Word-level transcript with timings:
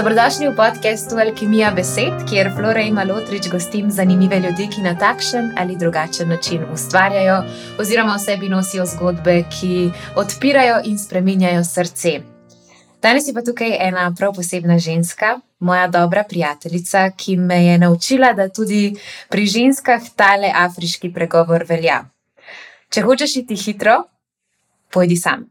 Dobrodošli 0.00 0.48
v 0.48 0.56
podkastu 0.56 1.18
Alkimija 1.20 1.74
besed, 1.76 2.22
kjer 2.24 2.48
Flora 2.56 2.80
in 2.80 2.94
Malotrič 2.96 3.50
gostim 3.52 3.90
zanimive 3.92 4.38
ljudi, 4.40 4.64
ki 4.72 4.80
na 4.80 4.94
takšen 4.96 5.50
ali 5.60 5.74
drugačen 5.76 6.28
način 6.28 6.62
ustvarjajo, 6.72 7.34
oziroma 7.78 8.14
v 8.14 8.22
sebi 8.22 8.48
nosijo 8.48 8.86
zgodbe, 8.88 9.42
ki 9.52 9.90
odpirajo 10.16 10.78
in 10.88 10.96
spreminjajo 10.98 11.64
srce. 11.64 12.12
Danes 13.02 13.28
je 13.28 13.34
pa 13.36 13.42
tukaj 13.44 13.76
ena 13.88 14.06
prav 14.18 14.32
posebna 14.32 14.78
ženska, 14.78 15.34
moja 15.58 15.86
dobra 15.88 16.24
prijateljica, 16.28 17.10
ki 17.10 17.36
me 17.36 17.58
je 17.64 17.78
naučila, 17.78 18.32
da 18.32 18.48
tudi 18.48 18.96
pri 19.28 19.46
ženskah 19.46 20.00
tale 20.16 20.48
afriški 20.54 21.12
pregovor 21.12 21.66
velja. 21.68 22.06
Če 22.88 23.04
hočeš 23.04 23.36
iti 23.42 23.54
hitro, 23.54 23.98
pojdi 24.88 25.20
sam. 25.20 25.44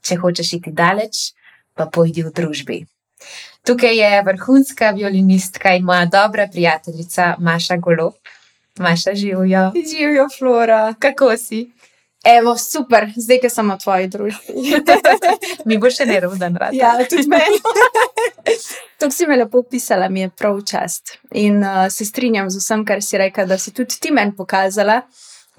Če 0.00 0.16
hočeš 0.16 0.54
iti 0.56 0.72
daleč, 0.72 1.34
pa 1.74 1.84
pojdi 1.84 2.24
v 2.24 2.32
družbi. 2.32 2.80
Tukaj 3.66 3.96
je 3.96 4.22
vrhunska 4.26 4.90
violinistka 4.90 5.74
in 5.76 5.84
moja 5.84 6.06
dobra 6.06 6.48
prijateljica 6.52 7.34
Maša 7.38 7.76
Golob. 7.76 8.14
Maša, 8.78 9.14
živijo. 9.14 9.72
Živijo, 9.90 10.28
Flora. 10.38 10.94
Kako 10.98 11.36
si? 11.36 11.70
Evo, 12.24 12.56
super, 12.58 13.06
zdaj, 13.16 13.38
ki 13.40 13.48
sem 13.48 13.70
v 13.70 13.76
tvoji 13.80 14.08
družbi. 14.12 14.54
Mi 15.68 15.78
bo 15.80 15.88
še 15.92 16.04
neroden 16.04 16.56
rad. 16.60 16.76
Ja, 16.76 16.92
tudi 17.08 17.28
meni. 17.28 17.60
To 19.00 19.08
si 19.08 19.24
me 19.24 19.38
lepo 19.40 19.62
opisala, 19.62 20.10
mi 20.12 20.20
je 20.20 20.28
prav 20.28 20.58
čast. 20.68 21.14
In 21.32 21.62
uh, 21.64 21.86
se 21.88 22.04
strinjam 22.04 22.50
z 22.52 22.60
vsem, 22.60 22.82
kar 22.84 23.00
si 23.00 23.16
rekla, 23.16 23.46
da 23.48 23.56
si 23.58 23.72
tudi 23.72 23.96
ti 23.96 24.10
meni 24.12 24.34
pokazala, 24.36 24.98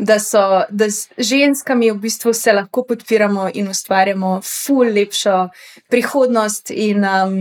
da, 0.02 0.20
so, 0.20 0.64
da 0.70 0.90
z 0.90 1.08
ženskami 1.18 1.92
v 1.92 2.00
bistvu 2.02 2.34
se 2.34 2.54
lahko 2.54 2.84
podpiramo 2.84 3.50
in 3.54 3.70
ustvarjamo 3.70 4.40
ful 4.42 4.90
lepšo 4.94 5.50
prihodnost. 5.90 6.72
In, 6.74 7.06
um, 7.06 7.36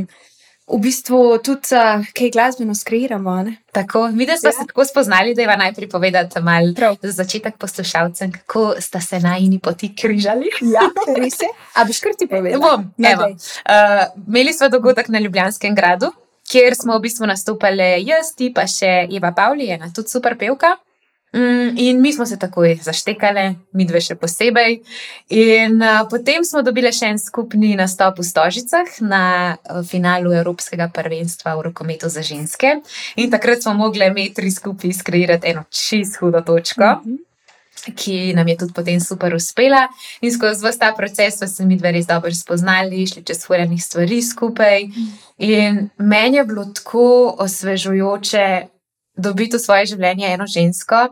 v 0.70 0.78
bistvu 0.78 1.38
tudi 1.42 1.74
uh, 1.74 2.04
kaj 2.14 2.30
glasbeno 2.30 2.74
skreiramo. 2.74 3.32
Tako, 3.72 4.08
mi 4.14 4.26
da 4.26 4.36
smo 4.36 4.48
ja. 4.48 4.52
se 4.52 4.66
tako 4.66 4.84
spoznali, 4.84 5.34
da 5.34 5.42
je 5.42 5.56
najprej 5.56 5.88
povedati 5.88 6.40
malo 6.40 6.74
za 7.02 7.12
začetek 7.12 7.56
poslušalcem, 7.58 8.32
kako 8.32 8.74
sta 8.78 9.00
se 9.00 9.20
najni 9.20 9.58
poti 9.58 9.94
križali. 9.96 10.50
Ja, 10.60 10.86
res 11.16 11.40
je. 11.40 11.48
A 11.74 11.84
bi 11.84 11.92
škrti 11.92 12.26
povedal? 12.26 12.60
Bom, 12.60 12.92
no, 12.96 13.08
evo. 13.08 13.24
Uh, 13.24 14.04
imeli 14.28 14.52
smo 14.52 14.68
dogodek 14.68 15.08
na 15.08 15.18
Ljubljanskem 15.18 15.74
gradu, 15.74 16.12
kjer 16.50 16.74
smo 16.74 16.98
v 16.98 17.08
bistvu 17.08 17.26
nastopili 17.26 18.04
jaz, 18.06 18.34
ti 18.36 18.52
pa 18.54 18.66
še 18.66 19.08
Eva 19.10 19.32
Pavli, 19.32 19.70
ena 19.70 19.90
tudi 19.94 20.12
super 20.12 20.38
pevka. 20.38 20.76
Mm, 21.32 21.78
in 21.78 22.00
mi 22.00 22.12
smo 22.12 22.26
se 22.26 22.38
takoj 22.38 22.78
zaštekali, 22.82 23.54
mi 23.72 23.84
dve 23.86 24.00
še 24.02 24.16
posebej. 24.18 24.80
In 25.30 25.76
uh, 25.78 26.02
potem 26.10 26.42
smo 26.44 26.64
dobili 26.66 26.90
še 26.90 27.12
en 27.12 27.20
skupni 27.22 27.76
nastop 27.78 28.18
v 28.18 28.26
Stožicah 28.26 28.90
na 29.06 29.22
uh, 29.54 29.84
finalu 29.86 30.34
Evropskega 30.34 30.88
prvenstva 30.90 31.54
v 31.54 31.68
rokometu 31.68 32.10
za 32.10 32.24
ženske. 32.26 32.80
In 33.14 33.30
takrat 33.30 33.62
smo 33.62 33.76
mogli 33.78 34.10
mi 34.10 34.32
tri 34.34 34.50
skupaj 34.50 34.96
skreirati 34.98 35.52
eno 35.52 35.62
čist 35.70 36.18
hudo 36.18 36.42
točko. 36.42 36.98
Mm 37.04 37.12
-hmm. 37.12 37.26
Ki 37.96 38.34
nam 38.34 38.48
je 38.48 38.56
tudi 38.56 38.72
potem 38.72 39.00
super 39.00 39.34
uspela, 39.34 39.88
in 40.20 40.32
skozi 40.32 40.66
vse 40.66 40.78
ta 40.78 40.92
proces 40.92 41.38
smo 41.38 41.46
se 41.46 41.64
mi 41.64 41.76
dve 41.76 41.92
res 41.92 42.06
dobro 42.06 42.34
spoznali, 42.34 43.06
šli 43.06 43.22
čez 43.24 43.38
svojenih 43.40 43.84
stvari 43.84 44.22
skupaj. 44.22 44.82
In 45.38 45.88
meni 45.96 46.36
je 46.36 46.44
bilo 46.44 46.64
tako 46.64 47.36
osvežujoče 47.38 48.66
dobiti 49.20 49.56
v 49.56 49.62
svoje 49.62 49.92
življenje 49.92 50.32
eno 50.34 50.46
žensko, 50.50 51.06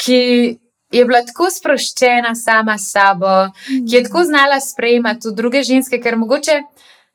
ki 0.00 0.20
je 0.94 1.04
bila 1.04 1.22
tako 1.26 1.48
sproščena 1.50 2.34
sama 2.38 2.76
s 2.78 2.92
sabo, 2.94 3.34
ki 3.66 3.96
je 3.96 4.04
tako 4.06 4.24
znala 4.28 4.60
sprejemati 4.60 5.26
tudi 5.26 5.36
druge 5.42 5.62
ženske, 5.66 6.00
ker 6.02 6.18
mogoče. 6.20 6.60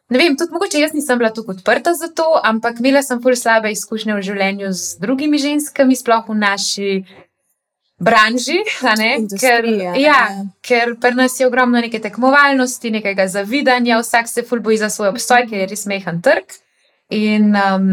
Ne 0.09 0.17
vem, 0.17 0.36
tudi 0.38 0.55
mogoče 0.55 0.81
jaz 0.81 0.94
nisem 0.97 1.20
bila 1.22 1.30
tako 1.30 1.53
odprta 1.53 1.94
za 1.94 2.09
to, 2.09 2.27
ampak 2.44 2.80
imela 2.80 3.03
sem 3.05 3.22
fur 3.22 3.38
slabe 3.38 3.72
izkušnje 3.72 4.16
v 4.17 4.23
življenju 4.25 4.72
z 4.73 5.02
drugimi 5.03 5.38
ženskami, 5.38 5.95
sploh 5.95 6.31
v 6.31 6.38
naši 6.39 6.94
branži. 8.00 8.58
Ker, 9.39 9.67
ja, 9.70 9.93
ja, 9.99 10.21
ker 10.66 10.95
pri 11.02 11.14
nas 11.20 11.37
je 11.39 11.48
ogromno 11.48 11.81
neke 11.83 12.02
tekmovalnosti, 12.02 12.92
nekega 12.95 13.27
zavidanja, 13.27 13.99
vsak 14.02 14.31
se 14.31 14.43
ful 14.48 14.64
boji 14.66 14.81
za 14.81 14.89
svoj 14.89 15.14
obstoj, 15.14 15.45
ker 15.52 15.61
je 15.64 15.70
res 15.76 15.86
mehen 15.92 16.23
trg. 16.26 16.58
In 17.14 17.54
um, 17.54 17.92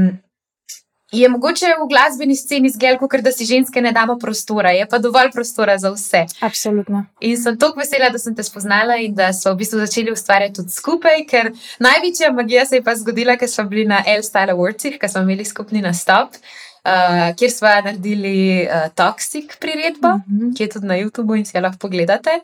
Je 1.17 1.29
mogoče 1.29 1.67
v 1.81 1.87
glasbeni 1.89 2.37
sceni 2.37 2.69
zgolj, 2.71 2.99
ker 3.11 3.23
da 3.25 3.33
si 3.33 3.47
ženske 3.49 3.81
ne 3.81 3.93
damo 3.97 4.19
prostora, 4.21 4.75
je 4.77 4.85
pa 4.91 4.99
dovolj 5.01 5.31
prostora 5.33 5.79
za 5.81 5.93
vse. 5.95 6.27
Absolutno. 6.45 7.05
In 7.25 7.39
sem 7.41 7.57
tako 7.59 7.81
vesela, 7.81 8.11
da 8.13 8.21
sem 8.21 8.35
te 8.37 8.45
spoznala 8.45 8.99
in 9.01 9.15
da 9.17 9.31
smo 9.33 9.55
v 9.55 9.63
bistvu 9.63 9.81
začeli 9.81 10.13
ustvarjati 10.13 10.59
tudi 10.61 10.77
skupaj, 10.77 11.25
ker 11.31 11.53
največja 11.81 12.33
magija 12.37 12.67
se 12.69 12.81
je 12.81 12.85
pa 12.85 12.95
zgodila, 13.01 13.39
ker 13.41 13.49
smo 13.49 13.65
bili 13.71 13.87
na 13.89 14.03
L-Style 14.19 14.53
Awardsih, 14.53 15.01
ker 15.01 15.13
smo 15.13 15.25
imeli 15.25 15.49
skupni 15.49 15.81
nastop, 15.85 16.37
uh, 16.37 17.33
kjer 17.39 17.53
smo 17.55 17.73
naredili 17.89 18.67
uh, 18.67 18.91
Toxic 18.99 19.57
priredbo, 19.61 20.19
mm 20.19 20.25
-hmm. 20.29 20.57
ki 20.57 20.63
je 20.63 20.69
tudi 20.69 20.87
na 20.87 21.01
YouTubu 21.01 21.39
in 21.39 21.45
si 21.45 21.57
jo 21.57 21.63
lahko 21.63 21.79
pogledate. 21.79 22.41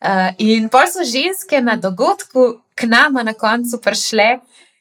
Uh, 0.00 0.32
in 0.38 0.68
pa 0.68 0.86
so 0.86 1.04
ženske 1.04 1.60
na 1.60 1.76
dogodku 1.76 2.60
k 2.74 2.86
nama 2.86 3.22
na 3.22 3.32
koncu 3.32 3.80
prišle 3.80 4.38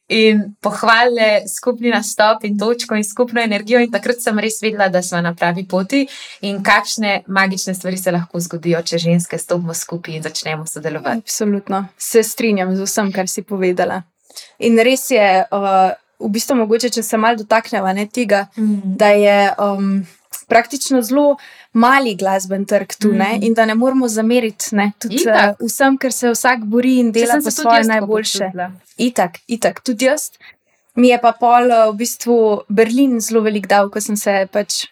in 0.07 0.55
pohvalile 0.61 1.47
skupni 1.47 1.89
nastop 1.89 2.43
in 2.43 2.57
točko 2.59 2.95
in 2.95 3.03
skupno 3.03 3.41
energijo. 3.41 3.79
In 3.79 3.91
takrat 3.91 4.21
sem 4.21 4.39
res 4.39 4.61
vedela, 4.61 4.89
da 4.89 5.01
smo 5.01 5.21
na 5.21 5.33
pravi 5.35 5.65
poti 5.67 6.05
in 6.41 6.63
kakšne 6.63 7.23
magične 7.27 7.73
stvari 7.73 7.97
se 7.97 8.11
lahko 8.11 8.39
zgodijo, 8.39 8.81
če 8.81 8.97
ženske 8.97 9.37
stopimo 9.37 9.73
skupaj 9.73 10.15
in 10.15 10.23
začnemo 10.23 10.65
sodelovati. 10.67 11.23
Absolutno, 11.25 11.85
se 11.97 12.23
strinjam 12.23 12.75
z 12.75 12.87
vsem, 12.87 13.11
kar 13.11 13.27
si 13.27 13.43
povedala. 13.43 14.01
In 14.59 14.79
res 14.79 15.09
je, 15.11 15.45
uh, 15.51 15.93
v 16.19 16.33
bistvu, 16.33 16.57
mogoče, 16.63 16.89
če 16.89 17.03
se 17.03 17.17
malo 17.17 17.37
dotaknemo 17.43 17.93
tega, 18.11 18.47
mm. 18.57 18.97
da 18.97 19.13
je. 19.13 19.39
Um, 19.59 20.03
praktično 20.47 21.01
zelo 21.01 21.37
mali 21.73 22.15
glasben 22.15 22.65
trg 22.65 22.95
tu 22.99 23.07
mm 23.07 23.19
-hmm. 23.19 23.43
in 23.43 23.53
da 23.53 23.65
ne 23.65 23.75
moramo 23.75 24.07
zameriti 24.07 24.65
tudi, 24.99 25.23
uh, 25.27 25.67
vsem, 25.67 25.97
ker 25.97 26.11
se 26.11 26.29
vsak 26.29 26.59
bori 26.65 26.99
in 26.99 27.11
dela 27.11 27.39
za 27.39 27.51
svoje 27.51 27.83
najboljše. 27.83 28.51
Itak, 28.97 29.31
itak, 29.47 29.81
tudi 29.81 30.05
jaz. 30.05 30.21
Mi 30.95 31.07
je 31.07 31.21
pa 31.21 31.31
pol 31.31 31.65
uh, 31.65 31.93
v 31.93 31.97
bistvu 31.97 32.61
Berlin 32.69 33.19
zelo 33.19 33.41
velik 33.41 33.67
dal, 33.67 33.89
ko 33.89 34.01
sem 34.01 34.15
se 34.15 34.47
pač 34.51 34.85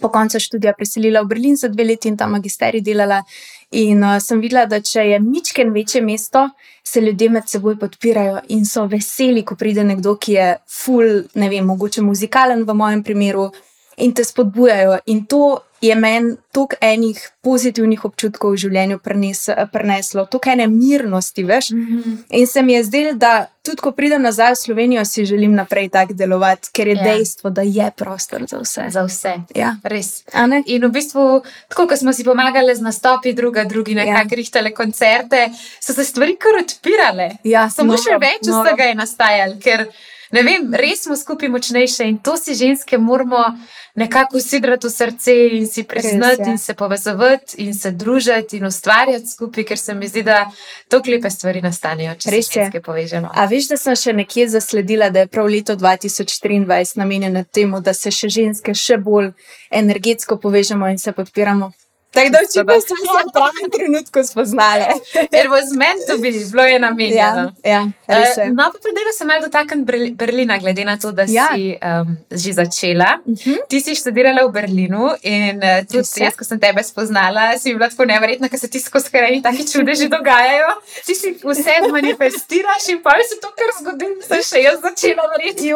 po 0.00 0.08
koncu 0.08 0.40
študija 0.40 0.72
preselila 0.72 1.22
v 1.22 1.26
Berlin 1.26 1.56
za 1.56 1.68
dve 1.68 1.84
leti 1.84 2.08
in 2.08 2.16
tam 2.16 2.30
magisterij 2.30 2.80
delala. 2.80 3.22
In 3.70 4.04
uh, 4.04 4.18
sem 4.20 4.40
videla, 4.40 4.66
da 4.66 4.80
če 4.80 5.00
je 5.00 5.20
ničken 5.20 5.72
večje 5.72 6.02
mesto, 6.02 6.48
se 6.84 7.00
ljudje 7.00 7.30
med 7.30 7.48
seboj 7.48 7.78
podpirajo 7.78 8.40
in 8.48 8.66
so 8.66 8.86
veseli, 8.86 9.44
ko 9.44 9.54
pride 9.54 9.84
nekdo, 9.84 10.16
ki 10.16 10.32
je 10.32 10.56
full, 10.68 11.22
ne 11.34 11.48
vem, 11.48 11.64
mogoče 11.64 12.02
muzikalen 12.02 12.64
v 12.64 12.74
mojem 12.74 13.02
primeru 13.02 13.50
in 13.96 14.14
te 14.14 14.24
spodbujajo. 14.24 14.98
In 15.06 15.26
to 15.26 15.58
je 15.82 15.94
meni 15.94 16.36
toliko 16.52 16.76
enih 16.80 17.30
pozitivnih 17.42 18.04
občutkov 18.04 18.52
v 18.54 18.60
življenju 18.62 19.00
prenes, 19.02 19.48
preneslo, 19.72 20.26
toliko 20.30 20.52
ene 20.52 20.68
mirnosti, 20.70 21.42
veš. 21.44 21.70
Mm 21.70 21.86
-hmm. 21.86 22.16
In 22.30 22.46
se 22.46 22.62
mi 22.62 22.72
je 22.72 22.84
zdelo, 22.84 23.12
da 23.12 23.46
tudi 23.62 23.82
ko 23.82 23.92
pridem 23.92 24.22
nazaj 24.22 24.52
v 24.52 24.56
Slovenijo, 24.56 25.04
si 25.04 25.24
želim 25.24 25.54
naprej 25.54 25.88
tako 25.88 26.14
delovati, 26.14 26.68
ker 26.72 26.88
je. 26.88 26.94
Ja. 26.94 27.02
dejstvo, 27.02 27.50
da 27.50 27.62
je 27.62 27.90
prostor 27.96 28.44
za 28.48 28.58
vse. 28.58 28.84
Za 28.90 29.02
vse. 29.02 29.34
Ja. 29.54 29.76
Res. 29.82 30.24
In 30.66 30.86
v 30.86 30.90
bistvu, 30.90 31.42
tako 31.68 31.86
kot 31.86 31.98
smo 31.98 32.12
si 32.12 32.24
pomagali 32.24 32.74
z 32.74 32.80
nastopi, 32.80 33.32
druga, 33.32 33.64
drugi, 33.64 33.94
nekako 33.94 34.34
ja. 34.34 34.36
rihtele 34.36 34.70
koncerte, 34.70 35.50
so 35.80 35.92
se 35.92 36.04
stvari 36.04 36.36
kar 36.36 36.62
odpirale. 36.62 37.30
Ja, 37.44 37.70
Samo 37.70 37.96
še 37.96 38.18
več 38.20 38.40
vsega 38.46 38.84
je 38.84 38.94
nastajalo 38.94 39.54
ne 40.32 40.42
vem, 40.42 40.74
res 40.74 41.04
smo 41.04 41.16
skupaj 41.16 41.48
močnejše 41.48 42.08
in 42.08 42.18
to 42.18 42.36
si 42.36 42.54
ženske 42.54 42.98
moramo 42.98 43.44
nekako 43.94 44.36
usidrati 44.36 44.86
v 44.86 44.90
srce 44.90 45.34
in 45.58 45.66
si 45.66 45.84
priznati 45.84 46.50
in 46.50 46.58
se 46.58 46.74
povezovati 46.74 47.56
in 47.62 47.74
se 47.74 47.90
družiti 47.90 48.56
in 48.56 48.66
ustvarjati 48.66 49.26
skupaj, 49.26 49.64
ker 49.64 49.78
se 49.78 49.94
mi 49.94 50.08
zdi, 50.08 50.22
da 50.22 50.50
to 50.88 51.02
klepe 51.02 51.30
stvari 51.30 51.62
nastanejo, 51.62 52.14
če 52.14 52.30
res 52.30 52.48
se 52.48 52.60
ženske 52.60 52.80
povežemo. 52.80 53.30
A 53.34 53.44
veš, 53.46 53.68
da 53.68 53.76
sem 53.76 53.96
še 53.96 54.16
nekje 54.16 54.48
zasledila, 54.48 55.10
da 55.10 55.26
je 55.26 55.32
prav 55.32 55.46
leto 55.46 55.76
2023 55.76 56.96
namenjeno 56.96 57.44
temu, 57.44 57.80
da 57.80 57.94
se 57.94 58.10
še 58.10 58.28
ženske 58.28 58.74
še 58.74 58.96
bolj 58.96 59.32
energetsko 59.70 60.40
povežemo 60.40 60.88
in 60.88 60.98
se 60.98 61.12
podpiramo. 61.12 61.72
Tako 62.12 62.30
da 62.34 62.40
če 62.52 62.62
bi 62.68 62.76
se 62.84 62.96
v 63.00 63.20
pravem 63.32 63.70
trenutku 63.72 64.22
spoznali. 64.26 64.84
Ker 65.32 65.48
bo 65.48 65.60
z 65.64 65.76
menim 65.80 66.02
to 66.08 66.18
bilo, 66.20 66.42
bilo 66.52 66.66
je 66.68 66.78
namenjeno. 66.82 67.44
Ja, 67.64 67.80
ja, 68.08 68.20
uh, 68.36 68.42
no, 68.52 68.68
pa 68.74 68.82
predelo 68.84 69.14
sem 69.16 69.30
malo 69.30 69.46
dotaknjen 69.46 69.84
Berlina, 70.20 70.58
glede 70.60 70.84
na 70.84 70.98
to, 71.00 71.12
da 71.16 71.24
ja. 71.28 71.48
si 71.54 71.72
um, 71.80 72.16
že 72.30 72.52
začela. 72.52 73.18
Uh 73.24 73.32
mhm. 73.32 73.54
-huh. 73.54 73.64
Ti 73.68 73.80
si 73.80 73.96
študirala 73.96 74.44
v 74.46 74.52
Berlinu 74.52 75.10
in 75.22 75.56
uh, 75.56 75.80
tudi 75.88 76.24
jaz, 76.24 76.36
ko 76.36 76.44
sem 76.44 76.60
tebe 76.60 76.84
spoznala, 76.84 77.58
si 77.58 77.74
bila 77.74 77.88
tako 77.88 78.04
neverjetna, 78.04 78.48
ker 78.48 78.58
se 78.58 78.68
ti 78.68 78.80
skozi 78.80 79.10
krajine 79.10 79.42
taki 79.42 79.64
čudeži 79.72 80.08
dogajajo. 80.16 80.70
Ti 81.06 81.14
si 81.14 81.36
vse 81.44 81.74
manifestiraš 81.92 82.88
in 82.88 83.02
pa 83.02 83.16
se 83.28 83.40
to, 83.40 83.48
kar 83.56 83.70
zgodi, 83.80 84.06
se 84.28 84.42
še 84.42 84.62
jaz 84.62 84.80
začela 84.80 85.22
verjeti. 85.32 85.72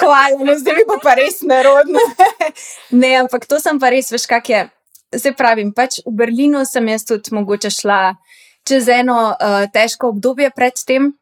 Hvala, 0.00 0.44
no 0.44 0.58
zdaj 0.58 0.82
pa 0.86 0.96
pa 1.02 1.14
res 1.14 1.42
nerodno. 1.42 2.00
ne, 3.00 3.16
ampak 3.16 3.46
to 3.46 3.60
sem 3.60 3.78
pa 3.78 3.90
res, 3.94 4.10
veš, 4.10 4.26
kak 4.26 4.48
je 4.48 4.68
se 5.12 5.32
pravim, 5.32 5.72
pač 5.72 6.00
v 6.06 6.14
Berlinu 6.14 6.64
sem 6.68 6.88
jaz 6.88 7.04
tudi 7.04 7.34
mogoče 7.34 7.70
šla 7.70 8.14
čez 8.64 8.88
eno 8.88 9.34
uh, 9.34 9.66
težko 9.72 10.14
obdobje 10.14 10.50
predtem. 10.56 11.12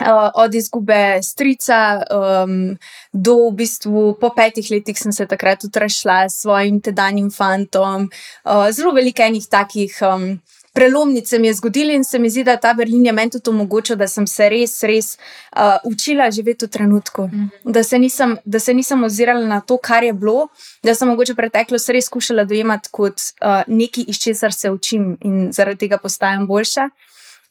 Uh, 0.00 0.30
od 0.40 0.54
izgube 0.56 1.20
strica 1.20 2.00
um, 2.08 2.78
do 3.12 3.34
v 3.50 3.56
bistvu 3.58 4.14
po 4.16 4.30
petih 4.32 4.64
letih 4.72 4.96
sem 4.96 5.12
se 5.12 5.26
takrat 5.28 5.64
utrašila 5.64 6.24
s 6.24 6.40
svojim 6.40 6.78
tedanjim 6.80 7.28
fantom. 7.28 8.08
Uh, 8.40 8.70
zelo 8.72 8.94
veliko 8.96 9.20
enih 9.22 9.44
takih 9.44 9.98
um, 10.00 10.40
prelomnic 10.72 11.28
se 11.28 11.38
mi 11.38 11.46
je 11.46 11.54
zgodilo 11.54 11.92
in 11.92 12.04
se 12.04 12.18
mi 12.18 12.30
zdi, 12.30 12.44
da 12.44 12.56
ta 12.56 12.74
Berlin 12.74 13.06
je 13.06 13.12
meni 13.12 13.30
tudi 13.30 13.50
omogočil, 13.50 13.96
da 13.96 14.08
sem 14.08 14.26
se 14.26 14.48
res, 14.48 14.82
res 14.82 15.12
uh, 15.16 15.76
učila 15.84 16.30
živeti 16.30 16.66
v 16.66 16.68
trenutku. 16.68 17.22
Mm 17.22 17.30
-hmm. 17.30 17.72
da, 17.72 17.82
se 17.82 17.98
nisem, 17.98 18.36
da 18.44 18.58
se 18.58 18.74
nisem 18.74 19.04
ozirala 19.04 19.46
na 19.46 19.60
to, 19.60 19.76
kar 19.76 20.04
je 20.04 20.12
bilo, 20.12 20.48
da 20.82 20.94
sem 20.94 21.08
mogoče 21.08 21.34
preteklost 21.34 21.88
res 21.88 22.06
skušala 22.06 22.44
dojemati 22.44 22.88
kot 22.90 23.14
uh, 23.14 23.62
nekaj, 23.66 24.04
iz 24.08 24.18
česar 24.18 24.52
se 24.52 24.70
učim 24.70 25.18
in 25.20 25.52
zaradi 25.52 25.78
tega 25.78 25.98
postajam 25.98 26.46
boljša. 26.46 26.90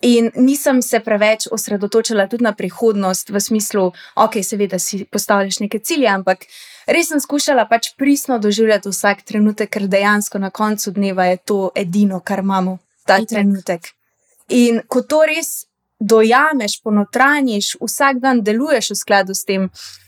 In 0.01 0.31
nisem 0.35 0.81
se 0.81 0.99
preveč 0.99 1.47
osredotočila 1.51 2.27
tudi 2.27 2.43
na 2.43 2.53
prihodnost, 2.53 3.29
v 3.29 3.39
smislu, 3.39 3.91
ok, 4.15 4.33
seveda 4.43 4.79
si 4.79 5.05
postavljaš 5.05 5.59
neke 5.59 5.79
cilje, 5.79 6.07
ampak 6.07 6.37
res 6.87 7.07
sem 7.07 7.19
skušala 7.19 7.65
pač 7.65 7.87
pristno 7.97 8.39
doživljati 8.39 8.89
vsak 8.89 9.21
trenutek, 9.21 9.69
ker 9.69 9.87
dejansko 9.87 10.39
na 10.39 10.49
koncu 10.49 10.91
dneva 10.91 11.25
je 11.25 11.37
to 11.37 11.71
edino, 11.75 12.19
kar 12.19 12.39
imamo 12.39 12.77
ta 13.09 13.17
Itek. 13.17 13.33
trenutek. 13.33 13.91
In 14.53 14.81
ko 14.87 15.01
to 15.01 15.23
res 15.25 15.65
dojameš, 15.99 16.79
ponotranjiš, 16.85 17.75
vsak 17.81 18.21
dan 18.23 18.43
deluješ 18.45 18.93
v 18.93 18.97
skladu 19.01 19.35
s 19.35 19.43
tem, 19.45 19.67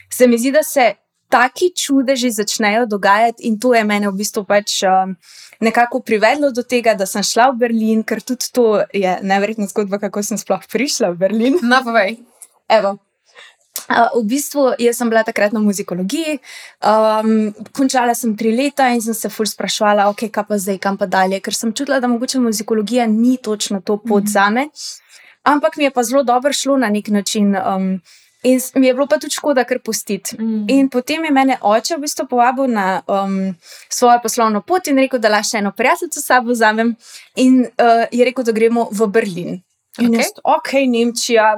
se 0.09 0.27
mi 0.27 0.39
zdi, 0.39 0.53
da 0.55 0.63
se 0.63 0.93
taki 1.31 1.71
čudeži 1.75 2.31
začnejo 2.31 2.85
dogajati, 2.85 3.47
in 3.47 3.59
to 3.59 3.73
je 3.75 3.83
mene 3.87 4.09
v 4.09 4.19
bistvu 4.19 4.43
pač. 4.47 4.81
Um, 4.83 5.15
nekako 5.61 6.01
privedlo 6.03 6.51
do 6.51 6.63
tega, 6.63 6.95
da 6.97 7.05
sem 7.05 7.23
šla 7.23 7.51
v 7.51 7.61
Berlin, 7.65 8.03
ker 8.03 8.23
tudi 8.25 8.49
to 8.51 8.81
je 8.93 9.19
nevrjetna 9.23 9.69
zgodba, 9.71 10.01
kako 10.01 10.23
sem 10.25 10.39
sploh 10.41 10.63
prišla 10.67 11.13
v 11.13 11.21
Berlin. 11.21 11.59
No, 11.61 11.83
povej. 11.85 12.19
Evo. 12.67 12.97
Uh, 13.91 14.21
v 14.21 14.23
bistvu 14.31 14.71
sem 14.93 15.09
bila 15.09 15.23
takrat 15.27 15.51
na 15.51 15.59
muzikologiji, 15.59 16.39
um, 16.79 17.51
končala 17.75 18.15
sem 18.15 18.37
tri 18.37 18.55
leta 18.55 18.87
in 18.95 19.01
sem 19.01 19.13
se 19.13 19.29
ful 19.29 19.45
sprašvala, 19.45 20.07
ok, 20.09 20.29
kaj 20.31 20.47
pa 20.47 20.57
zdaj, 20.57 20.79
kam 20.79 20.97
pa 20.97 21.05
dalje, 21.05 21.41
ker 21.43 21.53
sem 21.53 21.73
čutila, 21.73 21.99
da 21.99 22.07
mogoče 22.07 22.39
muzikologija 22.39 23.07
ni 23.07 23.37
točno 23.37 23.81
to 23.81 23.97
pot 23.97 24.23
mm 24.23 24.27
-hmm. 24.27 24.31
za 24.31 24.49
me. 24.49 24.67
Ampak 25.43 25.77
mi 25.77 25.83
je 25.83 25.91
pa 25.91 26.03
zelo 26.03 26.23
dobro 26.23 26.53
šlo 26.53 26.77
na 26.77 26.89
nek 26.89 27.07
način. 27.07 27.55
Um, 27.55 28.01
In 28.43 28.59
mi 28.75 28.87
je 28.87 28.93
bilo 28.93 29.05
pa 29.07 29.19
tudi 29.21 29.35
škoda, 29.35 29.63
ker 29.69 29.79
pustiti. 29.85 30.35
Mm. 30.39 30.65
In 30.69 30.89
potem 30.89 31.25
je 31.25 31.31
mene 31.31 31.57
oče 31.61 31.95
v 31.95 32.01
bistvu 32.01 32.25
povabil 32.29 32.71
na 32.73 33.01
um, 33.05 33.53
svojo 33.89 34.17
poslovno 34.23 34.61
pot 34.61 34.87
in 34.87 34.97
rekel, 34.97 35.21
da 35.21 35.29
lahko 35.29 35.51
še 35.51 35.59
eno 35.61 35.71
prijateljico 35.77 36.21
s 36.21 36.25
sabo 36.25 36.49
vzamem. 36.49 36.95
In 37.35 37.59
uh, 37.61 38.07
je 38.11 38.25
rekel, 38.25 38.43
da 38.43 38.51
gremo 38.51 38.87
v 38.91 39.07
Berlin. 39.07 39.61
In 39.99 40.09
okay. 40.09 40.23
jaz, 40.23 40.31
ok, 40.43 40.73
Nemčija, 40.87 41.51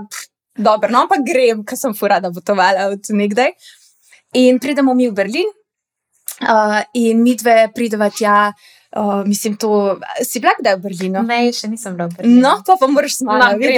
dobro, 0.56 0.92
no 0.92 1.08
pa 1.10 1.18
grem, 1.26 1.64
ker 1.66 1.78
sem 1.78 1.94
furada 1.98 2.32
potovala 2.32 2.92
od 2.94 3.10
nekdaj. 3.10 3.54
In 4.34 4.60
pridemo 4.60 4.94
mi 4.94 5.10
v 5.10 5.14
Berlin, 5.14 5.50
uh, 6.42 6.82
in 6.94 7.22
mi 7.24 7.36
dve 7.36 7.70
pridemo 7.76 8.10
tja. 8.10 8.54
Uh, 8.94 9.26
mislim, 9.26 9.58
to 9.58 9.98
si 10.22 10.40
bila 10.40 10.54
kdaj 10.60 10.78
v 10.78 10.84
Berlinu? 10.86 11.24
Ne, 11.26 11.50
še 11.54 11.70
nisem 11.70 11.98
bila 11.98 12.10
v 12.12 12.18
Berlinu. 12.20 12.42
No, 12.42 12.60
pa 12.66 12.78
pa 12.78 12.90
moraš 12.90 13.22
smati. 13.22 13.72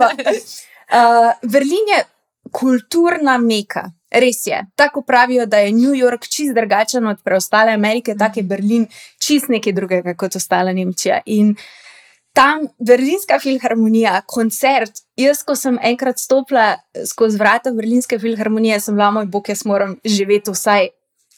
No, 0.00 0.08
uh, 0.08 1.32
Berlin 1.44 1.92
je 1.96 2.04
kulturna 2.52 3.36
meka. 3.38 3.90
Res 4.12 4.42
je. 4.46 4.58
Tako 4.76 5.02
pravijo, 5.08 5.46
da 5.46 5.62
je 5.64 5.72
New 5.72 5.94
York 5.96 6.28
čist 6.28 6.52
drugačen 6.54 7.06
od 7.06 7.22
preostale 7.24 7.72
Amerike, 7.72 8.14
tako 8.18 8.40
je 8.40 8.44
Berlin 8.44 8.86
čist 9.18 9.48
nekaj 9.48 9.72
drugega 9.72 10.12
kot 10.14 10.36
ostala 10.36 10.72
Nemčija. 10.72 11.22
In 11.32 11.54
tam 12.32 12.66
Berlinska 12.78 13.38
filharmonija, 13.42 14.22
koncert. 14.26 15.02
Jaz, 15.16 15.42
ko 15.44 15.56
sem 15.56 15.78
enkrat 15.82 16.18
stopila 16.18 16.76
skozi 17.06 17.38
vrata 17.38 17.72
Berlinske 17.76 18.18
filharmonije, 18.18 18.80
sem 18.80 18.96
bila 18.96 19.10
moj 19.10 19.28
bog, 19.32 19.48
jaz 19.48 19.66
moram 19.68 19.96
živeti 20.04 20.50
vsaj 20.50 20.88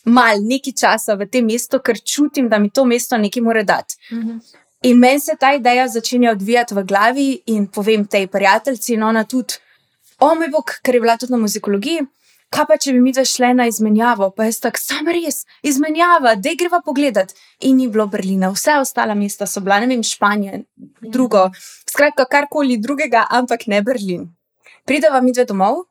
mal 0.05 0.43
nekaj 0.45 0.75
časa 0.77 1.17
v 1.17 1.27
tem 1.27 1.47
mestu, 1.47 1.81
ker 1.81 1.97
čutim, 1.97 2.49
da 2.49 2.59
mi 2.59 2.71
to 2.71 2.85
mesto 2.85 3.17
nekaj 3.17 3.43
mora 3.43 3.63
dati. 3.63 3.97
Mhm. 4.13 4.39
In 4.85 4.99
meni 4.99 5.21
se 5.21 5.33
ta 5.41 5.55
ideja 5.55 5.89
začne 5.89 6.31
odvijati 6.31 6.75
v 6.75 6.85
glavi, 6.85 7.29
in 7.47 7.67
povem 7.67 8.05
tej 8.07 8.27
prijateljici, 8.27 8.95
in 8.95 9.03
ona 9.03 9.25
tudi 9.25 9.55
o 10.21 10.35
moj 10.35 10.51
bog, 10.53 10.75
ker 10.83 10.95
je 10.95 11.01
bila 11.01 11.17
tudi 11.17 11.33
na 11.33 11.39
muzikologiji. 11.39 12.05
Kaj 12.55 12.67
pa, 12.69 12.77
če 12.79 12.93
bi 12.95 13.01
mi 13.03 13.11
zdaj 13.11 13.27
šli 13.27 13.49
na 13.59 13.67
izmenjavo, 13.67 14.29
pa 14.37 14.47
je 14.47 14.53
tako, 14.63 14.79
samo 14.79 15.15
res, 15.15 15.41
izmenjava, 15.67 16.37
da 16.39 16.53
greva 16.59 16.79
pogledat. 16.85 17.33
In 17.67 17.81
ni 17.81 17.89
bilo 17.91 18.07
Berlina, 18.07 18.53
vse 18.55 18.77
ostale 18.79 19.17
mesta 19.19 19.49
so 19.51 19.63
bila, 19.65 19.81
ne 19.83 19.91
vem, 19.91 20.05
Španija, 20.07 20.61
drugo, 21.03 21.49
skratka, 21.91 22.29
karkoli 22.31 22.79
drugega, 22.79 23.27
ampak 23.31 23.67
ne 23.67 23.83
Berlin. 23.83 24.29
Prideva 24.87 25.21
mi 25.25 25.33
dve 25.35 25.49
domov 25.51 25.83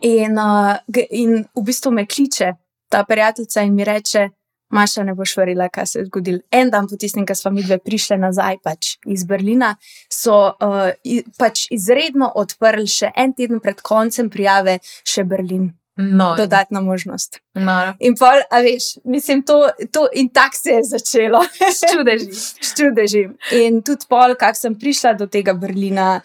in, 0.00 0.38
uh, 0.40 0.78
in 1.10 1.42
v 1.44 1.66
bistvu 1.66 1.92
me 1.92 2.06
kliče 2.06 2.54
ta 2.88 3.04
prijateljica 3.04 3.62
in 3.62 3.74
mi 3.74 3.84
reče, 3.84 4.28
Maša, 4.74 5.04
ne 5.06 5.14
boš 5.14 5.36
verjela, 5.38 5.68
kaj 5.68 5.86
se 5.86 5.98
je 5.98 6.06
zgodilo. 6.08 6.42
En 6.50 6.70
dan 6.70 6.88
po 6.90 6.96
tistem, 6.98 7.26
ko 7.26 7.34
smo 7.34 7.50
mi 7.54 7.62
dve 7.62 7.78
prišli 7.78 8.18
nazaj 8.18 8.58
pač 8.64 8.96
iz 9.06 9.24
Berlina, 9.24 9.76
so 10.10 10.36
uh, 10.50 10.90
pač 11.38 11.68
izredno 11.70 12.32
odprli 12.34 12.86
še 12.90 13.12
en 13.14 13.34
teden 13.34 13.62
pred 13.62 13.82
koncem 13.82 14.30
prijave, 14.30 14.80
še 15.06 15.24
Berlin. 15.24 15.70
No. 15.96 16.34
Dodatna 16.36 16.80
možnost. 16.80 17.38
No. 17.54 17.94
In 18.04 18.18
pol, 18.20 18.42
a 18.50 18.60
veš, 18.60 18.98
mislim, 19.04 19.40
to, 19.42 19.62
to 19.92 20.04
in 20.12 20.28
tako 20.28 20.58
se 20.58 20.74
je 20.74 20.82
začelo. 20.90 21.40
Ščudeži. 21.56 22.28
Ščudeži. 22.60 23.22
In 23.64 23.80
tudi 23.80 24.04
pol, 24.10 24.36
kako 24.36 24.60
sem 24.60 24.76
prišla 24.76 25.14
do 25.16 25.24
tega 25.30 25.54
Berlina. 25.56 26.18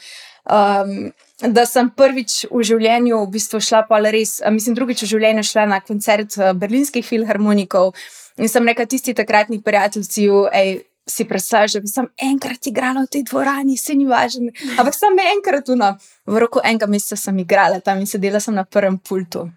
Um, 0.44 1.14
da 1.42 1.64
sem 1.70 1.88
prvič 1.96 2.48
v 2.52 2.66
življenju, 2.68 3.22
v 3.24 3.32
bistvu 3.38 3.62
šla 3.64 3.86
pa 3.88 4.02
res, 4.12 4.40
mislim, 4.52 4.76
drugič 4.76 5.06
v 5.06 5.12
življenju 5.14 5.46
šla 5.48 5.68
na 5.70 5.80
koncert 5.86 6.36
uh, 6.42 6.52
berlinskih 6.58 7.06
filharmonikov. 7.08 7.94
In 8.42 8.50
sem 8.50 8.66
rekel, 8.66 8.88
tisti 8.90 9.14
takratni 9.14 9.62
prijatelji, 9.62 10.30
hej, 10.54 10.80
si 11.10 11.26
predstavljaš, 11.26 11.74
da 11.74 11.80
bi 11.80 11.88
sem 11.88 12.08
enkrat 12.32 12.68
igrala 12.68 13.04
v 13.06 13.12
tej 13.16 13.24
dvorani, 13.30 13.78
se 13.78 13.96
ni 13.98 14.06
važno. 14.06 14.52
Ampak 14.80 14.96
sem 14.96 15.20
enkrat 15.36 15.70
no, 15.78 15.92
v 16.26 16.42
roku 16.42 16.62
enega 16.64 16.88
meseca 16.90 17.18
sem 17.20 17.42
igrala 17.42 17.82
tam 17.82 18.02
in 18.02 18.10
sedela 18.10 18.40
sem 18.40 18.56
na 18.56 18.64
prvem 18.66 18.98
pultu. 18.98 19.50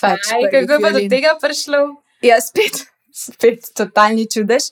Pač 0.00 0.30
Aj, 0.34 0.44
kako 0.52 0.76
je 0.76 0.84
pa 0.84 0.92
do 0.92 1.02
tega 1.08 1.34
prišlo? 1.40 1.80
Ja, 2.22 2.40
spet, 2.44 2.84
spet 3.26 3.70
totalni 3.78 4.28
čudež. 4.28 4.70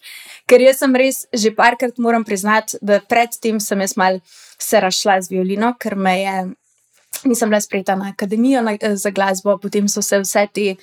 Ker 0.50 0.62
jaz 0.62 0.82
sem 0.82 0.94
res 0.98 1.24
že 1.32 1.54
parkrat 1.56 1.98
moram 2.02 2.26
priznati, 2.26 2.78
da 2.82 3.00
predtem 3.00 3.60
sem 3.62 3.80
jaz 3.80 3.96
mal 3.96 4.20
se 4.58 4.80
rašla 4.80 5.20
z 5.22 5.32
violino, 5.32 5.74
ker 5.80 5.96
me 5.96 6.20
je. 6.20 6.36
Nisem 7.24 7.48
bila 7.48 7.62
sprejeta 7.64 7.94
na 7.96 8.10
akademijo 8.12 8.60
na, 8.60 8.74
za 8.76 9.10
glasbo, 9.10 9.56
potem 9.58 9.87
so 9.88 10.02
se 10.04 10.18
vse 10.20 10.42
te 10.52 10.75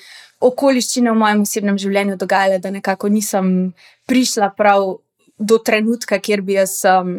okoliščine 0.44 1.12
v 1.12 1.20
mojem 1.20 1.44
osebnem 1.46 1.80
življenju 1.80 2.18
dogajale, 2.20 2.60
da 2.60 2.72
nekako 2.74 3.10
nisem 3.14 3.74
prišla 4.10 4.52
prav 4.58 4.98
do 5.40 5.60
trenutka, 5.60 6.20
kjer 6.20 6.44
bi 6.46 6.58
jaz 6.60 6.80
um, 6.90 7.14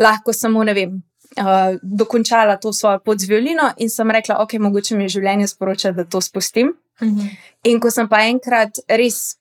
lahko 0.00 0.34
samo, 0.36 0.62
ne 0.66 0.74
vem, 0.76 0.94
uh, 1.38 1.76
dokončala 1.82 2.56
to 2.62 2.72
svojo 2.72 3.02
pot 3.04 3.20
z 3.20 3.30
violino 3.30 3.70
in 3.78 3.90
sem 3.92 4.10
rekla, 4.10 4.40
ok, 4.44 4.56
mogoče 4.62 4.96
mi 4.96 5.08
je 5.08 5.16
življenje 5.18 5.50
sporoča, 5.52 5.92
da 5.96 6.04
to 6.04 6.22
spustim. 6.24 6.74
Mhm. 7.02 7.36
In 7.70 7.80
ko 7.80 7.90
sem 7.90 8.08
pa 8.08 8.24
enkrat 8.30 8.82
res. 8.88 9.36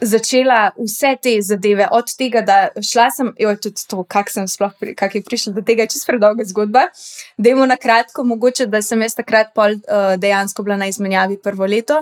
Začela 0.00 0.70
vse 0.78 1.10
te 1.20 1.32
zadeve, 1.42 1.84
od 1.92 2.12
tega, 2.16 2.40
da 2.46 2.56
šla 2.84 3.08
sem, 3.12 3.30
jo, 3.40 3.50
tudi 3.60 3.82
to, 3.90 4.04
kako 4.08 4.32
sem 4.32 4.46
sploh 4.48 4.70
pri, 4.80 4.94
kak 4.96 5.16
je 5.18 5.22
prišla 5.26 5.52
do 5.56 5.64
tega, 5.66 5.84
čez 5.90 6.04
predolga 6.08 6.46
zgodba. 6.46 6.84
Dajmo 7.36 7.66
na 7.68 7.76
kratko, 7.80 8.24
mogoče, 8.24 8.68
da 8.70 8.80
sem 8.86 9.02
jaz 9.02 9.18
takrat 9.18 9.50
pol, 9.56 9.76
uh, 9.80 10.14
dejansko 10.20 10.64
bila 10.64 10.78
na 10.80 10.88
izmenjavi 10.88 11.40
prvo 11.42 11.68
leto 11.68 11.98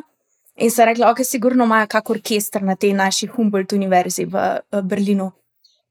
In 0.59 0.71
so 0.71 0.85
rekli, 0.85 1.05
ok, 1.07 1.23
sigurno 1.25 1.65
imajo 1.65 1.87
kak 1.87 2.11
orkester 2.11 2.63
na 2.63 2.75
tej 2.77 2.93
naši 2.93 3.27
Humboldt 3.27 3.73
univerzi 3.73 4.25
v, 4.25 4.59
v 4.73 4.83
Berlinu. 4.83 5.31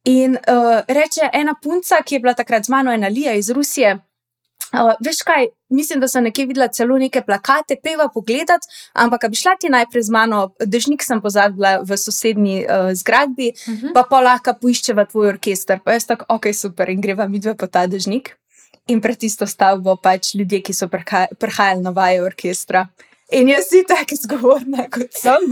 In 0.07 0.35
uh, 0.35 0.81
reče 0.87 1.29
ena 1.33 1.55
punca, 1.63 2.01
ki 2.03 2.15
je 2.15 2.19
bila 2.19 2.33
takrat 2.33 2.65
z 2.65 2.71
mano, 2.71 2.91
ena 2.91 3.07
Lija 3.07 3.33
iz 3.33 3.49
Rusije. 3.49 3.97
Uh, 4.73 4.91
veš 5.03 5.21
kaj, 5.23 5.47
mislim, 5.71 5.99
da 5.99 6.07
sem 6.07 6.23
nekje 6.23 6.45
videla 6.45 6.67
celo 6.67 6.97
neke 6.99 7.21
plakate, 7.23 7.77
peva 7.83 8.09
pogledati, 8.13 8.67
ampak 8.93 9.29
bi 9.31 9.39
šla 9.39 9.55
ti 9.59 9.71
najprej 9.71 10.03
z 10.03 10.11
mano, 10.11 10.41
dežnik 10.59 11.03
sem 11.03 11.21
pozabila 11.23 11.77
v 11.87 11.97
sosednji 11.97 12.65
uh, 12.65 12.91
zgradbi, 12.91 13.53
uh 13.55 13.73
mhm. 13.73 13.87
-huh. 13.87 13.93
pa 13.93 14.03
pa 14.03 14.21
lahko 14.21 14.53
poiščeva 14.61 15.05
tvoj 15.05 15.27
orkester. 15.27 15.79
Pa 15.83 15.95
jaz 15.95 16.05
tako, 16.05 16.25
ok, 16.29 16.51
super, 16.53 16.89
in 16.89 17.01
greva 17.01 17.27
mi 17.27 17.39
dve 17.39 17.55
po 17.55 17.67
ta 17.67 17.87
dežnik. 17.87 18.35
In 18.87 19.01
pred 19.01 19.17
tisto 19.17 19.47
stavbo 19.47 19.95
pač 19.95 20.35
ljudje, 20.35 20.61
ki 20.61 20.73
so 20.73 20.87
prihajali 21.39 21.81
na 21.81 21.89
vaje 21.89 22.23
orkestra. 22.23 22.87
In 23.31 23.49
jaz 23.51 23.65
si 23.67 23.81
tako 23.83 24.15
zgovorna, 24.15 24.85
kot 24.91 25.11
sem. 25.11 25.49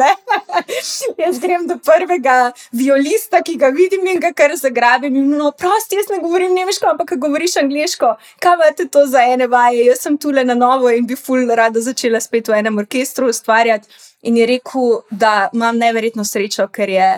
jaz 1.25 1.39
grem 1.43 1.65
do 1.67 1.75
prvega 1.83 2.53
violista, 2.71 3.41
ki 3.43 3.57
ga 3.59 3.67
vidim 3.75 4.05
in 4.07 4.21
ga 4.23 4.31
kar 4.31 4.53
zagrabim. 4.55 5.17
In 5.19 5.33
no, 5.35 5.51
prosti, 5.51 5.99
jaz 5.99 6.07
ne 6.13 6.21
govorim 6.23 6.53
nemško, 6.55 6.93
ampak 6.93 7.17
govoriš 7.19 7.57
angliško. 7.59 8.13
Kaj 8.39 8.55
imate 8.55 8.87
to 8.87 9.03
za 9.11 9.25
ene 9.27 9.49
vaje? 9.51 9.83
Jaz 9.89 10.05
sem 10.07 10.15
tule 10.17 10.45
na 10.47 10.55
novo 10.55 10.89
in 10.89 11.07
bi 11.07 11.19
ful 11.19 11.51
rada 11.51 11.83
začela 11.83 12.21
spet 12.23 12.47
v 12.47 12.61
enem 12.61 12.79
orkestru 12.79 13.27
ustvarjati. 13.33 13.91
In 14.25 14.39
je 14.39 14.45
rekel, 14.47 15.01
da 15.11 15.49
imam 15.53 15.75
neverjetno 15.77 16.23
srečo, 16.23 16.69
ker 16.71 16.89
je 16.89 17.09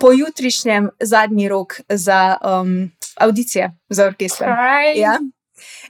pojutrišnjem 0.00 0.86
zadnji 1.00 1.48
rok 1.48 1.80
za 1.88 2.38
um, 2.46 2.92
audicije 3.18 3.72
za 3.88 4.06
orkester. 4.06 4.48
Ja. 4.94 5.18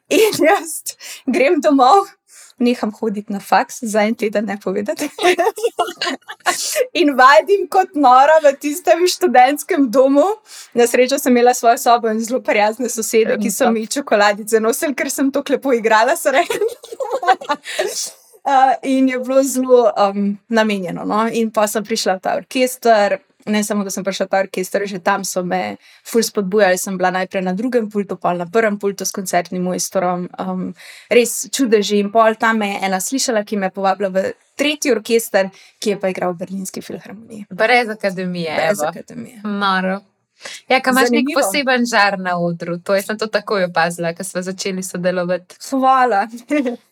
In 0.08 0.40
jaz 0.48 0.96
grem 1.26 1.60
domov, 1.60 2.08
neham 2.60 2.92
hoditi 3.00 3.32
na 3.32 3.40
faks, 3.40 3.78
za 3.82 4.02
en 4.02 4.14
teden 4.14 4.44
ne 4.46 4.58
povedati. 4.64 5.08
in 6.92 7.14
vadim 7.16 7.66
kot 7.70 7.94
nora 7.94 8.40
v 8.44 8.52
tistem 8.60 9.06
študentskem 9.06 9.90
domu. 9.90 10.24
Na 10.74 10.86
srečo 10.86 11.18
sem 11.18 11.32
imela 11.32 11.54
svojo 11.54 11.78
sobo 11.78 12.10
in 12.10 12.20
zelo 12.20 12.40
prijazne 12.40 12.88
sosede, 12.88 13.38
ki 13.42 13.50
so 13.50 13.70
mi 13.70 13.86
čokoladice 13.86 14.60
nosili, 14.60 14.94
ker 14.94 15.10
sem 15.10 15.30
to 15.32 15.42
lepo 15.48 15.72
igrala. 15.72 16.16
Uh, 18.44 18.74
in 18.82 19.08
je 19.08 19.18
bilo 19.18 19.42
zelo 19.42 19.92
um, 19.96 20.38
namenjeno. 20.48 21.04
No? 21.04 21.28
In 21.32 21.50
pa 21.50 21.66
sem 21.66 21.84
prišla 21.84 22.18
v 22.18 22.20
ta 22.20 22.36
orkester, 22.36 23.18
ne 23.46 23.64
samo, 23.64 23.84
da 23.84 23.90
sem 23.90 24.04
prišla 24.04 24.26
v 24.26 24.30
ta 24.30 24.42
orkester, 24.44 24.86
že 24.86 24.98
tam 24.98 25.24
so 25.24 25.42
me 25.44 25.76
ful 26.06 26.22
spodbujali. 26.22 26.78
Sem 26.78 26.98
bila 26.98 27.10
najprej 27.14 27.44
na 27.44 27.54
drugem 27.54 27.90
pultu, 27.90 28.16
pa 28.16 28.34
na 28.34 28.46
prvem 28.46 28.78
pultu 28.78 29.04
s 29.04 29.14
koncertnim 29.16 29.62
mojstrom. 29.62 30.28
Um, 30.38 30.70
res 31.10 31.48
čudeži. 31.52 32.00
In 32.00 32.12
pol 32.12 32.36
tam 32.40 32.60
me 32.60 32.74
je 32.74 32.84
ena 32.88 33.00
slišala, 33.00 33.44
ki 33.44 33.56
me 33.56 33.70
je 33.70 33.76
povabila 33.76 34.12
v 34.12 34.32
tretji 34.56 34.92
orkester, 34.92 35.50
ki 35.80 35.96
je 35.96 36.00
pa 36.00 36.12
igral 36.12 36.34
v 36.34 36.44
Berlinski 36.44 36.84
filharmoniji. 36.84 37.48
Brez 37.50 37.88
akademije. 37.88 38.56
Brez 38.56 38.82
akademije. 38.84 39.40
Maro. 39.44 40.00
Ja, 40.68 40.80
kaj 40.80 40.92
imaš 40.92 41.10
nek 41.12 41.26
poseben 41.36 41.84
žar 41.86 42.16
na 42.18 42.38
odru, 42.40 42.78
to 42.80 42.94
je 42.96 43.02
sem 43.04 43.18
to 43.18 43.26
takoj 43.28 43.66
opazila, 43.68 44.14
ko 44.16 44.24
smo 44.24 44.42
začeli 44.42 44.82
sodelovati. 44.82 45.56
Hvala. 45.70 46.26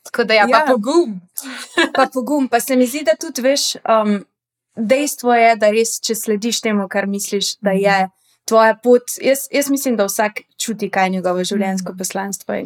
Tako 0.05 0.25
da 0.25 0.35
ja, 0.35 0.45
ja. 0.49 0.49
pa 0.53 0.73
pogum. 0.73 1.21
pa 1.97 2.09
pogum, 2.13 2.49
pa 2.49 2.61
se 2.61 2.77
mi 2.77 2.87
zdi, 2.87 3.05
da 3.09 3.17
tudi 3.21 3.43
veš. 3.43 3.75
Um, 3.85 4.21
dejstvo 4.79 5.35
je, 5.35 5.57
da 5.57 5.71
res, 5.75 5.99
če 6.01 6.15
slediš 6.15 6.63
temu, 6.65 6.89
kar 6.89 7.07
misliš, 7.07 7.57
da 7.65 7.75
je 7.77 8.09
tvoja 8.49 8.77
pot. 8.83 9.19
Jaz, 9.23 9.47
jaz 9.53 9.71
mislim, 9.71 9.97
da 9.97 10.09
vsak 10.09 10.43
čuti, 10.57 10.91
kaj 10.91 11.07
je 11.07 11.17
njegovo 11.19 11.45
življenjsko 11.45 11.93
mhm. 11.93 11.99
poslanstvo. 11.99 12.61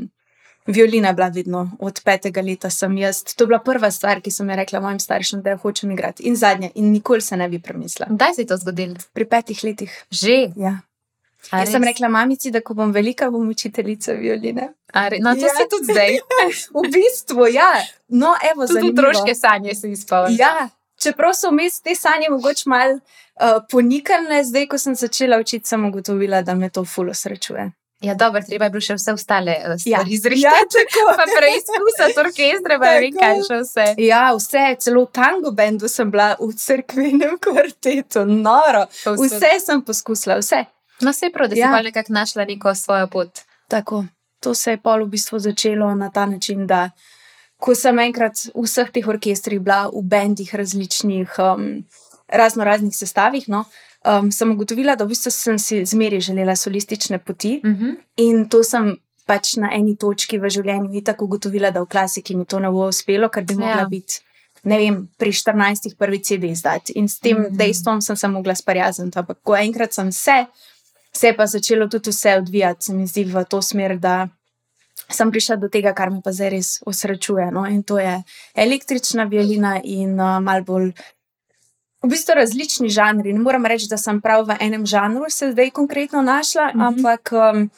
Violina 0.66 1.11
je 1.11 1.14
bila 1.19 1.26
vedno 1.35 1.62
od 1.83 2.00
petega 2.04 2.42
leta, 2.42 2.71
sem 2.71 2.95
jaz. 2.99 3.25
To 3.35 3.45
je 3.45 3.50
bila 3.50 3.59
prva 3.59 3.90
stvar, 3.90 4.21
ki 4.23 4.31
sem 4.31 4.50
jo 4.50 4.57
rekla 4.57 4.81
mojim 4.81 5.00
staršem, 5.02 5.42
da 5.42 5.57
jo 5.57 5.62
hočem 5.64 5.90
igrati. 5.90 6.23
In 6.31 6.37
zadnja, 6.38 6.71
in 6.75 6.92
nikoli 6.92 7.21
se 7.21 7.37
ne 7.37 7.49
bi 7.49 7.59
premislila. 7.59 8.07
Kdaj 8.11 8.35
se 8.35 8.42
je 8.42 8.47
to 8.47 8.57
zgodilo? 8.62 8.95
Pri 9.12 9.26
petih 9.26 9.64
letih. 9.64 9.97
Že. 10.11 10.38
Ja. 10.57 10.78
Jaz 11.50 11.73
sem 11.73 11.83
rekla 11.85 12.09
mamici, 12.09 12.52
da 12.54 12.61
ko 12.62 12.75
bom 12.78 12.92
velika, 12.95 13.26
bom 13.31 13.49
učiteljica 13.50 14.12
violine. 14.12 14.69
No, 14.95 15.35
to 15.35 15.49
ja. 15.49 15.54
se 15.57 15.66
tudi 15.71 15.90
zdaj. 15.90 16.19
v 16.78 16.92
bistvu, 16.92 17.49
ja. 17.50 17.73
No, 18.09 18.37
evo, 18.52 18.66
tudi 18.66 18.92
otroške 18.92 19.35
sanje 19.35 19.75
se 19.75 19.90
izpolnijo. 19.90 20.38
Ja, 20.38 20.69
čeprav 21.02 21.35
so 21.35 21.50
vmes 21.50 21.80
te 21.80 21.94
sanje 21.94 22.30
mogoče 22.30 22.71
malo 22.71 22.94
uh, 22.94 23.62
ponikane, 23.71 24.44
zdaj, 24.44 24.66
ko 24.66 24.78
sem 24.78 24.97
začela 24.97 25.38
učiti, 25.40 25.68
sem 25.68 25.85
ugotovila, 25.85 26.42
da 26.42 26.54
me 26.54 26.71
to 26.71 26.85
fulo 26.85 27.14
srečuje. 27.14 27.71
Ja, 28.02 28.14
dobro, 28.14 28.42
treba 28.42 28.66
je 28.66 28.71
bilo 28.75 28.82
še 28.82 28.97
vse 28.99 29.12
ostale 29.14 29.54
uh, 29.61 29.76
stvari 29.78 30.11
ja. 30.11 30.14
izrišati. 30.16 30.78
Ja, 30.78 30.87
tako. 30.90 31.04
pa 31.16 31.26
preizkusiti 31.38 32.21
orkestre, 32.21 32.78
pa 32.82 32.94
ne 33.00 33.11
kaj 33.14 33.42
še 33.47 33.59
vse. 33.62 33.87
Ja, 34.02 34.23
vse, 34.35 34.64
celo 34.82 35.04
v 35.06 35.12
tango 35.14 35.52
bendu 35.54 35.90
sem 35.90 36.11
bila 36.11 36.32
v 36.40 36.50
crkvenem 36.64 37.38
kvartetu, 37.44 38.26
noro. 38.26 38.88
Vse 39.23 39.54
sem 39.62 39.85
poskusila, 39.87 40.40
vse. 40.42 40.64
No, 41.02 41.12
se 41.12 41.26
je 41.26 41.35
prav, 41.35 41.50
da 41.50 41.59
ja. 41.59 41.71
si 41.71 41.78
pa 41.78 41.82
nekako 41.82 42.12
našla 42.12 42.44
neko 42.50 42.75
svojo 42.75 43.06
pot. 43.11 43.47
Tako, 43.68 44.04
to 44.40 44.54
se 44.54 44.75
je 44.75 44.82
pol 44.82 45.06
v 45.06 45.14
bistvu 45.14 45.38
začelo 45.38 45.94
na 45.94 46.11
ta 46.11 46.26
način, 46.26 46.66
da 46.66 46.90
ko 47.62 47.75
sem 47.78 47.99
enkrat 48.02 48.49
v 48.50 48.64
vseh 48.66 48.90
teh 48.90 49.07
orkestrih 49.07 49.61
bila 49.62 49.87
v 49.92 50.02
bendih 50.02 50.50
različnih, 50.50 51.38
um, 51.38 51.85
razno 52.26 52.66
raznih 52.66 52.95
sestavih, 52.97 53.47
no, 53.49 53.64
um, 54.02 54.33
sem 54.35 54.50
ugotovila, 54.50 54.97
da 54.99 55.07
v 55.07 55.14
bistvu 55.14 55.31
sem 55.31 55.59
si 55.62 55.85
zmeri 55.87 56.21
želela 56.21 56.57
solistične 56.57 57.19
poti 57.19 57.61
uh 57.62 57.71
mhm. 57.71 57.85
-huh. 57.85 57.97
in 58.16 58.49
to 58.49 58.62
sem. 58.64 58.97
Pač 59.26 59.54
na 59.57 59.69
eni 59.73 59.95
točki 59.97 60.38
v 60.38 60.49
življenju 60.50 60.88
ni 60.90 61.00
tako 61.04 61.25
ugotovila, 61.25 61.71
da 61.71 61.81
v 61.83 61.87
klasiki 61.87 62.35
mi 62.37 62.45
to 62.45 62.59
ne 62.59 62.71
bo 62.71 62.88
uspelo, 62.88 63.28
ker 63.28 63.45
bi 63.45 63.54
mogla 63.54 63.87
ja. 63.87 63.88
biti, 63.88 64.19
ne 64.64 64.78
vem, 64.78 64.97
pri 65.19 65.31
14. 65.33 65.95
prvi 65.99 66.19
CD 66.19 66.50
izdati. 66.50 66.92
In 66.97 67.09
s 67.09 67.19
tem 67.19 67.38
mm 67.38 67.45
-hmm. 67.45 67.57
dejstvom 67.57 68.00
sem 68.00 68.16
se 68.16 68.28
mogla 68.28 68.54
sprijazniti. 68.54 69.19
Ampak 69.19 69.38
ko 69.42 69.57
enkrat 69.57 69.92
sem 69.92 70.12
se, 70.12 70.47
se 71.12 71.26
je 71.26 71.37
pa 71.37 71.47
začelo 71.47 71.88
tudi 71.88 72.11
vse 72.11 72.37
odvijati, 72.37 72.85
se 72.85 72.95
mi 72.95 73.07
zdi 73.07 73.25
v 73.25 73.45
to 73.45 73.62
smer, 73.62 73.99
da 73.99 74.28
sem 75.11 75.30
prišla 75.30 75.56
do 75.56 75.68
tega, 75.68 75.94
kar 75.94 76.11
me 76.11 76.21
pa 76.25 76.32
zdaj 76.32 76.50
res 76.50 76.71
osrečuje. 76.87 77.50
No? 77.52 77.66
In 77.66 77.82
to 77.82 77.99
je 77.99 78.23
električna 78.54 79.25
violina 79.25 79.80
in 79.85 80.21
uh, 80.21 80.38
malo 80.40 80.64
bolj. 80.64 80.92
V 82.02 82.11
bistvu 82.11 82.35
različni 82.35 82.88
žanri. 82.90 83.32
Ne 83.32 83.38
moram 83.38 83.66
reči, 83.66 83.87
da 83.90 83.97
sem 83.97 84.21
prav 84.21 84.47
v 84.49 84.56
enem 84.61 84.87
žanru 84.87 85.30
se 85.30 85.52
zdaj 85.52 85.71
konkretno 85.71 86.23
našla, 86.23 86.73
mm 86.73 86.80
-hmm. 86.80 86.87
ampak 86.87 87.30
um, 87.32 87.71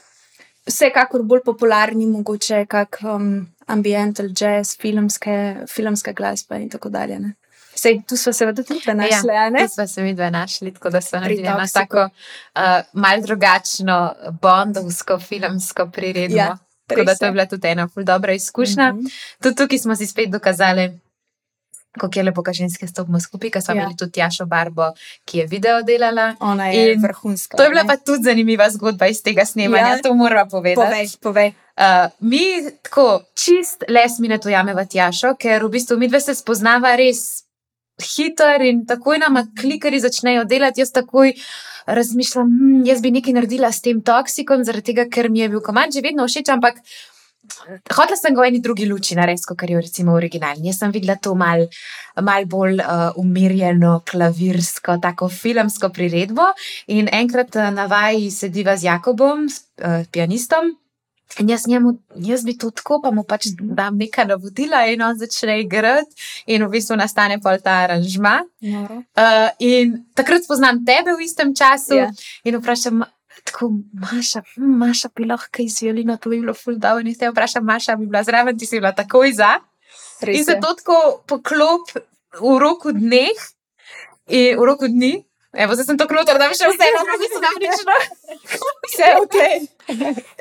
vsekakor 0.67 1.23
bolj 1.23 1.43
popularni, 1.45 2.07
mogoče 2.07 2.67
kak 2.67 2.99
um, 3.03 3.47
ambiental 3.67 4.27
jazz, 4.41 4.77
filmske, 4.81 5.57
filmske 5.69 6.13
glasbe 6.13 6.57
in 6.57 6.71
tako 6.71 6.89
dalje. 6.89 7.19
Ne? 7.19 7.35
Sej, 7.75 8.03
tu 8.09 8.17
smo 8.17 8.33
se 8.33 8.55
tudi 8.55 8.81
našli. 8.95 9.29
Ja, 9.35 9.51
tu 9.67 9.75
smo 9.75 9.87
se 9.87 10.03
mi 10.03 10.15
dve 10.15 10.31
našli, 10.31 10.75
tako 10.75 10.91
da 10.91 11.01
smo 11.01 11.21
naredili 11.21 11.49
eno 11.49 11.67
tako 11.73 12.03
uh, 12.03 12.63
malce 12.93 13.27
drugačno, 13.27 14.15
bondovsko, 14.43 15.19
filmsko 15.19 15.91
priredbo. 15.93 16.37
Ja. 16.37 16.59
Tako 16.87 17.05
da 17.05 17.15
to 17.15 17.25
je 17.25 17.33
bila 17.33 17.47
tudi 17.47 17.69
ena 17.69 17.89
ful 17.89 18.05
dobra 18.05 18.33
izkušnja. 18.33 18.93
Mm 18.93 18.99
-hmm. 18.99 19.37
Tudi 19.43 19.57
tukaj 19.57 19.79
smo 19.79 19.97
si 19.97 20.07
spet 20.07 20.31
dokazali, 20.31 21.01
kako 21.99 22.19
je 22.19 22.23
lepo, 22.23 22.43
da 22.43 22.53
ženske 22.53 22.87
stopimo 22.87 23.21
skupaj, 23.21 23.51
ker 23.51 23.63
smo 23.63 23.75
ja. 23.75 23.83
imeli 23.83 23.97
tudi 23.97 24.21
Jašo 24.21 24.47
Barbo, 24.47 24.93
ki 25.25 25.39
je 25.39 25.47
video 25.47 25.83
delala. 25.83 26.35
Ona 26.41 26.69
je 26.69 26.97
vrhunska. 27.03 27.57
To 27.57 27.63
je 27.63 27.69
bila 27.69 27.83
ne? 27.83 27.89
pa 27.89 27.97
tudi 27.97 28.23
zanimiva 28.23 28.71
zgodba 28.71 29.07
iz 29.07 29.23
tega 29.23 29.45
snemanja, 29.45 29.87
ja. 29.89 30.03
to 30.03 30.15
moramo 30.15 30.51
povedati. 30.51 30.87
Povej, 30.87 31.09
povej. 31.23 31.53
Uh, 31.77 32.11
mi 32.21 32.45
tako 32.83 33.23
čist 33.35 33.85
les 33.89 34.19
mi 34.19 34.29
ne 34.29 34.39
to 34.39 34.49
jameva 34.49 34.87
Jašo, 34.93 35.35
ker 35.35 35.65
v 35.65 35.69
bistvu 35.69 35.99
mi 35.99 36.09
dve 36.09 36.21
se 36.21 36.35
spoznava 36.35 36.97
res 36.97 37.45
hiter 38.03 38.63
in 38.63 38.87
takoj 38.87 39.19
nama 39.19 39.47
klikari 39.61 40.01
začnejo 40.01 40.45
delati, 40.45 40.81
jaz 40.81 40.93
takoj 40.93 41.33
razmišljam, 41.87 42.49
hm, 42.49 42.85
jaz 42.89 43.03
bi 43.03 43.11
nekaj 43.15 43.37
naredila 43.37 43.73
s 43.73 43.85
tem 43.85 44.03
toksikom, 44.05 44.65
zaradi 44.65 44.93
tega, 44.93 45.09
ker 45.11 45.31
mi 45.31 45.45
je 45.45 45.51
bil 45.53 45.65
komand 45.65 45.93
že 45.95 46.05
vedno 46.05 46.27
všeč, 46.29 46.49
ampak 46.55 46.81
hotela 47.93 48.17
sem 48.17 48.35
ga 48.35 48.43
v 48.43 48.49
eni 48.49 48.61
drugi 48.65 48.87
luči 48.89 49.17
narediti, 49.17 49.47
kot 49.49 49.63
je 49.69 49.81
recimo 49.81 50.15
originalni. 50.17 50.69
Jaz 50.69 50.81
sem 50.81 50.93
videla 50.95 51.17
to 51.17 51.35
mal, 51.35 51.67
mal 52.21 52.47
bolj 52.47 52.81
uh, 52.81 53.11
umirjeno, 53.21 54.01
klavirsko, 54.09 54.99
tako 55.03 55.29
filmsko 55.29 55.91
priredbo. 55.93 56.53
In 56.89 57.09
enkrat 57.13 57.57
uh, 57.57 57.71
na 57.75 57.87
vaji 57.91 58.31
sediva 58.31 58.77
z 58.77 58.89
Jakobom, 58.89 59.49
s 59.49 59.69
uh, 59.83 60.05
pianistom. 60.11 60.73
In 61.39 61.49
jaz, 61.51 61.67
njemu, 61.67 61.99
jaz 62.15 62.45
bi 62.45 62.55
to 62.59 62.71
tako, 62.71 63.01
pa 63.03 63.11
mu 63.11 63.25
pač 63.27 63.49
dam 63.59 63.97
nekaj 63.99 64.29
navodila, 64.31 64.85
in 64.87 65.03
on 65.03 65.17
začne 65.19 65.59
igrati, 65.65 66.15
in 66.47 66.63
v 66.63 66.71
bistvu 66.71 66.97
nastane 66.97 67.41
pol 67.43 67.59
ta 67.63 67.81
aranžma. 67.89 68.37
Uh, 68.63 69.49
in 69.59 69.97
takrat 70.15 70.47
spoznam 70.47 70.85
tebe 70.87 71.17
v 71.19 71.27
istem 71.27 71.51
času 71.55 71.99
yeah. 71.99 72.15
Ja. 72.15 72.51
in 72.51 72.61
vprašam. 72.61 73.05
Tako, 73.45 73.67
Maša, 74.01 74.41
hm, 74.55 74.77
Maša, 74.81 75.11
bi 75.17 75.27
lahko 75.29 75.61
izjavila, 75.61 76.17
to 76.17 76.31
bi 76.31 76.39
bilo 76.41 76.55
ful 76.55 76.79
dobro. 76.79 77.03
In 77.05 77.19
te 77.19 77.29
vprašam, 77.29 77.67
Maša, 77.67 77.97
bi 77.99 78.07
bila 78.07 78.23
zraven, 78.25 78.57
ti 78.59 78.67
si 78.67 78.79
bila 78.79 78.95
takoj 78.95 79.35
za. 79.37 79.59
Res 80.25 80.39
in 80.39 80.47
se 80.47 80.55
to 80.63 80.71
tako 80.79 81.01
poklop 81.29 81.91
v 82.41 82.55
roku 82.63 82.95
dneh, 82.95 83.43
in 84.31 84.57
v 84.57 84.65
roku 84.65 84.89
dni, 84.89 85.19
Evo, 85.55 85.75
zdaj 85.75 85.87
sem 85.87 85.99
to 85.99 86.07
kruto, 86.11 86.35
da 86.35 86.49
bi 86.51 86.57
še 86.59 86.69
vse 86.71 86.89
eno, 86.91 87.03
da 87.07 87.19
bi 87.21 87.29
se 87.31 87.41
naučila. 87.45 87.99
Vse 88.89 89.11
ok. 89.23 89.37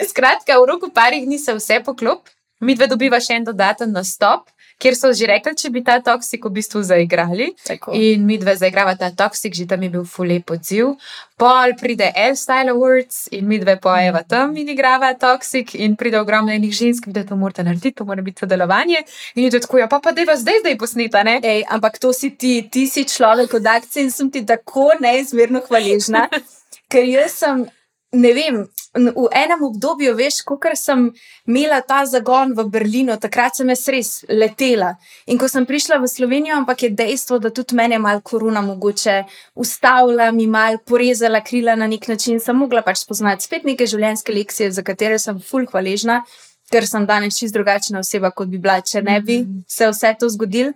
Skratka, 0.10 0.58
v 0.58 0.70
roku 0.70 0.90
parih 0.94 1.26
dni 1.28 1.38
se 1.40 1.54
vse 1.58 1.80
poklop, 1.86 2.32
mi 2.64 2.76
dve 2.76 2.88
dobiva 2.90 3.20
še 3.22 3.38
en 3.38 3.48
dodaten 3.50 3.94
nastop 3.94 4.50
kjer 4.82 4.96
so 4.98 5.12
že 5.14 5.28
rekli, 5.30 5.56
če 5.58 5.70
bi 5.74 5.84
ta 5.86 6.00
toksik 6.04 6.46
v 6.46 6.54
bistvu 6.58 6.84
zaigrali. 6.86 7.52
Tako. 7.68 7.94
In 7.98 8.26
mi 8.26 8.38
dve 8.42 8.56
zaigrava 8.60 8.96
ta 9.00 9.12
toksik, 9.12 9.56
že 9.56 9.68
tam 9.70 9.84
je 9.84 9.90
bil 9.94 10.06
fulej 10.08 10.44
podziv. 10.48 10.96
Pol 11.38 11.74
pride 11.80 12.12
L-Style 12.16 12.72
Awards 12.72 13.28
in 13.34 13.48
mi 13.50 13.60
dve 13.60 13.76
pojeva 13.82 14.24
tam 14.24 14.56
in 14.58 14.70
igrava 14.70 15.14
toksik, 15.20 15.74
in 15.76 15.98
pride 16.00 16.20
ogromno 16.22 16.54
enih 16.54 16.72
žensk, 16.72 17.10
da 17.14 17.26
to 17.28 17.36
morate 17.36 17.66
narediti, 17.66 17.98
to 18.00 18.06
mora 18.06 18.22
biti 18.22 18.46
sodelovanje. 18.46 19.04
In 19.36 19.48
je 19.48 19.54
to 19.56 19.64
tako, 19.66 19.82
ja, 19.84 19.88
pa 19.92 20.00
pa 20.00 20.12
da 20.12 20.22
je 20.22 20.38
zdaj, 20.38 20.64
zdaj 20.64 20.78
posneta. 20.78 21.24
Ej, 21.24 21.64
ampak 21.70 22.00
to 22.00 22.14
si 22.14 22.34
ti, 22.38 22.68
ti 22.72 22.88
si 22.88 23.06
človek 23.06 23.54
od 23.54 23.66
akcije 23.66 24.04
in 24.04 24.12
sem 24.12 24.32
ti 24.32 24.46
tako 24.46 24.92
neizmerno 25.00 25.62
hvaležna, 25.68 26.28
ker 26.92 27.08
jaz 27.08 27.40
sem 27.44 27.66
ne 28.14 28.34
vem, 28.34 28.68
v 28.94 29.26
enem 29.34 29.64
obdobju, 29.66 30.14
veš, 30.16 30.42
ko 30.46 30.60
sem 30.78 31.08
imela 31.48 31.82
ta 31.82 32.06
zagon 32.06 32.54
v 32.54 32.66
Berlinu, 32.70 33.18
takrat 33.18 33.58
sem 33.58 33.70
jaz 33.70 33.88
res 33.90 34.12
letela. 34.30 34.94
In 35.26 35.38
ko 35.42 35.50
sem 35.50 35.66
prišla 35.66 35.98
v 35.98 36.08
Slovenijo, 36.08 36.56
ampak 36.56 36.84
je 36.84 36.90
dejstvo, 36.94 37.40
da 37.40 37.50
tudi 37.50 37.76
mene 37.76 37.96
je 37.96 38.00
malo 38.00 38.22
korona 38.22 38.62
mogoče 38.62 39.24
ustavila, 39.56 40.32
mi 40.32 40.48
malo 40.48 40.78
porezala 40.86 41.42
krila 41.42 41.76
na 41.76 41.88
nek 41.88 42.08
način, 42.08 42.40
sem 42.40 42.56
mogla 42.56 42.82
pač 42.86 43.02
spoznati 43.02 43.44
spet 43.44 43.66
neke 43.66 43.88
življenjske 43.90 44.34
lekcije, 44.34 44.72
za 44.72 44.86
katere 44.86 45.18
sem 45.20 45.42
fulh 45.42 45.70
hvaležna, 45.74 46.22
ker 46.70 46.86
sem 46.86 47.06
danes 47.10 47.38
čist 47.38 47.54
drugačna 47.54 48.00
oseba, 48.06 48.30
kot 48.32 48.48
bi 48.48 48.62
bila, 48.62 48.80
če 48.82 49.02
ne 49.02 49.20
bi 49.22 49.42
mhm. 49.42 49.66
se 49.68 49.90
vse 49.90 50.14
to 50.20 50.30
zgodilo. 50.30 50.74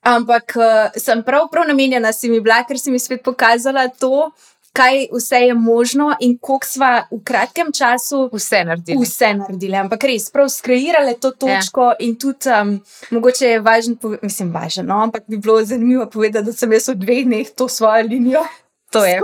Ampak 0.00 0.54
uh, 0.56 0.94
sem 0.96 1.20
prav, 1.20 1.50
prav 1.52 1.66
namenjena 1.68 2.14
si 2.16 2.30
mi 2.30 2.38
bila, 2.40 2.62
ker 2.64 2.78
si 2.80 2.94
mi 2.94 2.98
spet 2.98 3.20
pokazala 3.20 3.90
to, 3.92 4.30
kaj 4.72 5.06
vse 5.12 5.36
je 5.36 5.54
možno 5.54 6.16
in 6.20 6.38
koliko 6.38 6.66
smo 6.66 6.86
v 7.10 7.24
kratkem 7.24 7.72
času 7.72 8.30
Vse 8.32 8.64
naredili. 8.64 9.02
vse 9.02 9.34
naredili. 9.34 9.76
Ampak 9.76 10.04
res, 10.04 10.30
prav 10.30 10.48
skreirali 10.48 11.16
to 11.20 11.30
točko 11.30 11.84
ja. 11.84 11.96
in 11.98 12.16
tudi 12.18 12.50
um, 12.62 12.80
mogoče 13.10 13.46
je 13.46 13.60
važno, 13.60 13.96
mislim, 14.22 14.52
važno, 14.52 14.82
no, 14.82 15.02
ampak 15.02 15.22
bi 15.26 15.38
bilo 15.38 15.64
zanimivo 15.64 16.06
povedati, 16.06 16.44
da 16.44 16.52
sem 16.52 16.72
jaz 16.72 16.88
v 16.88 16.94
dveh 16.94 17.24
dneh 17.24 17.50
to 17.56 17.68
svojo 17.68 18.02
linijo. 18.02 18.44
To 18.90 19.04
je 19.06 19.20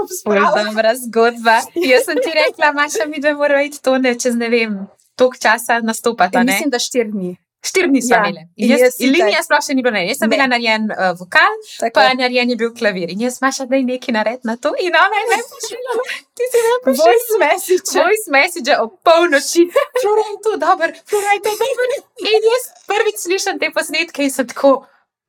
dobra 0.64 0.94
zgodba. 0.94 1.60
Jaz 1.74 2.04
sem 2.04 2.18
ti 2.22 2.30
rekla, 2.34 2.72
Maša, 2.72 3.06
mi 3.08 3.20
dve 3.20 3.34
moramo 3.34 3.62
iti 3.62 3.82
to 3.82 3.98
ne 3.98 4.18
čez 4.18 4.36
ne 4.36 4.48
vem. 4.48 4.86
Toliko 5.16 5.36
časa 5.42 5.80
nastopata. 5.80 6.38
Ja, 6.38 6.44
ne? 6.44 6.52
mislim, 6.52 6.70
da 6.70 6.78
štiri 6.78 7.10
dni. 7.10 7.36
Štiri 7.62 7.88
dni 7.88 8.02
smo 8.02 8.14
Ja, 8.14 8.20
imeli. 8.22 8.42
in 8.56 8.70
jaz, 8.70 8.80
jaz 8.80 8.94
linija 9.00 9.42
sploh 9.42 9.60
še 9.60 9.74
ni 9.74 9.82
bila 9.82 9.92
narejena. 9.92 10.10
Jaz 10.10 10.18
sem 10.18 10.28
Ne. 10.28 10.32
bila 10.32 10.46
narejen 10.46 10.82
uh, 10.86 11.12
vokal, 11.18 11.52
Tako. 11.80 11.94
pa 11.94 12.14
narejen 12.14 12.50
je 12.50 12.56
bil 12.56 12.70
klavir. 12.72 13.10
In 13.10 13.20
jaz, 13.20 13.40
Maša, 13.40 13.64
da 13.66 13.76
je 13.76 13.84
nekaj 13.84 14.12
nared 14.12 14.40
na 14.44 14.56
to. 14.56 14.70
In 14.78 14.94
ona 14.94 15.16
je 15.22 15.38
pošiljala. 15.44 16.04
Ti 16.30 16.44
si 16.44 16.58
pošiljala. 16.84 17.02
Voice 17.02 17.34
message. 17.38 17.90
Voice 17.96 18.26
message 18.30 18.72
o 18.76 18.86
polnoči, 19.00 19.62
Flora 19.96 20.24
je 20.24 20.36
to 20.42 20.52
dober, 20.56 20.94
Flora 21.04 21.30
je 21.32 21.40
to 21.40 21.52
dober. 21.54 21.88
In 22.24 22.42
jaz 22.44 22.64
prvič 22.86 23.16
slišim 23.18 23.58
te 23.58 23.70
posnetke 23.70 24.22
in 24.22 24.30
sem 24.30 24.46
tako, 24.46 24.86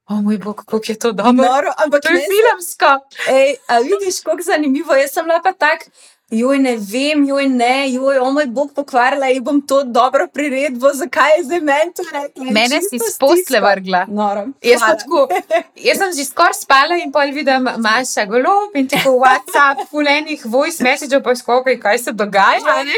o 0.08 0.22
moj 0.22 0.38
bog, 0.38 0.62
kako 0.62 0.80
je 0.86 0.98
to 0.98 1.12
dobro. 1.14 1.42
Noro, 1.44 1.72
ampak 1.78 2.02
To 2.02 2.10
je 2.10 2.22
filmsko. 2.24 2.92
Ej, 3.30 3.56
a 3.68 3.80
vidiš, 3.80 4.22
kako 4.22 4.42
zanimivo. 4.44 4.94
Jaz 4.96 5.12
sem 5.12 5.26
bila 5.26 5.42
pa 5.42 5.52
tak, 5.54 5.90
joj 6.32 6.60
ne 6.60 6.76
vem, 6.78 7.26
joj 7.26 7.48
ne, 7.50 7.90
joj, 7.90 8.18
o 8.20 8.32
moj 8.32 8.46
bog 8.46 8.74
pokvarila 8.76 9.30
in 9.30 9.44
bom 9.44 9.62
to 9.62 9.84
dobro 9.84 10.28
priredbo, 10.28 10.92
zakaj 10.94 11.38
je 11.38 11.44
zdaj 11.44 11.62
meni 11.62 11.94
to 11.96 12.04
rekla. 12.12 12.52
Mene 12.52 12.82
si 12.82 12.90
čisto 12.92 13.12
s 13.12 13.18
posle 13.18 13.42
stiska. 13.42 13.60
vrgla. 13.60 14.06
Noro. 14.10 14.48
Jaz, 14.62 14.82
tako, 14.82 15.28
jaz 15.76 15.98
sem 15.98 16.14
že 16.18 16.26
skoraj 16.26 16.54
spala 16.54 16.98
in 17.04 17.12
pol 17.12 17.32
vidim 17.34 17.70
Maša 17.78 18.26
golob 18.26 18.76
in 18.76 18.88
tako 18.88 19.18
WhatsApp, 19.24 19.88
fulenih 19.90 20.46
voice 20.46 20.84
messageov, 20.84 21.24
pa 21.24 21.36
skokaj, 21.36 21.80
kaj 21.80 22.00
se 22.00 22.12
dogaja. 22.12 22.84
ne. 22.84 22.98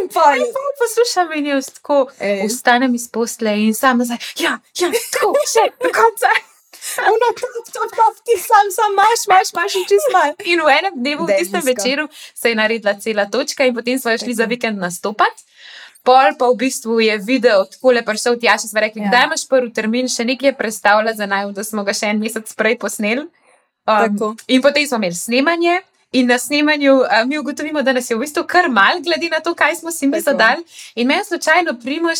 In. 0.00 0.08
Pa 0.14 0.32
Poslušam 0.78 1.32
in 1.36 1.46
jaz 1.46 1.66
tako 1.70 2.06
vstanem 2.48 2.94
iz 2.94 3.08
posle 3.08 3.52
in 3.66 3.74
sam 3.74 3.98
nazaj. 3.98 4.16
Ja, 4.38 4.58
ja, 4.78 4.90
tako, 5.12 5.34
še 5.52 5.70
do 5.82 5.90
konca. 5.92 6.30
Sam, 8.46 8.70
sam, 8.70 8.92
imaš, 8.92 9.50
imaš 9.52 9.74
in 9.74 9.84
čist 9.88 10.08
mal. 10.12 10.32
In 10.44 10.60
v 10.60 10.70
enem 10.78 10.94
dnevu, 10.96 11.26
v 11.26 11.38
tistem 11.38 11.62
večeru, 11.64 12.08
se 12.34 12.48
je 12.48 12.54
naredila 12.54 12.94
cela 13.00 13.26
točka, 13.26 13.64
in 13.64 13.74
potem 13.74 13.98
smo 13.98 14.14
šli 14.18 14.34
za 14.34 14.44
vikend 14.44 14.78
nastopati. 14.78 15.42
Pol 16.06 16.36
pa 16.38 16.46
v 16.46 16.54
bistvu 16.54 17.00
je 17.02 17.18
video 17.18 17.64
tako 17.66 17.90
le 17.90 18.04
prišel 18.06 18.38
tja, 18.38 18.54
še 18.54 18.70
smo 18.70 18.80
rekli, 18.80 19.02
Ja. 19.02 19.08
kdaj 19.10 19.24
imaš 19.26 19.42
prvi 19.50 19.72
termin, 19.74 20.06
še 20.08 20.24
nekaj 20.24 20.48
je 20.48 20.54
predstavlja 20.54 21.12
za 21.18 21.26
naj, 21.26 21.50
da 21.52 21.64
smo 21.66 21.82
ga 21.82 21.90
še 21.92 22.06
en 22.14 22.22
mesec 22.22 22.46
prej 22.54 22.78
posneli. 22.78 23.26
Tako. 23.86 24.34
Um, 24.34 24.38
in 24.46 24.62
potem 24.62 24.86
smo 24.86 25.02
imeli 25.02 25.14
snemanje. 25.14 25.82
In 26.12 26.26
na 26.26 26.38
snemanju 26.38 26.92
uh, 26.94 27.24
mi 27.26 27.38
ugotovimo, 27.38 27.82
da 27.82 27.92
nas 27.92 28.10
je 28.10 28.16
v 28.16 28.20
bistvu 28.20 28.44
kar 28.44 28.68
mal, 28.70 29.00
glede 29.00 29.28
na 29.28 29.40
to, 29.40 29.54
kaj 29.54 29.74
smo 29.76 29.90
si 29.90 30.06
mi 30.06 30.12
Tako. 30.12 30.22
zadali. 30.24 30.62
In 30.94 31.08
meni 31.08 31.24
slučajno 31.24 31.74
primoš 31.82 32.18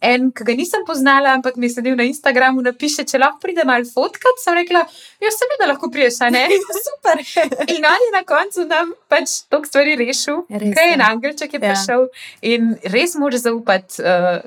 en, 0.00 0.30
ki 0.32 0.44
ga 0.44 0.52
nisem 0.52 0.84
poznala, 0.86 1.28
ampak 1.30 1.56
mi 1.56 1.66
je 1.66 1.70
sedel 1.70 1.96
na 1.96 2.04
Instagramu, 2.04 2.62
napiše, 2.62 3.04
če 3.04 3.18
lahko 3.18 3.38
pride 3.40 3.64
malo 3.64 3.84
fotkat. 3.86 4.38
Sem 4.38 4.54
rekla, 4.54 4.84
ja, 5.20 5.30
seveda 5.30 5.66
lahko 5.66 5.90
priješ, 5.90 6.20
a 6.20 6.30
ne. 6.30 6.46
Super. 6.86 7.20
In 7.74 7.84
on 7.84 8.00
je 8.00 8.10
na 8.12 8.22
koncu 8.24 8.64
nam 8.64 8.92
pač 9.08 9.42
toliko 9.48 9.68
stvari 9.68 9.96
rešil, 9.96 10.44
Res 10.50 10.74
kaj 10.74 10.88
je 10.88 10.92
en 10.92 11.00
angelček 11.02 11.54
je 11.54 11.60
Ja. 11.60 11.66
prišel 11.66 12.06
in 12.42 12.76
res 12.84 13.14
moraš 13.14 13.40
zaupati. 13.40 14.02
Uh, 14.02 14.42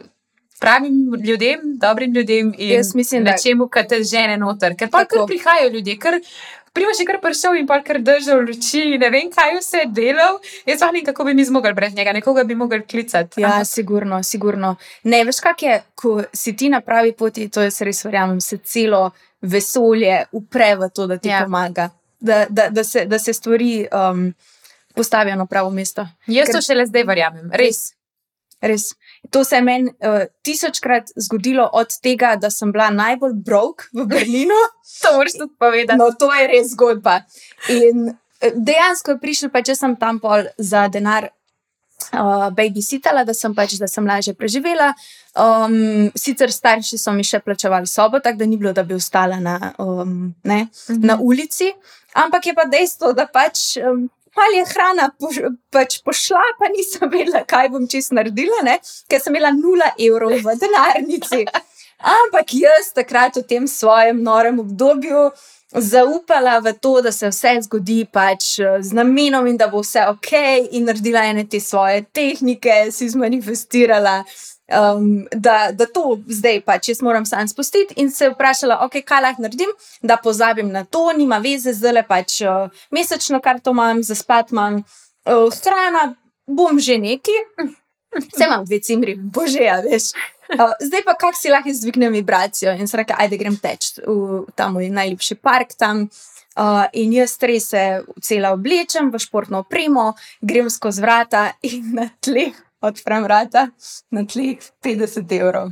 Pravim 0.60 0.94
ljudem, 1.22 1.60
dobrim 1.77 2.13
ljudem 2.13 2.48
in 2.58 2.72
Jaz 2.72 2.96
mislim, 2.96 3.24
da- 3.24 3.32
nečemu, 3.32 3.67
kar 3.70 3.86
te 3.86 4.00
žene 4.03 4.38
noter. 4.38 4.74
Ker 4.75 4.89
pa 4.89 5.03
kar 5.06 5.27
prihajajo 5.27 5.70
ljudje, 5.70 5.98
ker 6.00 6.15
Primož 6.77 7.00
je 7.01 7.05
kar 7.10 7.17
prišel 7.22 7.55
in 7.57 7.65
pa 7.67 7.79
kar 7.81 7.98
držal 8.05 8.43
luči, 8.46 8.84
ne 9.01 9.10
vem, 9.10 9.31
kaj 9.34 9.55
vse 9.57 9.79
je 9.81 9.86
delal. 9.98 10.38
Jaz 10.67 10.79
pa 10.79 10.91
ne 10.91 11.00
vem, 11.00 11.05
kako 11.07 11.24
bi 11.25 11.34
mi 11.34 11.46
zmogli 11.46 11.74
brez 11.74 11.96
njega, 11.98 12.13
nekoga 12.13 12.43
bi 12.46 12.55
mogli 12.55 12.84
klicati. 12.86 13.41
Ja, 13.41 13.48
Ampak 13.55 13.67
sigurno, 13.67 14.19
sigurno. 14.24 14.75
Ne, 15.03 15.24
veš, 15.25 15.39
kak 15.41 15.63
je, 15.65 15.79
ko 15.98 16.22
si 16.34 16.53
ti 16.55 16.69
na 16.69 16.81
pravi 16.86 17.15
poti, 17.17 17.48
to 17.50 17.65
jaz 17.65 17.81
res 17.81 18.03
verjamem, 18.05 18.38
se 18.41 18.57
celo 18.62 19.07
vesolje 19.41 20.25
upre 20.38 20.75
v 20.75 20.89
to, 20.93 21.08
da 21.08 21.17
ti 21.17 21.30
ja. 21.30 21.39
Ja. 21.39 21.43
pomaga, 21.49 21.89
da, 22.19 22.45
da, 22.49 22.69
da, 22.69 22.84
se, 22.84 23.06
da 23.06 23.19
se 23.19 23.34
stvari 23.34 23.88
um, 23.89 24.28
postavijo 24.95 25.36
na 25.36 25.45
pravo 25.45 25.69
mesto. 25.73 26.06
Jaz 26.28 26.47
ker- 26.49 26.60
to 26.60 26.62
šele 26.62 26.86
zdaj 26.86 27.04
verjamem, 27.10 27.49
res. 27.54 27.93
Res. 28.62 28.91
To 29.32 29.44
se 29.44 29.56
je 29.56 29.62
meni 29.62 29.90
uh, 29.90 30.22
tisočkrat 30.42 31.10
zgodilo 31.16 31.70
od 31.74 31.88
tega, 32.02 32.36
da 32.36 32.50
sem 32.50 32.72
bila 32.72 32.90
najbolj 32.90 33.34
brok 33.34 33.90
v 33.94 34.06
Berlinu. 34.06 34.60
To 35.04 35.12
moraš 35.18 35.34
tudi 35.38 35.54
povedati. 35.60 35.98
No, 36.00 36.10
to 36.20 36.34
je 36.34 36.48
res 36.48 36.72
zgodba. 36.72 37.20
In 37.70 38.08
eh, 38.42 38.52
dejansko 38.56 39.12
je 39.12 39.20
prišel, 39.22 39.50
pač 39.54 39.70
jaz 39.70 39.80
sem 39.84 39.94
tam 39.96 40.18
pol 40.20 40.48
za 40.58 40.88
denar 40.88 41.28
uh, 42.13 42.48
babysitala, 42.50 43.22
da 43.26 43.34
sem 43.34 43.54
pač, 43.54 43.76
da 43.78 43.86
sem 43.88 44.08
lažje 44.08 44.34
preživela. 44.34 44.94
Um, 45.38 46.10
sicer 46.18 46.50
starši 46.50 46.98
so 46.98 47.13
mi 47.13 47.22
še 47.24 47.44
plačevali 47.46 47.86
sobo, 47.88 48.18
tako 48.20 48.42
da 48.42 48.46
ni 48.50 48.58
bilo, 48.58 48.74
da 48.74 48.84
bi 48.84 48.98
ostala 48.98 49.38
na, 49.40 49.74
um, 49.78 50.34
ne, 50.44 50.68
Mhm. 50.90 51.06
na 51.06 51.20
ulici. 51.22 51.70
Ampak 52.18 52.46
je 52.48 52.54
pa 52.56 52.66
dejstvo, 52.66 53.13
da 53.13 53.28
pač. 53.28 53.78
Um, 53.78 54.08
Malo 54.38 54.60
je 54.60 54.65
hrana 54.69 55.10
poš, 55.19 55.39
pač 55.73 55.97
pošla, 56.06 56.43
pa 56.60 56.69
nisem 56.69 57.10
vedela, 57.10 57.41
kaj 57.47 57.71
bom 57.73 57.88
čist 57.89 58.13
naredila, 58.13 58.62
ne? 58.67 58.78
ker 59.10 59.21
sem 59.23 59.34
imela 59.34 59.50
nula 59.56 59.89
evrov 59.97 60.36
v 60.45 60.56
denarnici. 60.62 61.45
Ampak 62.17 62.54
jaz 62.54 62.91
takrat 62.93 63.39
v 63.41 63.47
tem 63.50 63.65
svojem 63.65 64.21
norem 64.21 64.60
obdobju 64.62 65.32
zaupala 65.73 66.60
v 66.62 66.73
to, 66.78 67.02
da 67.02 67.12
se 67.12 67.30
vse 67.32 67.56
zgodi 67.65 68.06
pač 68.06 68.60
z 68.62 68.93
namenom 68.93 69.47
in 69.50 69.58
da 69.58 69.67
bo 69.67 69.82
vse 69.82 70.06
ok, 70.13 70.32
in 70.78 70.86
naredila 70.88 71.26
ene 71.26 71.47
te 71.50 71.60
svoje 71.60 72.06
tehnike, 72.13 72.91
si 72.91 73.10
zmanifestirala. 73.10 74.21
Um, 74.67 75.27
da, 75.32 75.69
da 75.71 75.86
to 75.88 76.17
zdaj 76.27 76.58
pač 76.67 76.89
jaz 76.89 76.99
moram 77.01 77.25
sam 77.25 77.47
spustiti, 77.47 77.93
in 77.95 78.10
se 78.12 78.27
vprašala, 78.30 78.82
okay, 78.84 78.99
kaj 78.99 79.21
lahko 79.23 79.45
naredim, 79.45 79.69
da 80.03 80.17
pozabim 80.19 80.73
na 80.73 80.84
to, 80.84 81.06
nima 81.15 81.38
veze, 81.39 81.71
zdaj 81.73 82.03
pač 82.08 82.41
uh, 82.43 82.67
mesečno 82.91 83.39
karto 83.39 83.71
imam, 83.71 84.03
za 84.03 84.15
spat 84.15 84.51
imam, 84.51 84.82
uh, 84.84 85.47
hrana, 85.63 86.10
bom 86.47 86.80
že 86.84 86.97
neki, 86.99 87.38
vse 88.17 88.43
imam 88.43 88.67
dve 88.67 88.82
cimri, 88.84 89.15
bože, 89.15 89.63
ja, 89.63 89.80
veš. 89.86 90.12
Uh, 90.51 90.75
zdaj 90.84 91.03
pa 91.08 91.15
kako 91.15 91.39
si 91.39 91.49
lahko 91.51 91.71
izdvignem 91.71 92.19
vibracijo 92.19 92.75
in 92.75 92.88
se 92.88 92.97
reče, 92.97 93.15
ajde 93.17 93.39
grem 93.39 93.56
teč 93.63 93.93
v 94.03 94.43
ta 94.56 94.67
moj 94.71 94.91
najljubši 94.91 95.36
park 95.36 95.77
tam. 95.80 96.10
Uh, 96.58 96.88
in 96.97 97.12
jaz 97.13 97.36
res 97.45 97.69
se 97.69 97.82
cela 98.25 98.51
oblečem 98.56 99.12
v 99.13 99.19
športno 99.21 99.60
opremo, 99.62 100.15
grem 100.41 100.71
skozi 100.73 101.03
vrata 101.03 101.51
in 101.62 101.91
na 101.99 102.08
tleh 102.19 102.56
odprem 102.82 103.24
vrata, 103.24 103.68
na 104.12 104.26
tleh 104.26 104.62
50 104.84 105.34
evrov. 105.40 105.72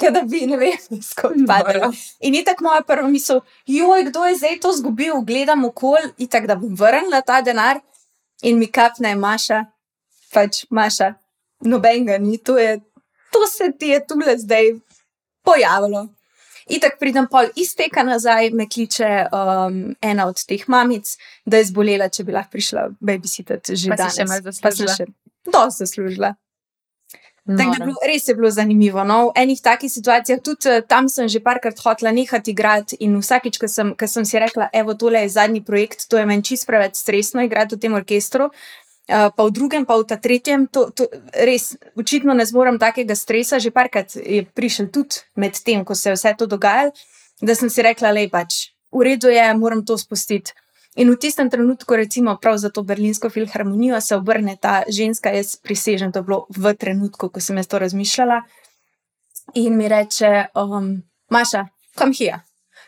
Da 0.00 0.22
bi, 0.24 0.46
ne 0.48 0.56
vem, 0.56 1.02
skozi 1.02 1.44
padlo. 1.46 1.90
In 2.20 2.34
je 2.34 2.44
tako 2.44 2.64
moja 2.64 2.80
prva 2.88 3.08
misel, 3.08 3.42
joj, 3.66 4.04
kdo 4.08 4.24
je 4.26 4.36
zdaj 4.36 4.60
to 4.60 4.72
zgubil, 4.72 5.20
gledam 5.28 5.64
okol 5.64 6.00
in 6.18 6.28
tako 6.28 6.46
da 6.46 6.56
bom 6.56 6.72
vrnila 6.76 7.20
ta 7.20 7.42
denar 7.44 7.80
in 8.42 8.58
mi 8.58 8.66
kapne 8.66 9.12
Maša, 9.14 9.64
pač 10.32 10.64
Maša, 10.70 11.12
noben 11.68 12.06
ga 12.06 12.16
ni, 12.18 12.38
to, 12.38 12.56
je, 12.58 12.78
to 13.32 13.44
se 13.46 13.72
ti 13.78 13.92
je 13.92 14.00
tule 14.06 14.38
zdaj 14.38 14.72
pojavilo. 15.44 16.06
In 16.70 16.80
tako 16.80 16.96
pridem 17.00 17.26
pol 17.26 17.50
izteka 17.58 18.02
nazaj, 18.06 18.52
me 18.54 18.68
kliče 18.68 19.08
um, 19.34 19.80
ena 20.00 20.26
od 20.30 20.38
teh 20.46 20.62
mamic, 20.68 21.16
da 21.44 21.58
je 21.58 21.66
zbolela, 21.72 22.08
če 22.08 22.24
bi 22.24 22.32
lahko 22.32 22.54
prišla 22.54 22.86
babysitati 23.00 23.76
že 23.76 23.90
Pa 23.90 23.98
danes. 23.98 24.16
še 24.16 24.62
Pa 24.62 24.72
sem 24.72 24.88
še 24.88 25.08
dosti 25.52 25.84
zaslužila. 25.84 26.34
Tako 27.58 27.74
da 27.78 27.84
bilo, 27.84 27.96
res 28.06 28.28
je 28.28 28.34
bilo 28.34 28.50
zanimivo. 28.50 29.04
No? 29.04 29.30
V 29.30 29.32
enih 29.42 29.60
takih 29.62 29.92
situacijah, 29.92 30.40
tudi 30.44 30.68
eh, 30.68 30.82
tam 30.86 31.08
sem 31.08 31.28
že 31.28 31.40
parkrat 31.40 31.80
hotela 31.80 32.12
nehati 32.12 32.50
igrati, 32.50 32.96
in 33.00 33.16
vsakič, 33.18 33.58
ko 33.58 33.68
sem, 33.68 33.94
ko 33.96 34.06
sem 34.06 34.24
si 34.24 34.38
rekla, 34.38 34.68
evo, 34.72 34.94
tole 34.94 35.24
je 35.24 35.34
zadnji 35.34 35.64
projekt, 35.64 36.06
to 36.08 36.18
je 36.18 36.26
meni 36.26 36.44
čist 36.44 36.66
preveč 36.66 37.00
stresno 37.00 37.42
igrati 37.42 37.74
v 37.74 37.80
tem 37.80 37.94
orkestru. 37.94 38.50
Uh, 39.10 39.26
pa 39.34 39.42
v 39.42 39.50
drugem, 39.50 39.82
pa 39.88 39.96
v 39.98 40.06
ta 40.06 40.20
tretjem, 40.22 40.68
to, 40.70 40.92
to 40.94 41.08
res, 41.34 41.74
očitno 41.98 42.30
ne 42.30 42.46
zmorem 42.46 42.78
takega 42.78 43.16
stresa. 43.18 43.58
Že 43.58 43.74
parkrat 43.74 44.14
je 44.14 44.44
prišel 44.46 44.92
tudi 44.94 45.24
med 45.34 45.58
tem, 45.64 45.82
ko 45.82 45.98
se 45.98 46.12
je 46.12 46.14
vse 46.14 46.36
to 46.38 46.46
dogajalo, 46.46 46.94
da 47.42 47.56
sem 47.58 47.72
si 47.72 47.82
rekla, 47.82 48.14
le 48.14 48.28
pač, 48.30 48.70
v 48.94 49.10
redu 49.10 49.32
je, 49.32 49.42
moram 49.58 49.82
to 49.82 49.98
spustiti. 49.98 50.54
In 50.98 51.10
v 51.10 51.16
tistem 51.16 51.50
trenutku, 51.50 51.94
recimo, 51.94 52.34
prav 52.42 52.56
za 52.58 52.70
to 52.70 52.82
berlinsko 52.82 53.30
filharmonijo, 53.30 54.00
se 54.00 54.16
obrne 54.16 54.56
ta 54.60 54.82
ženska, 54.88 55.30
jaz 55.30 55.56
prisežem, 55.56 56.12
to 56.12 56.18
je 56.18 56.22
bilo 56.22 56.46
v 56.50 56.74
trenutku, 56.74 57.28
ko 57.30 57.40
sem 57.40 57.56
jaz 57.56 57.70
to 57.70 57.78
razmišljala. 57.78 58.42
In 59.54 59.76
mi 59.78 59.88
reče, 59.88 60.50
um, 60.54 61.02
Maša, 61.30 61.66
kam 61.94 62.12
hija? 62.12 62.40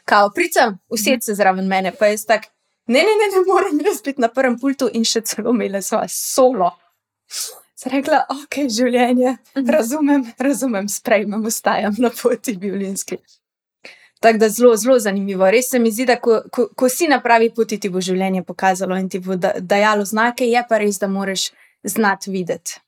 Kao, 0.05 0.31
pridem, 0.35 0.79
usedem 0.91 1.21
se 1.23 1.35
zraven 1.35 1.67
mene, 1.67 1.93
pa 1.95 2.11
jaz 2.11 2.27
tak, 2.27 2.51
ne, 2.87 2.99
ne, 3.07 3.15
ne, 3.21 3.29
ne 3.37 3.45
morem 3.47 3.79
jaz 3.87 4.03
biti 4.03 4.21
na 4.21 4.29
prvem 4.29 4.59
pultu 4.59 4.91
in 4.93 5.07
še 5.07 5.23
celo 5.23 5.55
imela 5.55 5.83
svoje 5.83 6.11
solo. 6.11 6.73
Sem 7.79 7.95
rekla, 7.95 8.25
ok, 8.31 8.65
življenje, 8.71 9.37
razumem, 9.55 10.27
razumem, 10.39 10.89
sprejmem, 10.91 11.47
ostajam 11.47 11.95
na 12.03 12.11
poti 12.11 12.57
violinski. 12.59 13.19
Tako 14.23 14.39
da 14.39 14.49
zelo, 14.49 14.77
zelo 14.77 14.99
zanimivo. 15.03 15.49
Res 15.51 15.71
se 15.71 15.79
mi 15.83 15.91
zdi, 15.91 16.07
da 16.07 16.17
ko, 16.23 16.43
ko, 16.53 16.69
ko 16.79 16.89
si 16.89 17.09
na 17.11 17.19
pravi 17.21 17.51
poti, 17.55 17.81
ti 17.83 17.91
bo 17.91 18.01
življenje 18.01 18.45
pokazalo 18.47 18.97
in 18.99 19.09
ti 19.11 19.19
bo 19.19 19.37
da, 19.37 19.57
dajalo 19.59 20.05
znake, 20.07 20.47
je 20.47 20.63
pa 20.69 20.79
res, 20.79 21.01
da 21.03 21.09
moraš 21.11 21.49
znati 21.83 22.31
videti. 22.31 22.79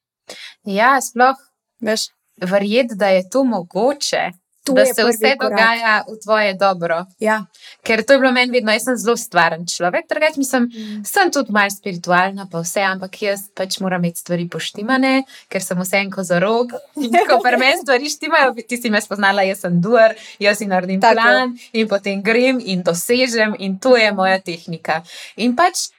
Ja, 0.70 0.94
sploh 1.02 1.40
Veš? 1.84 2.08
verjeti, 2.40 2.94
da 2.94 3.08
je 3.08 3.28
to 3.30 3.44
mogoče. 3.44 4.30
To 4.64 4.72
da 4.72 4.86
se 4.86 5.04
vse 5.04 5.36
korak. 5.36 5.40
dogaja 5.40 6.04
v 6.08 6.16
tvoje 6.24 6.54
dobro. 6.54 7.04
Ja. 7.20 7.44
Ker 7.82 8.02
to 8.02 8.12
je 8.12 8.18
bilo 8.18 8.32
meni 8.32 8.52
vedno, 8.52 8.72
jaz 8.72 8.86
sem 8.88 8.96
zelo 8.96 9.16
stvaren 9.16 9.66
človek, 9.68 10.06
drugač 10.08 10.38
mislim, 10.40 10.70
sem 11.04 11.32
tudi 11.32 11.52
malo 11.52 11.70
spiritualna, 11.70 12.46
pa 12.50 12.62
vse, 12.64 12.80
ampak 12.80 13.18
jaz 13.22 13.44
pač 13.54 13.76
moram 13.84 14.00
imeti 14.04 14.24
stvari 14.24 14.48
poštimane, 14.48 15.12
ker 15.52 15.62
sem 15.62 15.80
vse 15.80 16.00
en 16.00 16.12
kozorog. 16.12 16.72
In 16.96 17.12
ko 17.28 17.40
pri 17.44 17.60
meni 17.60 17.82
stvari 17.82 18.08
štimajo, 18.08 18.54
ti 18.68 18.80
si 18.80 18.90
me 18.90 19.02
spoznala, 19.04 19.44
jaz 19.44 19.66
sem 19.66 19.80
duer, 19.84 20.16
jaz 20.40 20.62
si 20.62 20.70
naredim 20.70 21.02
Tako. 21.02 21.20
plan 21.20 21.52
in 21.72 21.90
potem 21.90 22.22
grem 22.24 22.62
in 22.64 22.82
dosežem 22.82 23.52
in 23.58 23.76
to 23.78 23.98
je 24.00 24.08
moja 24.16 24.40
tehnika. 24.40 25.02
In 25.36 25.56
pač. 25.56 25.93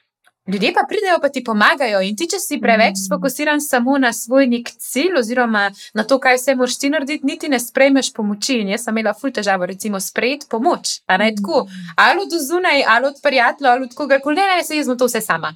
Ljudje 0.47 0.73
pa 0.73 0.81
pridejo, 0.89 1.19
pa 1.21 1.29
ti 1.29 1.43
pomagajo, 1.43 1.99
in 2.05 2.13
ti, 2.13 2.27
če 2.29 2.37
si 2.37 2.59
preveč 2.61 2.99
sfokusiran 3.01 3.61
samo 3.61 3.95
na 3.97 4.11
svoj 4.13 4.45
nek 4.45 4.67
cilj, 4.77 5.15
oziroma 5.17 5.63
na 5.97 6.03
to, 6.05 6.19
kaj 6.21 6.37
vse 6.37 6.53
moraš 6.55 6.75
ti 6.77 6.91
narediti, 6.93 7.25
niti 7.25 7.49
ne 7.49 7.57
sprejmeš 7.59 8.11
pomoči. 8.13 8.59
In 8.61 8.69
jaz 8.69 8.83
sem 8.85 8.93
imela 8.93 9.15
ful 9.17 9.33
težavo, 9.33 9.65
recimo, 9.65 9.97
sprejeti 9.99 10.45
pomoč. 10.49 10.99
A 11.09 11.17
ne 11.17 11.31
tako, 11.33 11.63
ali 11.95 12.21
od 12.21 12.35
zunaj, 12.45 12.83
ali 12.93 13.09
od 13.09 13.17
prijatelja, 13.23 13.71
ali 13.71 13.89
od 13.89 13.95
kogarkoli, 13.97 14.35
ne, 14.35 14.45
ne, 14.51 14.63
se 14.63 14.77
jaz 14.77 14.91
bom 14.91 14.99
to 15.01 15.09
vse 15.09 15.23
sama. 15.25 15.55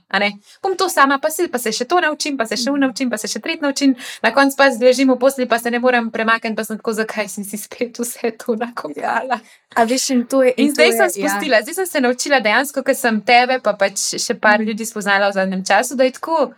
Bom 0.64 0.74
to 0.78 0.90
sama, 0.90 1.20
pa 1.22 1.30
se, 1.30 1.46
pa 1.54 1.62
se 1.62 1.72
še 1.72 1.86
to 1.86 2.02
naučim, 2.02 2.38
pa 2.38 2.50
se 2.50 2.58
še 2.58 2.74
unaučim, 2.74 3.14
pa 3.14 3.22
se 3.22 3.30
še 3.30 3.44
tretj 3.46 3.62
naučim, 3.62 3.94
na 4.26 4.34
koncu 4.34 4.58
pa 4.58 4.72
zdržim 4.74 5.14
v 5.14 5.20
posli, 5.22 5.46
pa 5.46 5.62
se 5.62 5.70
ne 5.70 5.78
morem 5.80 6.10
premakniti, 6.10 6.58
pa 6.58 6.66
sem 6.66 6.82
tako, 6.82 6.98
zakaj 6.98 7.30
sem 7.30 7.46
si 7.46 7.62
spet 7.62 8.02
vse 8.02 8.34
to 8.42 8.58
nakopljala. 8.58 9.38
A 9.78 9.86
veš, 9.86 10.10
in 10.10 10.26
to 10.26 10.42
je. 10.44 10.54
In 10.58 10.74
to 10.74 10.82
zdaj 10.82 10.88
je, 10.88 10.98
sem 10.98 11.10
spustila, 11.14 11.62
zdaj 11.62 11.78
sem 11.78 11.86
se 11.86 12.02
naučila 12.02 12.42
dejansko, 12.42 12.82
ker 12.82 12.98
sem 12.98 13.22
tebe, 13.22 13.60
pa 13.62 13.76
pač 13.78 14.02
še 14.18 14.34
par 14.42 14.66
ljudi 14.66 14.79
spoznala 14.86 15.30
v 15.30 15.34
zadnjem 15.34 15.66
času, 15.66 15.96
da 15.96 16.04
je 16.04 16.16
tako, 16.18 16.52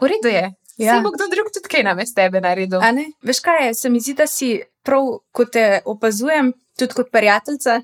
v 0.00 0.10
redu 0.10 0.28
je. 0.28 0.42
Ja. 0.76 0.94
Ja. 0.94 1.00
Bo 1.00 1.10
kdo 1.14 1.28
drug 1.30 1.52
tudi 1.54 1.68
kaj 1.70 1.82
nam 1.82 1.98
je 1.98 2.06
s 2.06 2.14
tebe 2.14 2.40
naredil. 2.40 2.80
Veš 3.22 3.40
kaj 3.40 3.66
je, 3.66 3.74
se 3.74 3.90
mi 3.90 4.00
zdi, 4.00 4.14
da 4.14 4.26
si 4.26 4.62
prav, 4.82 5.18
ko 5.32 5.44
te 5.44 5.80
opazujem, 5.84 6.52
tudi 6.78 6.94
kot 6.94 7.10
prijateljica. 7.12 7.80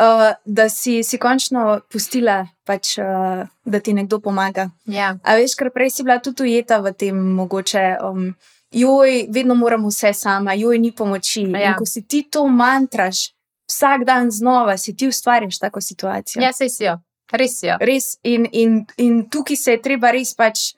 Uh, 0.00 0.30
da 0.44 0.68
si, 0.68 1.02
si 1.02 1.18
končno 1.18 1.80
pustila, 1.92 2.46
pač, 2.64 2.94
uh, 2.98 3.42
da 3.64 3.80
ti 3.80 3.92
nekdo 3.92 4.20
pomaga. 4.22 4.68
Ja. 4.86 5.16
A 5.26 5.34
veš, 5.34 5.56
ker 5.58 5.72
prej 5.74 5.90
si 5.90 6.04
bila 6.06 6.20
tudi 6.22 6.46
ujeta 6.46 6.78
v 6.78 6.92
tem, 6.94 7.18
mogoče, 7.18 7.82
um, 8.06 8.30
joj, 8.70 9.26
vedno 9.34 9.58
moram 9.58 9.88
vse 9.90 10.12
sama, 10.14 10.54
joj, 10.54 10.78
ni 10.78 10.92
pomoči. 10.94 11.42
Ja. 11.50 11.72
In 11.72 11.74
ko 11.76 11.84
si 11.90 12.04
ti 12.06 12.22
to 12.22 12.46
mantraš, 12.46 13.32
vsak 13.70 14.06
dan 14.06 14.30
znova 14.30 14.78
si 14.78 14.94
ti 14.96 15.08
ustvarjaš 15.08 15.58
tako 15.58 15.80
situacijo. 15.80 16.42
ja, 16.42 16.52
sej 16.52 16.68
si 16.68 16.84
jo, 16.84 16.96
res 17.32 17.58
si 17.60 17.66
jo. 17.66 17.78
Res, 17.80 18.18
in, 18.22 18.46
in, 18.52 18.84
in 18.96 19.24
tukaj 19.30 19.56
se 19.56 19.76
je 19.76 19.82
treba 19.82 20.10
res 20.10 20.34
pač. 20.34 20.72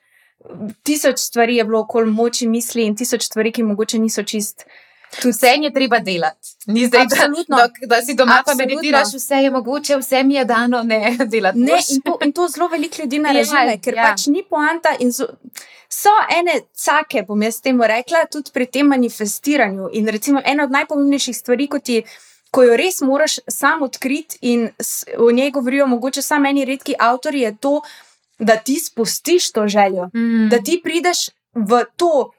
Tisoč 0.83 1.21
stvari 1.23 1.55
je 1.55 1.63
bilo 1.63 1.79
okoli 1.85 2.11
moči 2.11 2.47
misli, 2.47 2.83
in 2.83 2.95
tisoč 2.99 3.29
stvari, 3.29 3.51
ki 3.51 3.63
mogoče 3.63 3.99
niso 3.99 4.23
čist. 4.23 4.65
Vse 5.23 5.47
je 5.61 5.73
treba 5.73 5.99
delati. 5.99 6.47
Ni 6.67 6.87
zdaj, 6.87 7.05
da, 7.05 7.15
Absolutno. 7.15 7.57
da, 7.57 7.95
da 7.95 8.01
si 8.01 8.13
doma 8.13 8.31
pa 8.45 8.51
Absolutno. 8.51 8.65
meditiraš, 8.65 9.13
vse 9.13 9.35
je 9.35 9.51
mogoče, 9.51 9.97
vse 9.97 10.23
mi 10.23 10.33
je 10.33 10.45
dano, 10.45 10.83
ne 10.83 11.17
delati. 11.33 11.59
Ne, 11.59 11.77
in, 11.89 12.01
to, 12.01 12.17
in 12.25 12.31
to 12.31 12.47
zelo 12.47 12.67
veliko 12.67 13.01
ljudi 13.01 13.19
ne 13.19 13.29
Ja, 13.29 13.39
razume, 13.39 13.77
ker 13.81 13.93
ja. 13.93 14.01
ja. 14.01 14.09
pač 14.09 14.27
ni 14.27 14.43
poanta. 14.49 14.95
in 14.99 15.13
So, 15.13 15.27
so 15.89 16.09
ene 16.39 16.59
cake, 16.73 17.23
bom 17.27 17.41
jaz 17.41 17.61
temu 17.61 17.83
rekla, 17.87 18.25
tudi 18.31 18.51
pri 18.53 18.65
tem 18.65 18.87
manifestiranju. 18.87 19.89
In 19.93 20.07
recimo 20.07 20.41
ena 20.45 20.63
od 20.63 20.71
najpomembnejših 20.71 21.37
stvari, 21.37 21.67
ko, 21.67 21.79
ti, 21.79 22.03
ko 22.53 22.63
jo 22.63 22.75
res 22.77 23.01
moraš 23.01 23.39
sam 23.49 23.81
odkriti, 23.81 24.37
in 24.43 24.67
o 25.17 25.31
njej 25.31 25.51
govorijo 25.51 25.87
mogoče 25.87 26.21
samo 26.21 26.47
eni 26.47 26.65
redki 26.65 26.93
avtori, 26.99 27.41
je 27.41 27.55
to, 27.57 27.81
da 28.39 28.55
ti 28.57 28.75
spustiš 28.77 29.51
to 29.51 29.67
željo. 29.67 30.05
Mm. 30.07 30.49
da 30.49 30.59
ti 30.59 30.81
prideš 30.83 31.29
v 31.55 31.83
to, 31.95 32.31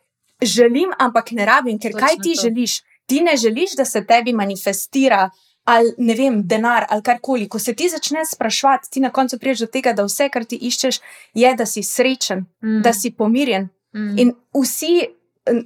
želim, 0.42 0.90
ampak 0.98 1.30
ne 1.30 1.44
rabim, 1.44 1.78
ker 1.78 1.92
Točno 1.92 2.06
kaj 2.06 2.16
ti 2.16 2.34
to. 2.34 2.42
želiš? 2.42 2.80
Ti 3.06 3.20
ne 3.20 3.36
želiš, 3.36 3.74
da 3.76 3.84
se 3.84 4.04
tebi 4.06 4.32
manifestira. 4.32 5.30
Ali 5.64 5.94
ne 5.98 6.14
vem, 6.14 6.42
denar 6.44 6.84
ali 6.88 7.02
karkoli. 7.02 7.48
Ko 7.48 7.58
se 7.58 7.74
ti 7.74 7.88
začneš 7.88 8.28
sprašovati, 8.34 8.90
ti 8.90 9.00
na 9.00 9.10
koncu 9.10 9.38
prideš 9.38 9.58
do 9.58 9.66
tega, 9.66 9.92
da 9.92 10.04
vse, 10.04 10.28
kar 10.28 10.44
ti 10.44 10.56
iščeš, 10.58 10.98
je, 11.34 11.54
da 11.54 11.66
si 11.66 11.82
srečen, 11.82 12.44
Mm. 12.62 12.82
da 12.82 12.92
si 12.92 13.10
pomirjen. 13.10 13.68
Mm. 13.94 14.18
In 14.18 14.32
vsi 14.54 15.06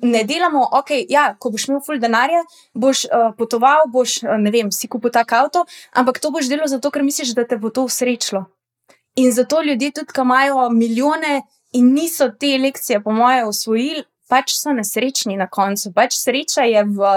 ne 0.03 0.25
delamo, 0.25 0.65
ok, 0.73 0.91
ja, 1.09 1.31
ko 1.39 1.51
boš 1.55 1.69
imel 1.69 1.83
ful 1.87 2.01
denarja, 2.03 2.43
boš 2.75 3.05
uh, 3.07 3.31
potoval, 3.39 3.87
boš, 3.93 4.23
uh, 4.27 4.37
ne 4.41 4.51
vem, 4.51 4.73
si 4.75 4.91
kupil 4.91 5.13
tak 5.15 5.33
avto, 5.39 5.65
ampak 5.95 6.19
to 6.23 6.33
boš 6.35 6.51
delal 6.51 6.67
zato, 6.71 6.91
ker 6.91 7.07
misliš, 7.07 7.35
da 7.39 7.47
te 7.47 7.59
bo 7.61 7.71
to 7.71 7.87
usrečilo. 7.87 8.47
In 9.19 9.33
zato 9.33 9.63
ljudje 9.63 9.91
tudi, 9.91 10.13
ki 10.15 10.23
imajo 10.23 10.69
milijone 10.71 11.43
in 11.73 11.93
niso 11.95 12.29
te 12.29 12.59
lekcije, 12.59 13.03
po 13.03 13.13
mojem, 13.13 13.49
osvojili, 13.49 14.05
pač 14.29 14.55
so 14.55 14.73
nesrečni 14.73 15.37
na 15.37 15.49
koncu. 15.51 15.93
Pač 15.95 16.19
sreča 16.19 16.69
je 16.69 16.85
v. 16.85 17.15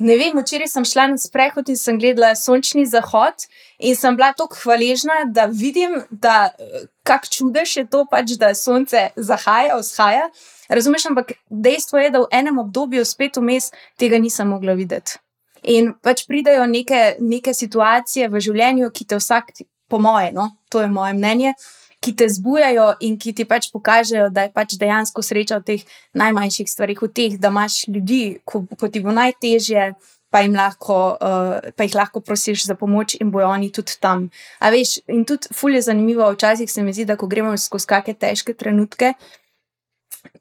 Ne 0.00 0.14
vem, 0.16 0.32
včeraj 0.32 0.70
sem 0.72 0.84
šla 0.88 1.10
na 1.12 1.20
sprehod 1.20 1.68
in 1.68 1.76
sem 1.76 1.98
gledala 2.00 2.32
sončni 2.32 2.86
zahod, 2.88 3.44
in 3.76 3.96
sem 3.96 4.16
bila 4.16 4.30
tako 4.32 4.56
hvaležna, 4.62 5.26
da 5.28 5.44
vidim, 5.44 5.98
da 6.10 6.54
eh, 6.56 6.86
kak 7.04 7.28
čudež 7.28 7.76
je 7.76 7.84
to, 7.84 8.06
pač, 8.08 8.32
da 8.40 8.54
sonce 8.56 9.10
zahaja, 9.16 9.76
vzhaja. 9.76 10.30
Razumeš, 10.70 11.06
ampak 11.10 11.32
dejstvo 11.50 11.98
je, 11.98 12.10
da 12.14 12.22
v 12.22 12.30
enem 12.30 12.58
obdobju 12.62 13.04
spet 13.04 13.36
vmes 13.36 13.72
tega 13.98 14.18
nisem 14.22 14.48
mogla 14.48 14.76
videti. 14.78 15.18
In 15.62 15.92
pač 16.02 16.22
pridejo 16.28 16.64
neke, 16.70 17.16
neke 17.20 17.54
situacije 17.54 18.28
v 18.30 18.40
življenju, 18.40 18.90
ki 18.94 19.04
te 19.10 19.18
vsak, 19.18 19.50
po 19.90 19.98
moje, 19.98 20.30
no, 20.32 20.46
to 20.70 20.84
je 20.84 20.88
moje 20.88 21.16
mnenje, 21.18 21.56
ki 22.00 22.14
te 22.16 22.28
zbujajo 22.30 22.86
in 23.04 23.18
ki 23.20 23.34
ti 23.36 23.44
pač 23.44 23.68
pokažejo, 23.74 24.28
da 24.30 24.46
je 24.46 24.52
pač 24.54 24.78
dejansko 24.80 25.24
sreča 25.26 25.58
v 25.58 25.66
teh 25.66 25.98
najmanjših 26.16 26.70
stvarih, 26.70 27.02
v 27.02 27.10
teh, 27.12 27.36
da 27.36 27.50
imaš 27.50 27.82
ljudi, 27.90 28.38
ko, 28.46 28.62
ko 28.78 28.88
ti 28.88 29.02
bo 29.04 29.12
najtežje. 29.16 29.92
Pa, 30.30 30.44
lahko, 30.46 30.96
uh, 31.18 31.72
pa 31.74 31.82
jih 31.82 31.96
lahko 31.98 32.20
prosiš 32.22 32.62
za 32.68 32.76
pomoč, 32.78 33.16
in 33.18 33.32
bojo 33.34 33.48
oni 33.50 33.66
tudi 33.74 33.96
tam. 33.98 34.28
Veš, 34.62 35.00
in 35.10 35.24
tudi 35.26 35.50
fulje 35.50 35.80
je 35.80 35.88
zanimivo, 35.88 36.28
včasih 36.30 36.70
se 36.70 36.84
mi 36.86 36.94
zdi, 36.94 37.02
da 37.04 37.16
ko 37.18 37.26
gremo 37.26 37.56
skozi 37.58 37.88
kakšne 37.90 38.14
težke 38.14 38.54
trenutke, 38.54 39.16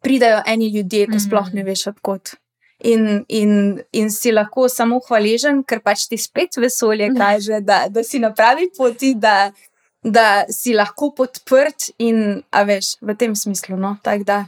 pridajo 0.02 0.42
eni 0.48 0.68
ljudje, 0.76 1.08
Mhm. 1.08 1.18
sploh 1.20 1.54
ne 1.54 1.63
veš 1.63 1.88
odkot. 1.88 2.36
In, 2.84 3.26
in, 3.28 3.82
in 3.92 4.10
si 4.12 4.32
lahko 4.32 4.70
samo 4.70 5.00
hvaležen, 5.08 5.63
ker 5.68 5.82
pač 5.84 6.08
ti 6.08 6.18
spet 6.18 6.56
vesolje 6.58 7.10
kaže, 7.22 7.60
da, 7.62 7.88
da 7.89 8.04
si 8.04 8.20
na 8.20 8.32
pravi 8.34 8.70
poti, 8.78 9.15
da, 9.15 9.52
da 10.04 10.46
si 10.50 10.74
lahko 10.74 11.12
podprt 11.15 11.89
in, 11.98 12.42
a 12.52 12.63
veš, 12.63 12.96
v 13.02 13.15
tem 13.15 13.36
smislu. 13.36 13.78
No? 13.78 13.98
Tak, 14.04 14.24
da, 14.24 14.46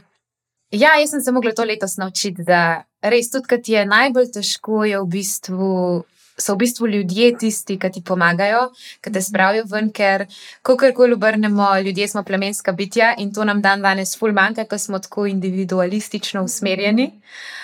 Ja, 0.72 0.94
jaz 0.96 1.10
sem 1.10 1.20
se 1.20 1.32
mogla 1.32 1.52
to 1.52 1.64
letos 1.68 1.98
naučiti, 2.00 2.42
da 2.48 2.84
res 3.02 3.28
tudi, 3.30 3.44
kad 3.46 3.68
je 3.68 3.82
najbolj 3.84 4.30
težko, 4.32 4.84
je 4.88 4.96
v 5.02 5.04
bistvu. 5.06 6.04
So 6.36 6.54
v 6.54 6.62
bistvu 6.64 6.88
ljudje 6.88 7.32
tisti, 7.38 7.78
ki 7.78 7.90
ti 7.92 8.02
pomagajo, 8.02 8.68
ki 9.04 9.12
te 9.12 9.22
spravijo 9.22 9.66
ven, 9.70 9.90
ker, 9.92 10.26
kakorkoli 10.62 11.16
obrnemo, 11.18 11.68
ljudje 11.84 12.08
smo 12.08 12.22
plemenska 12.24 12.72
bitja 12.72 13.14
in 13.18 13.32
to 13.34 13.44
nam 13.44 13.60
dan 13.62 13.82
danes 13.82 14.16
ful 14.18 14.32
manjka, 14.32 14.64
ker 14.64 14.80
smo 14.80 14.98
tako 14.98 15.26
individualistično 15.26 16.44
usmerjeni. 16.44 17.10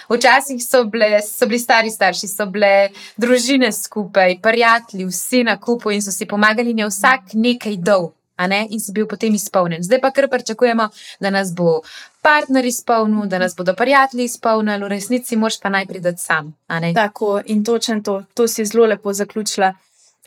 Včasih 0.08 0.60
so, 0.64 0.84
bile, 0.84 1.20
so 1.22 1.46
bili 1.46 1.58
stari 1.58 1.90
starši, 1.90 2.28
so 2.28 2.46
bile 2.46 2.90
družine 3.16 3.72
skupaj, 3.72 4.38
prijatelji, 4.42 5.08
vsi 5.08 5.42
na 5.44 5.58
kupu 5.60 5.92
in 5.92 6.02
so 6.02 6.12
si 6.12 6.26
pomagali, 6.26 6.70
in 6.70 6.84
je 6.84 6.92
vsak 6.92 7.34
nekaj 7.34 7.76
dol. 7.76 8.12
In 8.70 8.80
si 8.80 8.92
bil 8.92 9.06
potem 9.06 9.34
izpolnjen. 9.34 9.82
Zdaj 9.82 10.00
pa 10.00 10.10
kar 10.10 10.28
pričakujemo, 10.30 10.88
da 11.20 11.30
nas 11.30 11.54
bo 11.54 11.80
partner 12.22 12.64
izpolnil, 12.64 13.26
da 13.26 13.38
nas 13.38 13.56
bodo 13.56 13.74
prijatelji 13.74 14.24
izpolnili, 14.24 14.84
v 14.84 14.88
resnici 14.88 15.36
moš 15.36 15.60
pa 15.60 15.68
najprej 15.68 16.00
dati 16.00 16.22
sam. 16.22 16.56
tako 16.94 17.40
in 17.46 17.64
točno 17.64 18.00
to, 18.02 18.22
to 18.34 18.48
si 18.48 18.64
zelo 18.64 18.86
lepo 18.86 19.12
zaključila. 19.12 19.74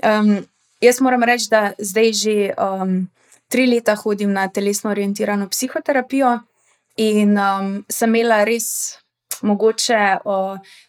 Um, 0.03 0.45
jaz 0.81 1.01
moram 1.01 1.23
reči, 1.23 1.47
da 1.49 1.71
zdaj 1.79 2.13
že 2.13 2.53
um, 2.57 3.07
tri 3.47 3.65
leta 3.65 3.95
hodim 3.95 4.33
na 4.33 4.47
telesno 4.47 4.89
orientirano 4.91 5.49
psihoterapijo 5.49 6.39
in 6.97 7.37
um, 7.37 7.85
sem 7.89 8.15
imela 8.15 8.43
res. 8.43 8.97
Mogoče 9.41 10.01
o, 10.25 10.35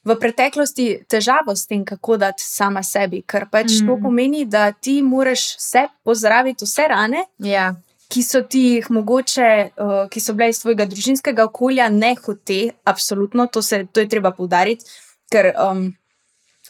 v 0.05 0.16
preteklosti 0.20 0.87
težavo 1.09 1.55
s 1.57 1.66
tem, 1.70 1.85
kako 1.88 2.18
dati 2.20 2.44
sama 2.44 2.83
sebi, 2.85 3.22
ker 3.22 3.46
pač 3.50 3.78
mm. 3.78 3.87
to 3.88 3.96
pomeni, 4.02 4.44
da 4.44 4.66
ti 4.72 4.98
moraš 5.02 5.46
vse 5.57 5.87
pozdraviti, 6.05 6.68
vse 6.68 6.88
rane, 6.92 7.24
Ja, 7.38 7.72
ki 8.12 8.22
so 8.22 8.42
ti 8.44 8.62
jih 8.76 8.90
mogoče, 8.92 9.48
uh, 9.81 9.94
ki 10.12 10.20
so 10.20 10.35
bile 10.37 10.50
iz 10.52 10.61
tvojega 10.61 10.87
družinskega 10.90 11.46
okolja, 11.48 11.88
ne 11.88 12.12
hote, 12.20 12.61
absolutno, 12.85 13.48
to, 13.48 13.62
se, 13.64 13.85
to 13.88 14.05
je 14.05 14.11
treba 14.12 14.35
poudariti, 14.37 14.85
ker 15.33 15.52
um, 15.57 15.87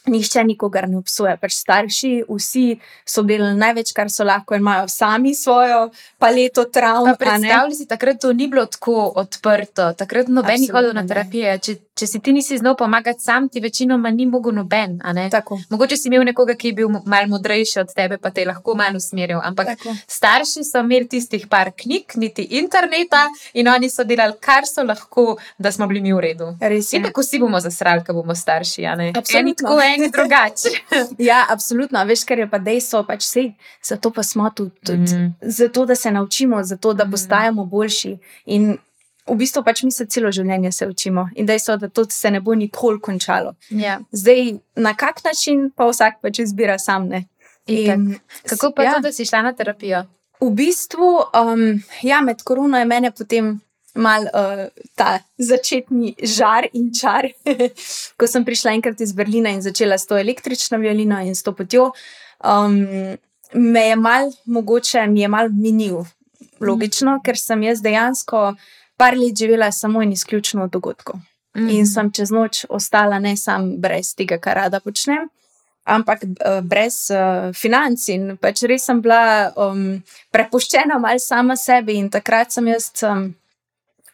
nihče 0.05 0.43
nikogar 0.43 0.87
ne 0.89 0.97
obsoja. 0.97 1.35
Pač 1.39 1.55
starši, 1.55 2.11
vsi 2.29 2.65
so 3.07 3.23
delali 3.27 3.55
največ, 3.59 3.93
kar 3.95 4.11
so 4.11 4.25
lahko, 4.27 4.55
in 4.55 4.63
imajo 4.63 4.87
sami 4.91 5.33
svojo 5.35 5.89
paleto 6.19 6.65
travm. 6.65 7.13
Pa 7.13 7.15
predstavljaj 7.25 7.77
si, 7.77 7.87
takrat 7.87 8.21
to 8.21 8.33
ni 8.33 8.47
bilo 8.51 8.65
tako 8.65 9.11
odprto, 9.23 9.93
takrat 9.97 10.27
noben 10.27 10.61
ni 10.61 10.71
hodil 10.71 10.93
na 10.95 11.05
terapije. 11.07 11.57
Če 11.63 11.77
če 11.93 12.07
si 12.07 12.19
ti 12.19 12.33
nisi 12.33 12.57
znal 12.57 12.75
pomagati 12.77 13.21
sam, 13.21 13.47
ti 13.49 13.61
večinoma 13.61 14.09
ni 14.11 14.25
mogel 14.25 14.55
noben. 14.55 14.99
Mogoče 15.69 15.97
si 15.97 16.07
imel 16.09 16.25
nekoga, 16.25 16.55
ki 16.57 16.71
je 16.71 16.77
bil 16.79 16.89
malo 16.89 17.27
modrejši 17.35 17.79
od 17.79 17.93
tebe, 17.95 18.17
pa 18.17 18.31
te 18.31 18.41
je 18.41 18.47
lahko 18.49 18.75
malo 18.75 18.97
usmeril. 18.97 19.39
Ampak 19.43 19.67
Tako. 19.73 19.95
starši 20.07 20.63
so 20.65 20.81
imeli 20.81 21.07
tistih 21.09 21.45
par 21.49 21.71
knjig, 21.77 22.15
niti 22.15 22.47
interneta 22.59 23.27
in 23.53 23.69
oni 23.69 23.89
so 23.89 24.03
delali, 24.03 24.37
kar 24.41 24.65
so 24.69 24.83
lahko, 24.83 25.37
da 25.57 25.71
smo 25.71 25.87
bili 25.87 26.01
mi 26.01 26.13
v 26.13 26.23
redu. 26.25 26.49
In 26.93 27.03
tako 27.03 27.23
si 27.23 27.39
bomo 27.39 27.59
zasrali, 27.59 28.03
ko 28.05 28.13
bomo 28.17 28.35
starši. 28.35 28.87
Eni 29.37 29.55
tako, 29.55 29.77
eni 29.81 30.09
drugače. 30.11 30.73
ja, 31.29 31.45
absolutno. 31.49 32.01
Veš, 32.05 32.23
kar 32.25 32.41
je 32.41 32.49
pa 32.49 32.57
dejstvo, 32.59 33.03
pač 33.07 33.27
vse. 33.27 33.45
Zato 33.85 34.11
pa 34.11 34.23
smo 34.23 34.49
tu, 34.49 34.69
tudi, 34.85 35.13
mm. 35.13 35.35
zato 35.41 35.85
da 35.85 35.95
se 35.95 36.11
naučimo, 36.11 36.63
zato 36.63 36.93
da 36.93 37.05
mm. 37.05 37.11
postajamo 37.11 37.65
boljši. 37.65 38.17
In 38.45 38.77
v 39.27 39.35
bistvu 39.39 39.63
pač 39.63 39.83
mi 39.83 39.91
se 39.91 40.05
celo 40.11 40.31
življenje 40.31 40.71
se 40.71 40.87
učimo 40.87 41.27
in 41.35 41.47
dejstvo, 41.47 41.77
da 41.77 41.89
to 41.89 42.05
se 42.11 42.31
ne 42.31 42.41
bo 42.43 42.55
nikoli 42.55 42.99
končalo. 43.01 43.55
Ja. 43.69 43.99
Zdaj, 44.11 44.57
na 44.75 44.93
kak 44.99 45.23
način 45.23 45.69
pa 45.75 45.87
vsak 45.87 46.19
pač 46.21 46.43
izbira 46.43 46.79
sam. 46.79 47.09
In, 47.67 48.15
Kako 48.49 48.73
pa 48.75 48.83
ja. 48.83 48.95
to, 48.95 49.07
da 49.07 49.11
si 49.15 49.25
šla 49.25 49.41
na 49.45 49.53
terapijo? 49.55 50.03
V 50.43 50.49
bistvu, 50.51 51.11
um, 51.39 51.61
ja, 52.03 52.19
med 52.21 52.43
korono 52.43 52.79
je 52.79 52.85
mene 52.85 53.11
potem 53.15 53.53
mal 53.95 54.25
uh, 54.33 54.65
ta 54.97 55.19
začetni 55.37 56.15
žar 56.19 56.67
in 56.73 56.89
čar, 56.91 57.29
ko 58.19 58.27
sem 58.27 58.43
prišla 58.43 58.73
enkrat 58.73 59.01
iz 59.05 59.13
Berlina 59.15 59.53
in 59.53 59.61
začela 59.63 59.97
s 59.97 60.09
to 60.09 60.17
električno 60.17 60.81
violino 60.81 61.21
in 61.23 61.35
s 61.35 61.45
to 61.45 61.53
potjo. 61.55 61.91
Um, 62.43 62.81
me 63.53 63.85
je 63.87 63.95
mal, 63.95 64.33
mogoče 64.45 65.07
mi 65.07 65.21
je 65.21 65.29
mal 65.31 65.49
minil, 65.53 66.03
logično, 66.59 67.19
ker 67.23 67.37
sem 67.37 67.63
jaz 67.63 67.83
dejansko 67.85 68.55
par 68.97 69.17
let 69.17 69.37
živela 69.37 69.71
samo 69.71 70.01
in 70.01 70.11
izključno 70.11 70.63
od 70.63 70.71
dogodkov. 70.71 71.19
Mm. 71.57 71.69
In 71.69 71.87
sem 71.87 72.11
čez 72.11 72.31
noč 72.31 72.65
ostala 72.69 73.19
ne 73.19 73.37
samo 73.37 73.77
brez 73.77 74.15
tega, 74.17 74.39
kar 74.41 74.57
rada 74.57 74.79
počnem, 74.79 75.27
ampak 75.85 76.23
uh, 76.23 76.61
brez 76.65 77.11
uh, 77.13 77.51
financ. 77.53 78.07
In 78.09 78.37
pač 78.41 78.63
res 78.69 78.87
sem 78.89 79.01
bila 79.01 79.51
um, 79.57 80.01
prepuščena 80.33 80.97
mal 80.99 81.21
sama 81.21 81.55
sebi. 81.59 81.99
In 82.01 82.09
takrat 82.09 82.55
sem 82.55 82.67
jaz 82.71 82.89
um, 83.05 83.29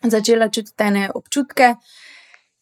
začela 0.04 0.50
čutiti 0.50 0.76
te 0.78 1.08
občutke, 1.16 1.76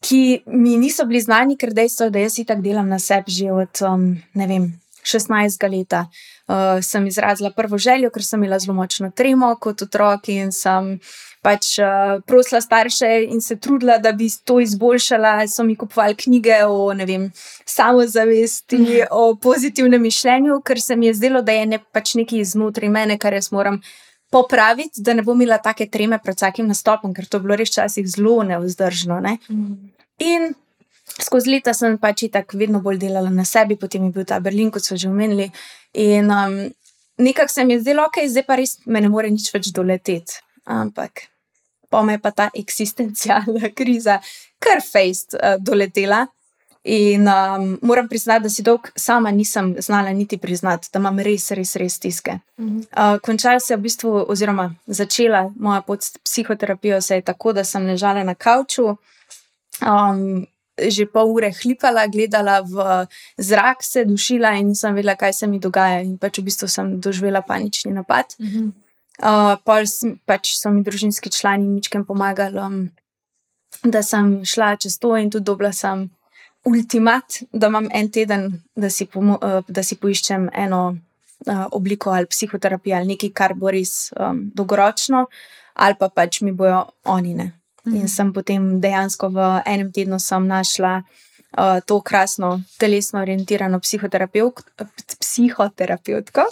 ki 0.02 0.44
mi 0.54 0.78
niso 0.78 1.06
bili 1.10 1.22
znani, 1.22 1.58
ker 1.58 1.74
dejstvo 1.74 2.10
je, 2.10 2.14
da 2.14 2.26
jaz 2.28 2.38
itak 2.40 2.62
delam 2.62 2.90
na 2.90 3.00
sebi 3.00 3.34
že 3.34 3.52
od 3.52 3.82
um, 3.82 4.12
ne 4.34 4.48
vem. 4.48 4.68
16 5.08 5.64
let 5.72 5.94
uh, 5.94 6.84
sem 6.84 7.08
izrazila 7.08 7.52
prvo 7.56 7.78
željo, 7.78 8.10
ker 8.12 8.24
sem 8.24 8.44
imela 8.44 8.60
zelo 8.60 8.74
močno 8.76 9.12
tremo 9.16 9.54
kot 9.56 9.82
otrok 9.82 10.28
in 10.34 10.52
sem 10.52 10.98
pač 11.48 11.78
uh, 11.80 12.20
prosila 12.28 12.60
starše 12.62 13.08
in 13.32 13.42
se 13.42 13.56
trudila, 13.56 13.98
da 14.04 14.12
bi 14.12 14.28
to 14.44 14.60
izboljšala. 14.60 15.48
So 15.48 15.64
mi 15.64 15.78
kupovali 15.80 16.16
knjige 16.16 16.66
o 16.68 16.92
vem, 17.08 17.30
samozavesti, 17.66 18.78
mhm. 18.78 19.08
o 19.12 19.36
pozitivnem 19.36 20.02
mišljenju, 20.02 20.62
ker 20.62 20.82
se 20.82 20.96
mi 20.96 21.08
je 21.08 21.14
zdelo, 21.14 21.42
da 21.42 21.56
je 21.56 21.66
ne, 21.66 21.80
pač 21.80 22.16
nekaj 22.20 22.44
iznotraj 22.44 22.92
mene, 22.92 23.18
kar 23.18 23.34
jaz 23.34 23.52
moram. 23.52 23.80
Popraviti, 24.30 25.00
da 25.00 25.14
ne 25.16 25.24
bom 25.24 25.40
imela 25.40 25.56
take 25.64 25.86
treme 25.88 26.18
pred 26.20 26.36
vsakim 26.36 26.68
nastopom, 26.68 27.14
ker 27.16 27.30
to 27.32 27.40
je 27.40 27.46
bilo 27.46 27.56
res 27.56 27.72
časih 27.72 28.04
zelo 28.12 28.42
neudržno. 28.44 29.22
Ne? 29.24 29.38
Mm. 29.48 29.94
In 30.28 30.50
skozi 31.24 31.54
leta 31.54 31.72
sem 31.74 31.96
pač 32.02 32.26
tako 32.34 32.60
vedno 32.60 32.82
bolj 32.84 33.00
delala 33.06 33.32
na 33.32 33.46
sebi, 33.48 33.80
potem 33.80 34.10
je 34.10 34.18
bil 34.18 34.28
ta 34.28 34.42
Berlin, 34.44 34.68
kot 34.68 34.84
so 34.84 35.00
že 35.00 35.08
omenili. 35.08 35.48
In 36.04 36.28
um, 36.28 36.60
nekako 37.24 37.56
se 37.56 37.64
mi 37.64 37.78
je 37.78 37.86
zdelo, 37.86 38.10
ok, 38.12 38.20
zdaj 38.28 38.48
pa 38.52 38.60
res 38.60 38.76
me 38.86 39.00
ne 39.00 39.14
more 39.16 39.32
nič 39.32 39.48
več 39.56 39.72
doleteti. 39.72 40.44
Ampak 40.68 41.30
pa 41.90 42.04
me 42.04 42.14
je 42.14 42.20
pa 42.20 42.32
ta 42.32 42.50
eksistencialna 42.56 43.72
kriza 43.78 44.20
kar 44.60 44.82
fejst 44.92 45.36
uh, 45.36 45.56
doletela. 45.60 46.26
In 46.88 47.28
um, 47.28 47.80
moram 47.82 48.08
priznati, 48.08 48.44
da 48.44 48.50
si 48.50 48.64
dolg 48.64 48.88
sama 48.96 49.32
nisem 49.32 49.76
znala 49.80 50.14
niti 50.16 50.38
priznati, 50.38 50.88
da 50.94 51.00
imam 51.00 51.20
res, 51.20 51.50
res, 51.52 51.76
res 51.76 51.98
stiske. 52.00 52.38
Uh, 52.58 53.18
končala 53.24 53.60
se 53.60 53.74
je 53.74 53.78
v 53.78 53.84
bistvu, 53.84 54.12
oziroma 54.32 54.70
začela 54.88 55.50
moja 55.60 55.82
pot 55.82 56.04
s 56.04 56.16
psihoterapijo, 56.24 57.02
se 57.02 57.16
je 57.16 57.26
tako, 57.28 57.54
da 57.54 57.66
sem 57.68 57.84
ležala 57.86 58.24
na 58.24 58.36
kavču, 58.36 58.96
um, 59.84 60.46
že 60.80 61.10
pol 61.12 61.34
ure 61.34 61.52
hlipala, 61.60 62.08
gledala 62.08 62.62
v 62.64 62.88
zrak, 63.38 63.84
se 63.84 64.06
dušila 64.06 64.56
in 64.56 64.72
nisem 64.72 64.96
vedela, 64.96 65.18
kaj 65.20 65.34
se 65.34 65.48
mi 65.48 65.60
dogaja. 65.60 66.00
In 66.06 66.16
pač 66.18 66.40
v 66.40 66.48
bistvu 66.48 66.72
sem 66.72 67.00
doživela 67.02 67.42
panični 67.42 67.92
napad. 67.92 68.32
Uh 68.40 68.46
-huh. 68.48 68.72
Uh, 69.18 69.56
pol 69.66 69.88
pač 70.30 70.54
so 70.60 70.70
mi 70.70 70.84
družinski 70.86 71.32
člani 71.34 71.66
ničkem 71.66 72.06
pomagali, 72.06 72.62
um, 72.62 72.76
da 73.82 74.04
sem 74.06 74.46
šla 74.46 74.76
čez 74.78 75.00
to 75.02 75.16
in 75.18 75.32
tudi 75.34 75.48
dobila 75.50 75.74
sem 75.74 76.06
ultimat, 76.68 77.40
da 77.52 77.72
imam 77.72 77.88
en 77.94 78.12
teden, 78.14 78.52
da 78.76 78.90
si, 78.94 79.08
uh, 79.16 79.64
da 79.68 79.84
si 79.84 79.98
poiščem 79.98 80.50
eno 80.54 80.82
uh, 80.94 81.66
obliko 81.72 82.14
ali 82.14 82.30
psihoterapijo 82.30 82.98
ali 82.98 83.16
nekaj, 83.16 83.32
kar 83.34 83.56
bo 83.58 83.74
res 83.74 84.12
um, 84.20 84.52
dolgoročno, 84.54 85.26
ali 85.74 85.96
pa 86.00 86.10
pač 86.10 86.42
mi 86.42 86.52
bojo 86.52 86.86
oni 87.06 87.34
ne. 87.34 87.52
In 87.88 88.04
mhm. 88.04 88.12
sem 88.12 88.34
potem 88.36 88.82
dejansko 88.84 89.32
v 89.34 89.50
enem 89.66 89.92
tednu 89.96 90.18
našla 90.46 91.02
uh, 91.02 91.80
to 91.86 92.02
krasno, 92.02 92.62
telesno 92.78 93.22
orientirano 93.22 93.80
psihoterapevtko. 93.80 96.50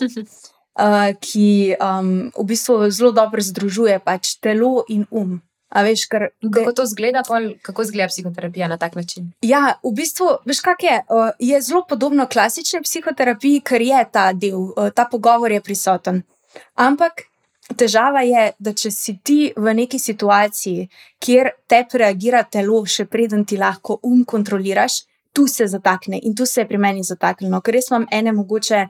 Uh, 0.79 1.11
ki 1.19 1.75
um, 1.79 2.31
v 2.35 2.45
bistvu 2.45 2.89
zelo 2.91 3.11
dobro 3.11 3.41
združuje 3.41 3.99
pač 3.99 4.38
telo 4.39 4.85
in 4.89 5.05
um. 5.11 5.41
Veš, 5.75 6.05
kar, 6.07 6.29
kako 6.39 6.71
to 6.71 6.83
zgleda, 6.88 7.19
pol, 7.27 7.49
kako 7.59 7.83
zgleda 7.83 8.07
psihoterapija 8.07 8.67
na 8.71 8.77
tak 8.79 8.93
način? 8.95 9.33
Ja, 9.43 9.75
v 9.83 9.91
bistvu, 9.97 10.38
veš, 10.47 10.61
kak 10.63 10.83
je, 10.83 11.01
uh, 11.09 11.33
je 11.39 11.59
zelo 11.61 11.83
podobno 11.89 12.27
klasični 12.31 12.79
psihoterapiji, 12.85 13.59
ker 13.65 13.83
je 13.83 14.03
ta 14.11 14.29
del, 14.31 14.69
uh, 14.71 14.91
ta 14.95 15.07
pogovor 15.11 15.51
je 15.51 15.59
prisoten. 15.61 16.21
Ampak 16.79 17.25
težava 17.75 18.21
je, 18.23 18.51
da 18.59 18.71
če 18.77 18.91
si 18.93 19.17
ti 19.23 19.39
v 19.57 19.73
neki 19.81 19.99
situaciji, 19.99 20.88
kjer 21.19 21.51
te 21.67 21.81
reagira 21.97 22.43
telo, 22.43 22.85
še 22.85 23.09
preden 23.11 23.43
ti 23.43 23.57
lahko 23.59 23.99
um 24.03 24.23
kontroliraš, 24.23 25.01
tu 25.35 25.47
se 25.47 25.67
zatakne 25.67 26.19
in 26.23 26.35
tu 26.35 26.45
se 26.45 26.61
je 26.61 26.67
pri 26.67 26.77
meni 26.77 27.03
zataknilo. 27.03 27.59
Ker 27.61 27.75
res 27.75 27.89
imam 27.91 28.05
ene 28.11 28.31
mogoče 28.31 28.85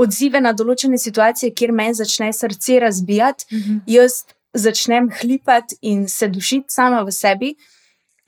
odzive 0.00 0.40
na 0.40 0.52
določene 0.56 0.98
situacije, 0.98 1.52
kjer 1.54 1.72
meni 1.72 1.94
začne 1.94 2.32
srce 2.32 2.80
razbijati, 2.80 3.44
uh 3.50 3.58
mhm. 3.58 3.72
-huh. 3.72 3.80
jaz 3.86 4.24
začnem 4.52 5.10
hlipati 5.20 5.76
in 5.80 6.08
se 6.08 6.28
dušiti 6.28 6.72
sama 6.74 7.02
v 7.02 7.12
sebi. 7.12 7.54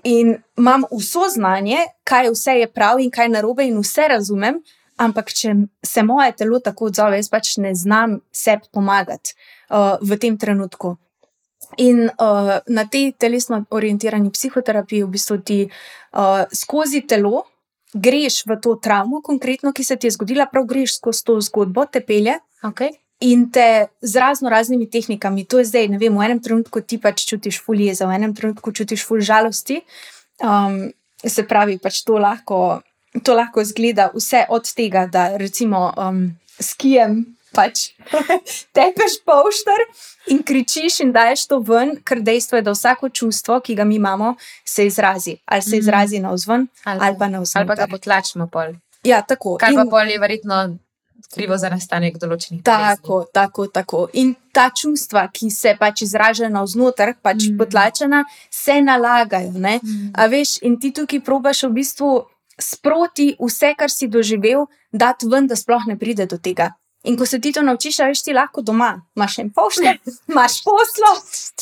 In 0.05 0.37
imam 0.59 0.85
vso 0.91 1.29
znanje, 1.35 1.79
kaj 2.05 2.31
vse 2.31 2.53
je 2.53 2.73
prav 2.73 3.01
in 3.01 3.11
kaj 3.11 3.29
narobe, 3.29 3.67
in 3.67 3.79
vse 3.79 4.09
razumem, 4.09 4.59
ampak 4.97 5.33
če 5.33 5.55
se 5.83 6.03
moje 6.03 6.33
telo 6.37 6.59
tako 6.59 6.91
odzove, 6.91 7.17
jaz 7.17 7.29
pač 7.31 7.57
ne 7.57 7.75
znam 7.75 8.21
sebi 8.33 8.67
pomagati 8.73 9.35
uh, 9.71 9.97
v 10.03 10.19
tem 10.19 10.39
trenutku. 10.39 10.97
In 11.79 12.11
uh, 12.11 12.59
na 12.67 12.85
tej 12.85 13.13
telesno 13.19 13.65
orientirani 13.71 14.31
psihoterapiji 14.31 15.07
v 15.07 15.13
bistvu 15.15 15.39
ti 15.39 15.61
uh, 15.65 16.45
skozi 16.53 17.07
telo 17.09 17.47
greš 17.95 18.43
v 18.47 18.57
to 18.63 18.75
travmo, 18.77 19.21
konkretno, 19.23 19.73
ki 19.73 19.85
se 19.85 19.97
ti 19.97 20.07
je 20.07 20.17
zgodila, 20.17 20.47
prav 20.47 20.65
greš 20.69 20.97
skozi 20.99 21.25
to 21.25 21.41
zgodbo, 21.41 21.87
te 21.87 22.01
pelje. 22.01 22.39
Okay. 22.63 22.97
In 23.23 23.51
te 23.55 23.87
z 24.03 24.19
razno 24.19 24.51
raznimi 24.51 24.91
tehnikami, 24.91 25.45
to 25.45 25.59
je 25.59 25.69
zdaj, 25.71 25.89
ne 25.89 25.99
vem, 25.99 26.15
v 26.17 26.25
enem 26.27 26.41
trenutku 26.43 26.81
ti 26.81 26.99
pač 26.99 27.23
čutiš 27.29 27.61
fulje, 27.63 27.95
v 27.95 28.11
enem 28.11 28.35
trenutku 28.35 28.73
čutiš 28.73 29.05
fulj 29.07 29.23
žalosti. 29.29 29.83
Um, 30.43 30.91
se 31.23 31.45
pravi, 31.47 31.79
pač 31.79 32.03
to 32.03 32.19
lahko, 32.19 32.83
to 33.23 33.37
lahko 33.39 33.63
zgleda 33.63 34.11
vse 34.15 34.47
od 34.51 34.67
tega, 34.75 35.07
da 35.07 35.37
recimo 35.39 35.93
um, 35.95 36.33
skijem 36.59 37.37
pač 37.55 37.93
tepeš 38.77 39.19
poštar 39.27 39.85
in 40.33 40.43
kričiš 40.43 41.01
in 41.05 41.13
daješ 41.13 41.47
to 41.51 41.61
ven, 41.65 41.97
ker 42.05 42.23
dejstvo 42.25 42.61
je, 42.61 42.67
da 42.69 42.75
vsako 42.77 43.09
čustvo, 43.09 43.61
ki 43.61 43.77
ga 43.79 43.85
mi 43.85 43.97
imamo, 44.01 44.35
se 44.65 44.87
izrazi. 44.87 45.37
Ali 45.45 45.63
se 45.63 45.77
mhm. 45.77 45.79
izrazi 45.79 46.21
na 46.21 46.33
vzven, 46.33 46.67
ali, 46.85 47.01
ali 47.03 47.19
pa 47.19 47.29
na 47.29 47.41
vzven. 47.41 47.61
Ali 47.61 47.69
pa 47.69 47.75
ga 47.75 47.91
potlačimo 47.91 48.47
pol. 48.47 48.75
Ja, 49.05 49.23
tako. 49.23 49.57
Kar 49.61 49.75
pa 49.75 49.85
pol 49.91 50.11
je 50.11 50.19
verjetno. 50.19 50.65
Krivo 51.33 51.57
za 51.57 51.71
nastanek 51.71 52.19
določenih 52.21 52.61
stvari. 52.61 52.99
Tako, 52.99 53.23
tako, 53.33 53.65
tako. 53.71 54.01
In 54.21 54.35
ta 54.53 54.67
čustva, 54.75 55.23
ki 55.33 55.49
se 55.55 55.73
pač 55.79 56.03
izražajo 56.05 56.51
na 56.53 56.65
vznoter, 56.67 57.15
pač 57.25 57.47
mm. 57.47 57.61
potlačena, 57.61 58.25
se 58.53 58.75
nalagajo. 58.85 59.55
Mm. 59.55 60.11
A 60.13 60.27
veš, 60.29 60.59
in 60.67 60.77
ti 60.83 60.91
tukaj 60.93 61.23
probaš 61.25 61.63
v 61.69 61.73
bistvu 61.79 62.11
sproti 62.61 63.31
vse, 63.41 63.73
kar 63.79 63.91
si 63.91 64.11
doživel, 64.13 64.67
dati 64.93 65.31
ven, 65.31 65.49
da 65.49 65.57
sploh 65.57 65.87
ne 65.89 65.97
pride 65.97 66.27
do 66.29 66.37
tega. 66.37 66.73
In 67.05 67.17
ko 67.19 67.27
se 67.27 67.41
ti 67.41 67.53
to 67.53 67.63
naučiš, 67.63 67.99
veš 67.99 68.23
ti 68.23 68.33
lahko 68.33 68.63
doma, 68.63 68.93
imaš 69.17 69.39
en 69.39 69.51
pošte, 69.51 69.97
imaš 70.31 70.61
poslo, 70.65 71.13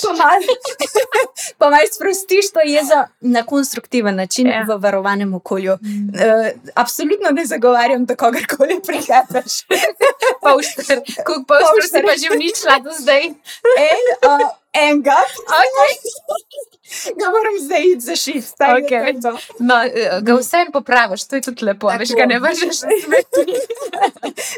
pa 1.59 1.71
malo 1.71 1.89
sprostiš 1.95 2.53
to 2.53 2.61
jezo 2.65 3.01
na 3.21 3.43
konstruktiven 3.43 4.17
način 4.17 4.47
ja. 4.47 4.65
v 4.69 4.77
varovanem 4.83 5.35
okolju. 5.35 5.79
Mm. 5.83 6.09
Uh, 6.09 6.51
absolutno 6.75 7.31
ne 7.33 7.47
zagovarjam, 7.47 8.05
da 8.05 8.17
kogarkoli 8.17 8.81
prihajaš. 8.87 9.65
Pošter, 10.45 11.01
kako 11.17 11.45
pošter 11.49 11.89
si 11.89 12.03
pa 12.07 12.17
že 12.21 12.35
v 12.35 12.39
nič 12.39 12.61
šla 12.63 12.79
do 12.85 12.91
zdaj. 13.01 13.25
En, 13.25 14.05
uh, 14.29 14.60
enega, 14.73 15.17
Okay. 15.61 17.15
ga 17.19 17.27
moram 17.31 17.57
zdaj 17.61 17.83
iti 17.87 18.01
zašiti. 18.01 18.49
Okej. 18.85 19.15
No, 19.59 19.75
ga 20.23 20.35
vseeno 20.35 20.73
popraviš, 20.73 21.25
to 21.29 21.37
je 21.37 21.43
tudi 21.43 21.65
lepo, 21.65 21.89
Tako. 21.89 21.99
veš, 21.99 22.09
ga 22.17 22.27
ne 22.27 22.39
vržeš 22.39 22.83
na 22.83 22.91
smeti. 23.05 23.45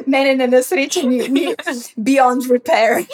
Ne, 0.07 0.25
ne, 0.25 0.35
ne, 0.35 0.47
na 0.49 0.63
srečo 0.63 1.03
ni, 1.03 1.29
ni 1.29 1.55
beyond 1.97 2.43
repair. 2.53 3.05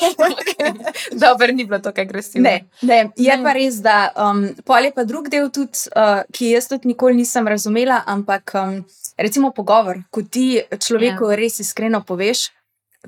Dobro, 1.24 1.46
ni 1.52 1.64
bilo 1.64 1.78
tako 1.78 2.00
agresivno. 2.00 2.50
Ne, 2.50 2.64
ne. 2.82 3.10
Je 3.16 3.36
Ne. 3.36 3.42
pa 3.44 3.52
res, 3.52 3.74
da 3.74 4.12
um, 4.16 4.48
pol 4.64 4.84
je 4.84 4.92
pa 4.94 5.04
drug 5.04 5.28
del, 5.28 5.50
tudi, 5.50 5.78
uh, 5.96 6.22
ki 6.32 6.50
jaz 6.54 6.68
tudi 6.68 6.88
nikoli 6.88 7.16
nisem 7.16 7.48
razumela, 7.48 8.02
ampak 8.06 8.54
um, 8.54 8.84
recimo 9.18 9.50
pogovor, 9.50 10.02
ko 10.10 10.22
ti 10.22 10.60
človeku 10.78 11.30
ja. 11.30 11.36
res 11.36 11.58
iskreno 11.60 12.02
poveš, 12.06 12.48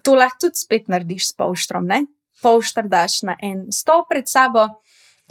to 0.03 0.15
lahko 0.15 0.47
tudi 0.49 0.57
spet 0.59 0.89
narediš 0.89 1.29
s 1.29 1.33
polštrom. 1.33 1.87
Ne? 1.87 2.05
Polštr 2.43 2.89
daš 2.89 3.23
na 3.23 3.37
en 3.43 3.67
stol 3.73 4.05
pred 4.09 4.29
sabo 4.29 4.69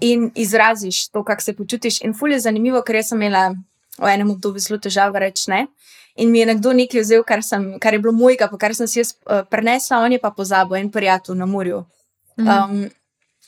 in 0.02 0.32
izraziš 0.36 1.10
to, 1.10 1.24
kako 1.24 1.42
se 1.42 1.56
počutiš. 1.56 2.02
In 2.02 2.14
fulje 2.14 2.34
je 2.34 2.40
zanimivo, 2.40 2.82
ker 2.82 3.04
sem 3.04 3.22
imela 3.22 3.56
v 4.00 4.14
enem 4.14 4.32
obdobju 4.32 4.60
zelo 4.60 4.80
težavo 4.80 5.20
reči 5.20 5.50
ne. 5.52 5.66
In 6.20 6.32
mi 6.32 6.40
je 6.40 6.46
nekdo 6.46 6.74
nekaj 6.74 7.02
vzel, 7.02 7.24
kar, 7.24 7.44
sem, 7.44 7.78
kar 7.80 7.96
je 7.96 8.00
bilo 8.00 8.14
mojega, 8.16 8.50
pa 8.52 8.58
kar 8.60 8.76
sem 8.76 8.88
si 8.88 9.00
jaz 9.00 9.14
uh, 9.14 9.44
prenesla, 9.48 10.02
on 10.04 10.12
je 10.12 10.20
pa 10.20 10.32
pozabil, 10.36 10.80
en 10.80 10.92
prijatelj 10.92 11.38
na 11.38 11.46
morju. 11.46 11.86
Mhm. 12.40 12.50
Um, 12.50 12.90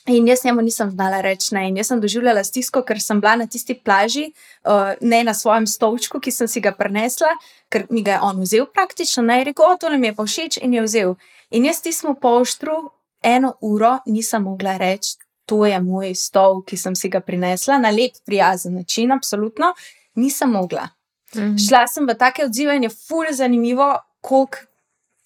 in 0.06 0.28
jaz 0.28 0.44
njemu 0.44 0.62
nisem 0.62 0.90
znala 0.90 1.20
reči 1.20 1.54
ne. 1.54 1.68
In 1.68 1.76
jaz 1.76 1.92
sem 1.92 2.00
doživljala 2.00 2.44
stisko, 2.44 2.82
ker 2.82 3.00
sem 3.00 3.20
bila 3.20 3.36
na 3.36 3.46
tisti 3.46 3.74
plaži, 3.74 4.32
uh, 4.64 4.94
ne 5.00 5.22
na 5.24 5.34
svojem 5.34 5.66
stolčku, 5.66 6.20
ki 6.20 6.32
sem 6.32 6.48
si 6.48 6.60
ga 6.60 6.72
prenesla, 6.72 7.30
ker 7.68 7.86
mi 7.90 8.02
ga 8.02 8.16
je 8.16 8.20
on 8.22 8.40
vzel 8.40 8.66
praktično. 8.66 9.22
Ne, 9.22 9.38
je 9.38 9.50
rekel, 9.52 9.68
o, 9.68 9.76
to 9.76 9.92
nam 9.92 10.04
je 10.04 10.14
pa 10.16 10.26
všeč 10.26 10.58
in 10.62 10.74
je 10.74 10.82
vzel. 10.82 11.14
In 11.50 11.68
jaz 11.68 11.82
tismo 11.84 12.14
polštru 12.14 12.90
eno 13.22 13.54
uro 13.60 13.98
nisem 14.06 14.42
mogla 14.42 14.76
reči, 14.76 15.16
to 15.46 15.66
je 15.66 15.80
moj 15.82 16.14
stol, 16.14 16.62
ki 16.64 16.76
sem 16.76 16.94
si 16.96 17.08
ga 17.08 17.20
prinesla 17.20 17.78
na 17.78 17.90
lep, 17.90 18.20
prijazen 18.26 18.74
način, 18.74 19.12
absolutno. 19.12 19.74
Nisem 20.14 20.50
mogla. 20.50 20.88
Mhm. 21.34 21.56
Šla 21.68 21.86
sem 21.88 22.06
v 22.06 22.14
take 22.14 22.44
odzive 22.44 22.76
in 22.76 22.82
je 22.82 22.90
fulj 22.90 23.32
zanimivo, 23.32 23.96
koliko 24.20 24.58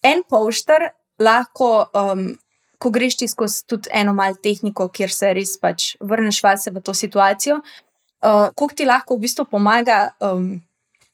en 0.03 0.23
polšter 0.29 0.91
lahko, 1.19 1.87
um, 1.95 2.29
ko 2.79 2.91
greš 2.91 3.17
ti 3.17 3.29
skozi 3.29 3.65
tudi 3.67 3.91
eno 3.93 4.15
malo 4.15 4.37
tehniko, 4.43 4.89
kjer 4.89 5.13
se 5.13 5.33
res 5.35 5.57
pač 5.61 5.95
vrneš 6.01 6.43
vase 6.45 6.71
v 6.71 6.83
to 6.85 6.95
situacijo, 6.95 7.57
uh, 7.57 8.49
koliko 8.55 8.75
ti 8.75 8.87
lahko 8.87 9.17
v 9.17 9.25
bistvu 9.27 9.47
pomaga, 9.51 10.11
um, 10.21 10.61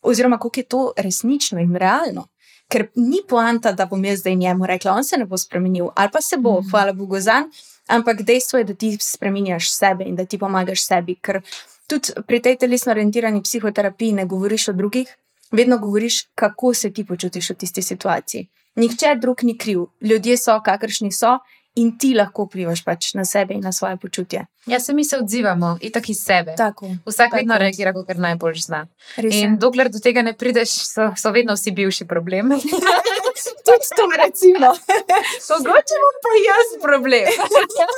oziroma 0.03 0.39
koliko 0.39 0.61
je 0.61 0.69
to 0.69 0.83
resnično 0.97 1.61
in 1.61 1.77
realno. 1.77 2.27
Ker 2.69 2.87
ni 2.95 3.19
poanta, 3.29 3.73
da 3.73 3.87
bom 3.87 4.05
jaz 4.05 4.19
zdaj 4.19 4.35
njemu 4.35 4.67
rekla, 4.67 4.93
on 4.93 5.05
se 5.05 5.17
ne 5.17 5.25
bo 5.25 5.37
spremenil, 5.39 5.89
ali 5.95 6.11
pa 6.13 6.21
se 6.21 6.37
bo, 6.37 6.61
Mhm. 6.61 6.71
hvala 6.71 6.93
Bogu 6.93 7.21
za 7.21 7.41
njim, 7.41 7.51
ampak 7.87 8.23
dejstvo 8.23 8.59
je, 8.59 8.65
da 8.65 8.75
ti 8.75 8.97
spremenjaš 9.01 9.71
sebe 9.73 10.05
in 10.05 10.17
da 10.17 10.25
ti 10.25 10.39
pomagaš 10.39 10.87
sebi. 10.87 11.15
Ker 11.15 11.43
tudi 11.87 12.09
pri 12.27 12.41
tej 12.43 12.57
telesno 12.57 12.93
orientirani 12.93 13.43
psihoterapiji 13.43 14.13
ne 14.13 14.25
govoriš 14.27 14.69
o 14.69 14.73
drugih, 14.73 15.17
vedno 15.53 15.79
govoriš, 15.79 16.23
kako 16.35 16.75
se 16.75 16.93
ti 16.93 17.07
počutiš 17.07 17.51
v 17.51 17.55
tisti 17.55 17.83
situaciji. 17.83 18.49
Nihče 18.77 19.15
drug 19.21 19.43
ni 19.43 19.59
kriv, 19.59 19.79
ljudje 20.01 20.37
so, 20.37 20.61
kakršni 20.65 21.13
so, 21.13 21.39
in 21.75 21.99
ti 21.99 22.15
lahko 22.15 22.45
vplivaš 22.45 22.85
pač 22.85 23.15
na 23.15 23.25
sebe 23.25 23.55
in 23.55 23.61
na 23.65 23.73
svoje 23.73 23.97
počutje. 23.97 24.47
Ja, 24.67 24.81
se 24.81 24.93
mi 24.95 25.05
se 25.05 25.17
odzivamo, 25.17 25.79
itak 25.81 26.09
iz 26.09 26.21
sebe. 26.25 26.55
Tako, 26.57 26.87
Vsak 27.07 27.31
tako. 27.31 27.37
vedno 27.37 27.59
reagira, 27.59 27.93
kot 27.93 28.07
najbolj 28.17 28.55
zna. 28.55 28.87
res 29.17 29.35
je. 29.35 29.41
In 29.41 29.57
dokler 29.59 29.89
do 29.91 29.99
tega 29.99 30.23
ne 30.23 30.33
prideš, 30.33 30.69
so, 30.69 31.11
so 31.17 31.33
vedno 31.33 31.57
vsi 31.57 31.71
bivši 31.71 32.07
problem. 32.07 32.53
tudi 33.67 33.89
to, 33.93 34.05
recimo, 34.17 34.71
Mogoče 35.53 35.97
bom 35.99 36.17
pa 36.19 36.33
jaz 36.41 36.69
problem. 36.83 37.29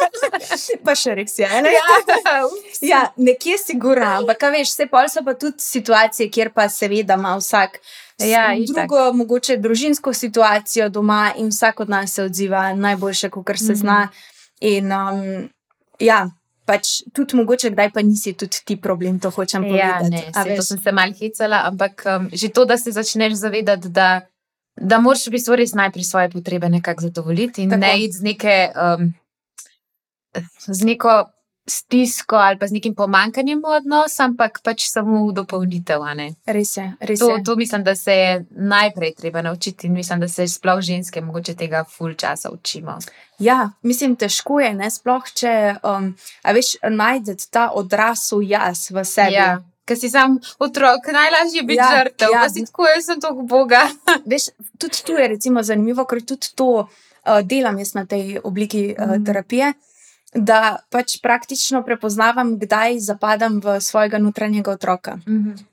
pa 0.84 0.94
še 0.94 1.14
res 1.14 1.38
je. 1.38 1.48
Ne? 1.62 1.72
ja, 1.72 1.82
Ja, 2.82 3.02
nekje 3.18 3.58
si 3.58 3.76
gora, 3.76 4.18
ampak 4.18 4.42
veš, 4.50 4.68
vse 4.70 4.86
pol 4.86 5.08
so 5.08 5.22
pa 5.22 5.34
tudi 5.34 5.60
situacije, 5.60 6.28
kjer 6.28 6.52
pa 6.52 6.68
seveda 6.68 7.14
ima 7.14 7.36
vsak 7.36 7.78
Ja, 8.20 8.52
itak. 8.54 8.86
drugo, 8.86 9.12
mogoče 9.14 9.56
družinsko 9.56 10.12
situacijo 10.14 10.88
doma 10.88 11.32
in 11.36 11.48
vsak 11.48 11.80
od 11.80 11.88
nas 11.88 12.12
se 12.12 12.22
odziva 12.22 12.74
najboljše, 12.74 13.30
kar 13.42 13.58
se 13.58 13.72
Mhm. 13.72 13.74
zna. 13.76 14.08
In 14.62 14.92
um, 14.92 15.48
ja, 15.98 16.20
pač 16.64 16.82
tudi 17.12 17.36
mogoče 17.36 17.70
kdaj 17.70 17.90
pa 17.90 18.02
nisi 18.02 18.32
tudi 18.32 18.60
ti 18.64 18.76
problem, 18.76 19.18
to 19.18 19.30
hočem 19.30 19.64
ja 19.64 19.68
povedati. 19.98 20.10
ne, 20.10 20.22
saj, 20.32 20.56
to 20.56 20.62
sem 20.62 20.78
se 20.78 20.92
mal 20.92 21.10
hecala, 21.12 21.62
ampak 21.64 22.02
um, 22.08 22.28
že 22.32 22.48
to, 22.48 22.64
da 22.64 22.78
se 22.78 22.92
začneš 22.92 23.32
zavedati, 23.34 23.88
da, 23.90 24.20
da 24.76 24.98
moraš 24.98 25.26
v 25.26 25.36
bistvu 25.36 25.56
res 25.56 25.74
najprej 25.74 26.04
svoje 26.04 26.30
potrebe 26.30 26.68
nekako 26.68 27.08
zadovoljiti 27.08 27.62
in 27.62 27.70
Tako. 27.70 27.80
ne 27.80 28.04
iti 28.04 28.12
z, 28.12 28.22
neke, 28.22 28.56
um, 28.74 29.12
z 30.66 30.84
neko 30.84 31.24
stisko 31.66 32.36
ali 32.36 32.58
pa 32.58 32.66
z 32.66 32.72
nekim 32.72 32.94
pomankanjem 32.94 33.62
v 33.64 33.76
odnos, 33.78 34.20
ampak 34.20 34.60
pač 34.60 34.88
samo 34.90 35.24
v 35.28 35.32
dopolnitev. 35.32 36.02
Res 36.46 36.76
je, 36.76 36.84
res 37.00 37.18
To, 37.18 37.36
je. 37.36 37.44
to 37.44 37.56
mislim, 37.56 37.84
da 37.84 37.94
se 37.94 38.12
je 38.12 38.44
najprej 38.50 39.14
treba 39.14 39.42
naučiti 39.42 39.86
in 39.86 39.92
mislim, 39.92 40.20
da 40.20 40.28
se 40.28 40.48
sploh 40.48 40.80
ženske 40.80 41.20
mogoče 41.20 41.54
tega 41.54 41.84
ful 41.84 42.14
časa 42.14 42.50
učimo. 42.50 42.98
Ja, 43.38 43.70
mislim, 43.82 44.16
težko 44.16 44.60
je, 44.60 44.74
ne 44.74 44.90
sploh, 44.90 45.24
če 45.34 45.74
um, 45.82 46.12
veš, 46.44 46.76
najdete 46.90 47.48
ta 47.50 47.70
odrasel 47.72 48.42
jaz 48.42 48.90
v 48.90 49.04
sebi. 49.04 49.40
Ja. 49.40 49.62
Ker 49.84 49.96
si 49.96 50.08
sam 50.08 50.36
otrok, 50.58 51.06
najlažje 51.08 51.56
je 51.56 51.62
biti 51.64 51.76
Ja, 51.76 51.90
žrtev. 51.94 52.28
ja. 52.32 52.42
Ja. 52.42 52.48
Si 52.48 52.64
tako, 52.64 52.86
jaz 52.86 53.04
sem 53.04 53.20
tako 53.20 53.42
boga. 53.44 53.82
Veš, 54.26 54.48
tudi 54.78 55.02
tu 55.04 55.12
je 55.12 55.28
recimo 55.28 55.62
zanimivo, 55.62 56.04
ker 56.04 56.22
tudi 56.22 56.54
to 56.54 56.68
uh, 56.78 56.88
delam 57.42 57.78
jaz 57.78 57.94
na 57.94 58.06
tej 58.06 58.38
obliki 58.40 58.86
uh, 58.90 59.06
Mhm. 59.06 59.24
terapije, 59.24 59.72
da 60.34 60.60
pač 60.90 61.20
praktično 61.20 61.82
prepoznavam, 61.82 62.58
kdaj 62.58 62.98
zapadam 63.00 63.60
v 63.60 63.76
svojega 63.80 64.18
notranjega 64.18 64.72
otroka. 64.72 65.18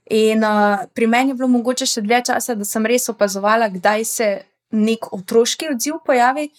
In 0.05 0.43
uh, 0.43 0.51
pri 0.93 1.07
meni 1.07 1.29
je 1.29 1.35
bilo 1.35 1.47
mogoče 1.49 1.85
še 1.85 2.01
dlje 2.01 2.21
časa, 2.25 2.55
da 2.55 2.65
sem 2.65 2.85
res 2.85 3.09
opazovala, 3.09 3.69
kdaj 3.69 4.05
se 4.05 4.27
nek 4.71 5.13
otroški 5.13 5.69
odziv 5.69 5.97
pojavi, 6.05 6.49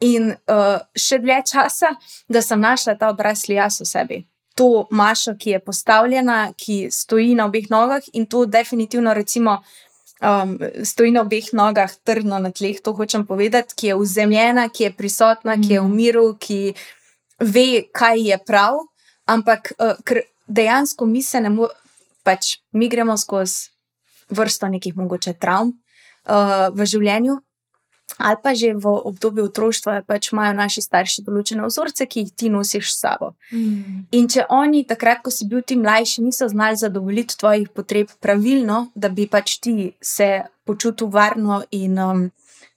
in 0.00 0.32
uh, 0.32 0.80
še 0.92 1.18
dlje 1.18 1.42
časa, 1.46 1.92
da 2.28 2.42
sem 2.42 2.60
našla 2.60 2.96
ta 2.96 3.08
odrasli 3.08 3.54
jaz 3.54 3.78
v 3.80 3.86
sebi. 3.86 4.18
To 4.54 4.86
mašo, 4.90 5.34
ki 5.38 5.50
je 5.50 5.58
postavljena, 5.64 6.52
ki 6.56 6.88
stoji 6.90 7.34
na 7.34 7.46
obeh 7.46 7.70
nogah, 7.70 8.02
in 8.12 8.26
to 8.26 8.44
definitivno, 8.46 9.14
recimo, 9.14 9.62
um, 10.20 10.58
stoji 10.84 11.10
na 11.10 11.20
obeh 11.20 11.52
nogah, 11.52 11.92
trdno 12.04 12.38
na 12.38 12.50
tleh, 12.50 12.80
to 12.84 12.92
hočem 12.92 13.26
povedati, 13.26 13.74
ki 13.74 13.86
je 13.86 13.94
uzemljena, 13.94 14.68
ki 14.68 14.84
je 14.84 14.92
prisotna, 14.96 15.56
ki 15.56 15.72
je 15.72 15.80
v 15.80 15.84
Mhm. 15.88 15.96
miru, 15.96 16.36
ki 16.38 16.74
ve, 17.40 17.82
kaj 17.92 18.20
je 18.28 18.38
prav, 18.46 18.74
ampak 19.26 19.72
uh, 19.78 20.18
dejansko 20.46 21.06
mi 21.06 21.22
se 21.22 21.40
ne 21.40 21.48
moremo, 21.50 21.72
pač 22.22 22.58
mi 22.72 22.88
gremo 22.88 23.16
skozi 23.16 23.70
vrsto 24.30 24.68
nekih 24.68 24.96
mogoče 24.96 25.32
travm 25.32 25.72
uh, 26.26 26.68
v 26.74 26.84
življenju. 26.86 27.40
Ali 28.18 28.36
pa 28.42 28.52
že 28.54 28.74
v 28.76 28.86
obdobju 28.86 29.48
otroštva 29.48 30.02
pač 30.06 30.32
imajo 30.32 30.52
naši 30.54 30.82
starši 30.84 31.24
določene 31.24 31.64
vzorce, 31.64 32.06
ki 32.06 32.26
jih 32.26 32.32
ti 32.36 32.50
nosiš 32.52 32.92
s 32.92 33.00
sabo. 33.00 33.32
In 34.12 34.28
če 34.28 34.46
oni, 34.52 34.84
takrat, 34.84 35.22
ko 35.24 35.32
si 35.32 35.48
bil 35.48 35.64
ti 35.64 35.78
mlajši, 35.80 36.22
niso 36.22 36.48
znali 36.48 36.76
zadovoljiti 36.76 37.38
tvojih 37.40 37.72
potreb 37.72 38.12
pravilno, 38.20 38.92
da 38.94 39.08
bi 39.08 39.26
pač 39.26 39.58
ti 39.64 39.92
se 40.00 40.44
počutil 40.68 41.08
varno 41.08 41.62
in 41.70 41.98
um, 41.98 42.30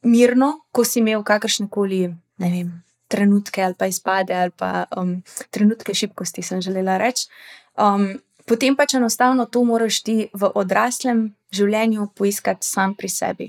mirno, 0.08 0.66
ko 0.72 0.86
si 0.88 1.00
imel 1.04 1.24
kakršne 1.24 1.68
koli, 1.70 2.08
ne 2.42 2.50
vem, 2.50 2.72
trenutke 3.12 3.62
ali 3.64 3.76
pa 3.78 3.90
izpade 3.92 4.34
ali 4.34 4.52
pa 4.56 4.86
um, 4.98 5.20
trenutke 5.52 5.94
šibkosti, 5.94 6.42
sem 6.42 6.62
želela 6.62 6.98
reči. 6.98 7.28
Um, 7.76 8.16
potem 8.46 8.76
pač 8.76 8.94
enostavno 8.94 9.46
to 9.46 9.64
moraš 9.64 10.02
ti 10.06 10.30
v 10.34 10.50
odraslem 10.56 11.28
življenju 11.56 12.10
poiskati 12.16 12.68
sam 12.68 12.96
pri 12.96 13.10
sebi. 13.10 13.48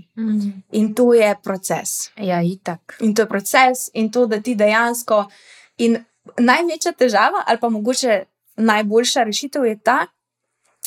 In 0.72 0.94
to 0.94 1.12
je 1.14 1.34
proces. 1.42 2.10
Ja, 2.16 2.40
itak. 2.42 2.96
In 3.00 3.14
to 3.14 3.22
je 3.22 3.28
proces, 3.28 3.90
in 3.94 4.10
to, 4.10 4.26
da 4.26 4.40
ti 4.40 4.54
dejansko. 4.54 5.26
In 5.78 5.98
največja 6.38 6.92
težava, 6.92 7.44
ali 7.46 7.60
pa 7.60 7.68
mogoče 7.68 8.24
najboljša 8.56 9.24
rešitev 9.28 9.64
je 9.64 9.78
ta, 9.78 9.98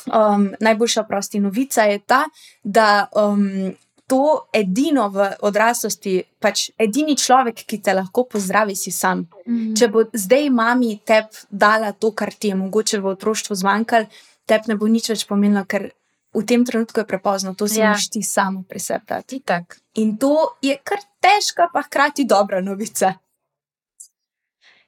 um, 0.08 0.50
najboljša 0.60 1.04
prosti 1.04 1.40
novica 1.40 1.84
je 1.84 2.00
ta, 2.00 2.24
da 2.64 3.08
um, 3.16 3.76
to 4.10 4.50
edino 4.54 5.06
v 5.14 5.30
odraslosti, 5.46 6.18
pač 6.42 6.70
edini 6.82 7.14
človek, 7.14 7.62
ki 7.70 7.78
te 7.86 7.94
lahko 7.94 8.26
pozdravi, 8.26 8.74
si 8.76 8.92
sam. 8.92 9.28
Če 9.78 9.88
bo 9.94 10.04
zdaj 10.10 10.50
mami 10.50 10.96
tep 11.06 11.38
dala 11.54 11.94
to, 11.94 12.12
kar 12.18 12.34
ti 12.34 12.50
je 12.50 12.58
mogoče 12.58 13.00
v 13.00 13.14
otroštvu 13.14 13.56
zmanjkalo, 13.62 14.10
tep 14.50 14.66
ne 14.68 14.76
bo 14.76 14.90
nič 14.90 15.12
več 15.14 15.28
pomenilo, 15.30 15.62
ker 15.70 15.92
v 16.34 16.44
tem 16.46 16.66
trenutku 16.66 17.02
je 17.02 17.06
prepozno, 17.10 17.54
to 17.54 17.68
si 17.70 17.80
Ja. 17.80 17.94
moraš 17.94 18.10
ti 18.10 18.22
samo 18.26 18.64
pri 18.66 18.80
sebi. 18.80 19.42
In 19.96 20.18
to 20.18 20.58
je 20.62 20.78
kar 20.84 21.00
težka, 21.22 21.70
pa 21.74 21.82
hkrati 21.86 22.26
dobra 22.26 22.62
novica. 22.62 23.14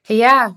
Ja, 0.09 0.53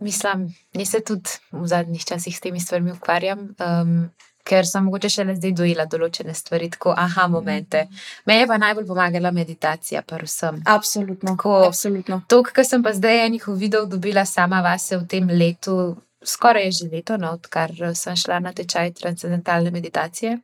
mislim, 0.00 0.54
jaz 0.74 0.90
se 0.90 1.00
tudi 1.00 1.30
v 1.52 1.66
zadnjih 1.66 2.04
časih 2.04 2.36
s 2.36 2.40
temi 2.40 2.60
stvarmi 2.60 2.92
ukvarjam. 2.92 3.54
Um, 3.58 4.10
ker 4.48 4.66
sem 4.66 4.84
mogoče 4.84 5.10
šele 5.12 5.36
zdaj 5.36 5.52
dojela 5.60 5.84
določene 5.90 6.34
stvari, 6.34 6.70
tako 6.72 6.94
aha, 6.96 7.26
momente. 7.28 7.84
Me 8.26 8.38
je 8.40 8.48
pa 8.48 8.58
najbolj 8.60 8.86
pomagala 8.88 9.32
meditacija, 9.34 10.02
pa 10.02 10.20
vsem. 10.22 10.62
Absolutno. 10.66 11.36
Tako, 11.36 11.54
Absolutno. 11.68 12.22
To, 12.32 12.42
kar 12.42 12.66
sem 12.66 12.84
pa 12.84 12.94
zdaj 12.96 13.26
enih 13.26 13.48
videl, 13.60 13.86
dobila 13.90 14.24
sama 14.26 14.62
vase 14.64 14.96
v 14.96 15.06
tem 15.10 15.28
letu, 15.28 15.78
skoraj 16.24 16.68
je 16.68 16.72
že 16.80 16.90
leto, 16.92 17.16
no, 17.20 17.34
odkar 17.38 17.72
sem 17.94 18.16
šla 18.16 18.40
na 18.40 18.52
tečaj 18.52 18.94
transcendentalne 18.98 19.70
meditacije. 19.70 20.38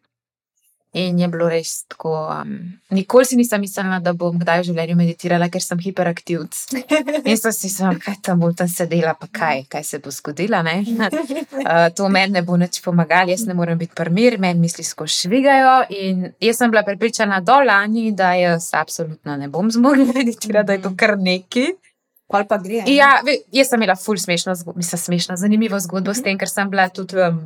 In 0.95 1.19
je 1.19 1.27
bilo 1.29 1.49
res 1.51 1.85
tako. 1.91 2.13
Um, 2.31 2.79
nikoli 2.95 3.27
si 3.27 3.37
nisem 3.37 3.61
mislila, 3.65 3.97
da 3.99 4.13
bom 4.15 4.37
kdaj 4.39 4.61
v 4.61 4.67
življenju 4.69 4.95
meditirala, 4.95 5.49
ker 5.51 5.63
sem 5.63 5.81
hiperaktivc. 5.83 6.61
In 7.31 7.35
sem 7.41 7.55
si 7.57 7.67
mislila, 7.67 7.97
kaj 7.99 8.21
tam 8.23 8.39
bo 8.45 8.53
tam 8.55 8.69
sedela, 8.71 9.17
pa 9.19 9.27
kaj, 9.27 9.65
kaj 9.73 9.83
se 9.85 9.99
bo 9.99 10.13
zgodilo. 10.15 10.63
Uh, 11.65 11.89
to 11.97 12.07
meni 12.13 12.35
ne 12.35 12.43
bo 12.45 12.57
nič 12.61 12.81
pomagalo, 12.85 13.33
jaz 13.33 13.47
ne 13.49 13.55
morem 13.57 13.79
biti 13.79 13.95
primir, 13.97 14.37
meni 14.39 14.61
misli 14.61 14.85
skozi 14.85 15.25
švigajo. 15.25 15.75
In 15.97 16.29
jaz 16.43 16.59
sem 16.61 16.71
bila 16.71 16.83
prepričana 16.87 17.41
do 17.41 17.57
lani, 17.65 18.13
da 18.13 18.35
jaz 18.37 18.69
absolutno 18.77 19.37
ne 19.41 19.49
bom 19.49 19.71
zmogla 19.73 20.05
meditirati, 20.19 20.67
da 20.67 20.77
je 20.77 20.83
to 20.85 20.93
kar 20.97 21.17
neki. 21.19 21.73
Pol 22.31 22.47
pa 22.49 22.59
gre. 22.59 22.85
Ja, 22.91 23.19
ve, 23.25 23.39
jaz 23.53 23.73
sem 23.73 23.81
imela 23.83 23.97
ful 23.97 24.17
smešno, 24.21 24.55
zgo- 24.61 24.77
mislim, 24.77 24.99
smešno, 24.99 25.37
zanimivo 25.41 25.81
zgodbo 25.81 26.15
s 26.15 26.23
tem, 26.25 26.39
ker 26.41 26.49
sem 26.51 26.71
bila 26.71 26.89
tudi 26.89 27.19
um, 27.21 27.43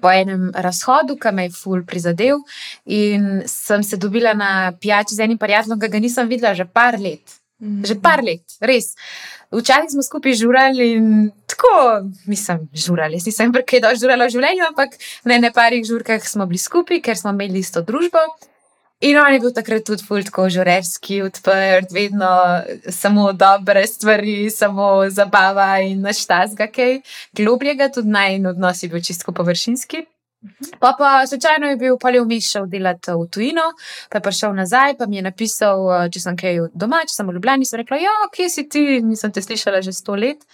po 0.00 0.10
enem 0.10 0.50
razhodu, 0.54 1.16
ki 1.20 1.32
me 1.34 1.48
je 1.48 1.54
ful 1.56 1.84
prizadel. 1.86 2.40
In 2.86 3.42
sem 3.46 3.82
se 3.82 3.96
dobila 3.96 4.34
na 4.34 4.72
pijači 4.80 5.14
z 5.14 5.26
enim 5.26 5.38
prijateljem, 5.38 5.80
ki 5.80 5.88
ga 5.88 6.02
nisem 6.02 6.28
videla 6.28 6.54
že 6.54 6.64
par 6.64 6.98
let. 7.00 7.38
Mhm. 7.62 7.84
Že 7.86 8.00
par 8.02 8.22
let, 8.24 8.42
res. 8.60 8.94
Včasih 9.52 9.92
smo 9.92 10.02
skupaj 10.02 10.34
žurali 10.34 10.86
in 10.96 11.30
tako, 11.46 12.08
mislim, 12.26 12.68
žurali. 12.74 13.20
Jaz 13.20 13.26
nisem 13.28 13.52
prekaj 13.52 13.82
dož 13.84 14.00
žurala 14.00 14.26
v 14.26 14.34
življenju, 14.34 14.64
ampak 14.70 14.96
na 15.28 15.38
ne 15.38 15.52
parih 15.52 15.84
žurkah 15.86 16.24
smo 16.26 16.46
bili 16.48 16.58
skupaj, 16.58 17.02
ker 17.04 17.18
smo 17.18 17.30
imeli 17.30 17.60
isto 17.60 17.84
družbo. 17.84 18.18
In 19.02 19.18
on 19.18 19.34
je 19.34 19.40
bil 19.42 19.50
takrat 19.50 19.82
tudi 19.82 20.04
ful 20.06 20.22
tako 20.22 20.44
žurerski, 20.52 21.22
odprt, 21.26 21.90
vedno 21.90 22.30
samo 22.86 23.32
dobre 23.34 23.82
stvari, 23.86 24.50
samo 24.50 25.08
zabava 25.10 25.80
in 25.82 26.04
naštazga 26.06 26.68
kaj 26.70 27.00
globljega, 27.34 27.88
tudi 27.90 28.12
naj 28.14 28.36
en 28.36 28.46
odnos 28.52 28.82
je 28.82 28.88
bil 28.92 29.02
čisto 29.02 29.34
površinski. 29.34 30.04
Pa 30.78 30.94
pa 30.98 31.26
slučajno 31.26 31.66
je 31.66 31.76
bil 31.76 31.98
polje 31.98 32.20
vmes 32.22 32.46
šel 32.50 32.66
delati 32.66 33.10
v 33.10 33.26
tujino, 33.30 33.64
pa 34.10 34.18
je 34.18 34.22
prišel 34.22 34.54
nazaj, 34.54 34.96
pa 34.98 35.06
mi 35.06 35.16
je 35.16 35.22
napisal, 35.22 35.82
eh, 35.96 36.08
če 36.10 36.20
sem 36.20 36.38
kaj 36.38 36.60
doma, 36.74 37.02
če 37.06 37.14
sem 37.14 37.26
v 37.26 37.34
Ljubljani, 37.36 37.66
sem 37.66 37.82
rekla, 37.82 37.98
ja, 38.02 38.14
kje 38.34 38.48
si 38.50 38.68
ti, 38.68 38.84
nisem 39.02 39.32
te 39.32 39.42
slišala 39.42 39.82
že 39.82 39.92
sto 39.92 40.14
let. 40.14 40.46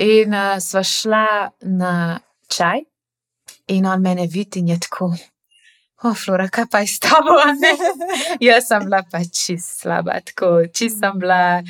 In 0.00 0.34
uh, 0.34 0.56
sva 0.62 0.80
šla 0.86 1.26
na 1.66 2.20
čaj 2.48 2.86
in 3.68 3.86
on 3.86 4.00
mene 4.02 4.26
vidi 4.30 4.62
in 4.62 4.68
je 4.72 4.78
tako. 4.86 5.10
O, 6.02 6.14
Flora, 6.14 6.48
kaj 6.48 6.64
pa 6.72 6.80
je 6.80 6.86
s 6.86 6.98
tabo? 6.98 7.36
a 7.36 7.52
ne?" 7.52 7.72
Jaz 8.48 8.68
sem 8.68 8.84
bila 8.88 9.02
pa 9.04 9.20
čist 9.24 9.82
slaba, 9.82 10.20
tako 10.24 10.66
čist 10.72 11.00
sem 11.00 11.18
bila 11.20 11.62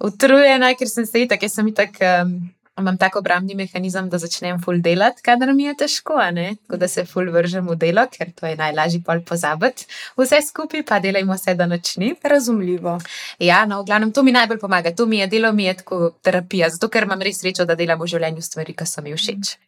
utrujena, 0.00 0.74
ker 0.76 0.88
sem 0.88 1.06
se 1.06 1.24
itak, 1.24 1.42
jaz 1.42 1.56
sem 1.58 1.68
itak. 1.68 2.00
Um, 2.00 2.50
Imam 2.80 2.96
tako 2.96 3.18
obrambni 3.18 3.54
mehanizem, 3.54 4.08
da 4.08 4.18
začnem 4.18 4.60
ful 4.64 4.78
delati, 4.80 5.20
kadar 5.22 5.52
mi 5.52 5.66
je 5.66 5.74
težko, 5.82 6.16
tako 6.16 6.78
da 6.80 6.88
se 6.88 7.04
ful 7.04 7.28
vržem 7.32 7.66
v 7.68 7.76
delo, 7.76 8.06
ker 8.08 8.30
to 8.32 8.46
je 8.46 8.56
najlažje 8.56 9.02
pol 9.04 9.20
pozabiti. 9.26 9.84
Vse 10.16 10.40
skupaj 10.46 10.86
pa 10.88 11.00
delajmo 11.00 11.36
vse, 11.36 11.54
da 11.54 11.66
noč 11.66 11.96
ni. 12.00 12.14
Razumljivo. 12.22 12.98
Ja, 13.38 13.66
no, 13.66 13.82
v 13.82 13.90
glavnem 13.90 14.12
to 14.12 14.22
mi 14.22 14.32
najbolj 14.32 14.62
pomaga, 14.62 14.94
to 14.96 15.06
mi 15.06 15.20
je 15.20 15.26
delo, 15.26 15.52
mi 15.52 15.68
je 15.68 15.76
tako 15.82 16.14
terapija, 16.22 16.70
zato 16.70 16.88
ker 16.88 17.04
imam 17.04 17.20
res 17.20 17.42
srečo, 17.42 17.68
da 17.68 17.76
delam 17.76 18.00
v 18.00 18.08
življenju 18.14 18.48
stvari, 18.48 18.72
ki 18.72 18.88
so 18.88 19.04
mi 19.04 19.12
všeč. 19.12 19.58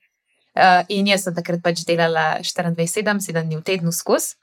Uh, 0.53 0.83
in 0.93 1.07
jaz 1.09 1.23
sem 1.25 1.33
takrat 1.33 1.63
pač 1.65 1.81
delala 1.89 2.37
24-7, 2.45 3.23
7 3.25 3.47
dni 3.47 3.57
v 3.57 3.63
tednu 3.65 3.89
skozi. 3.89 4.35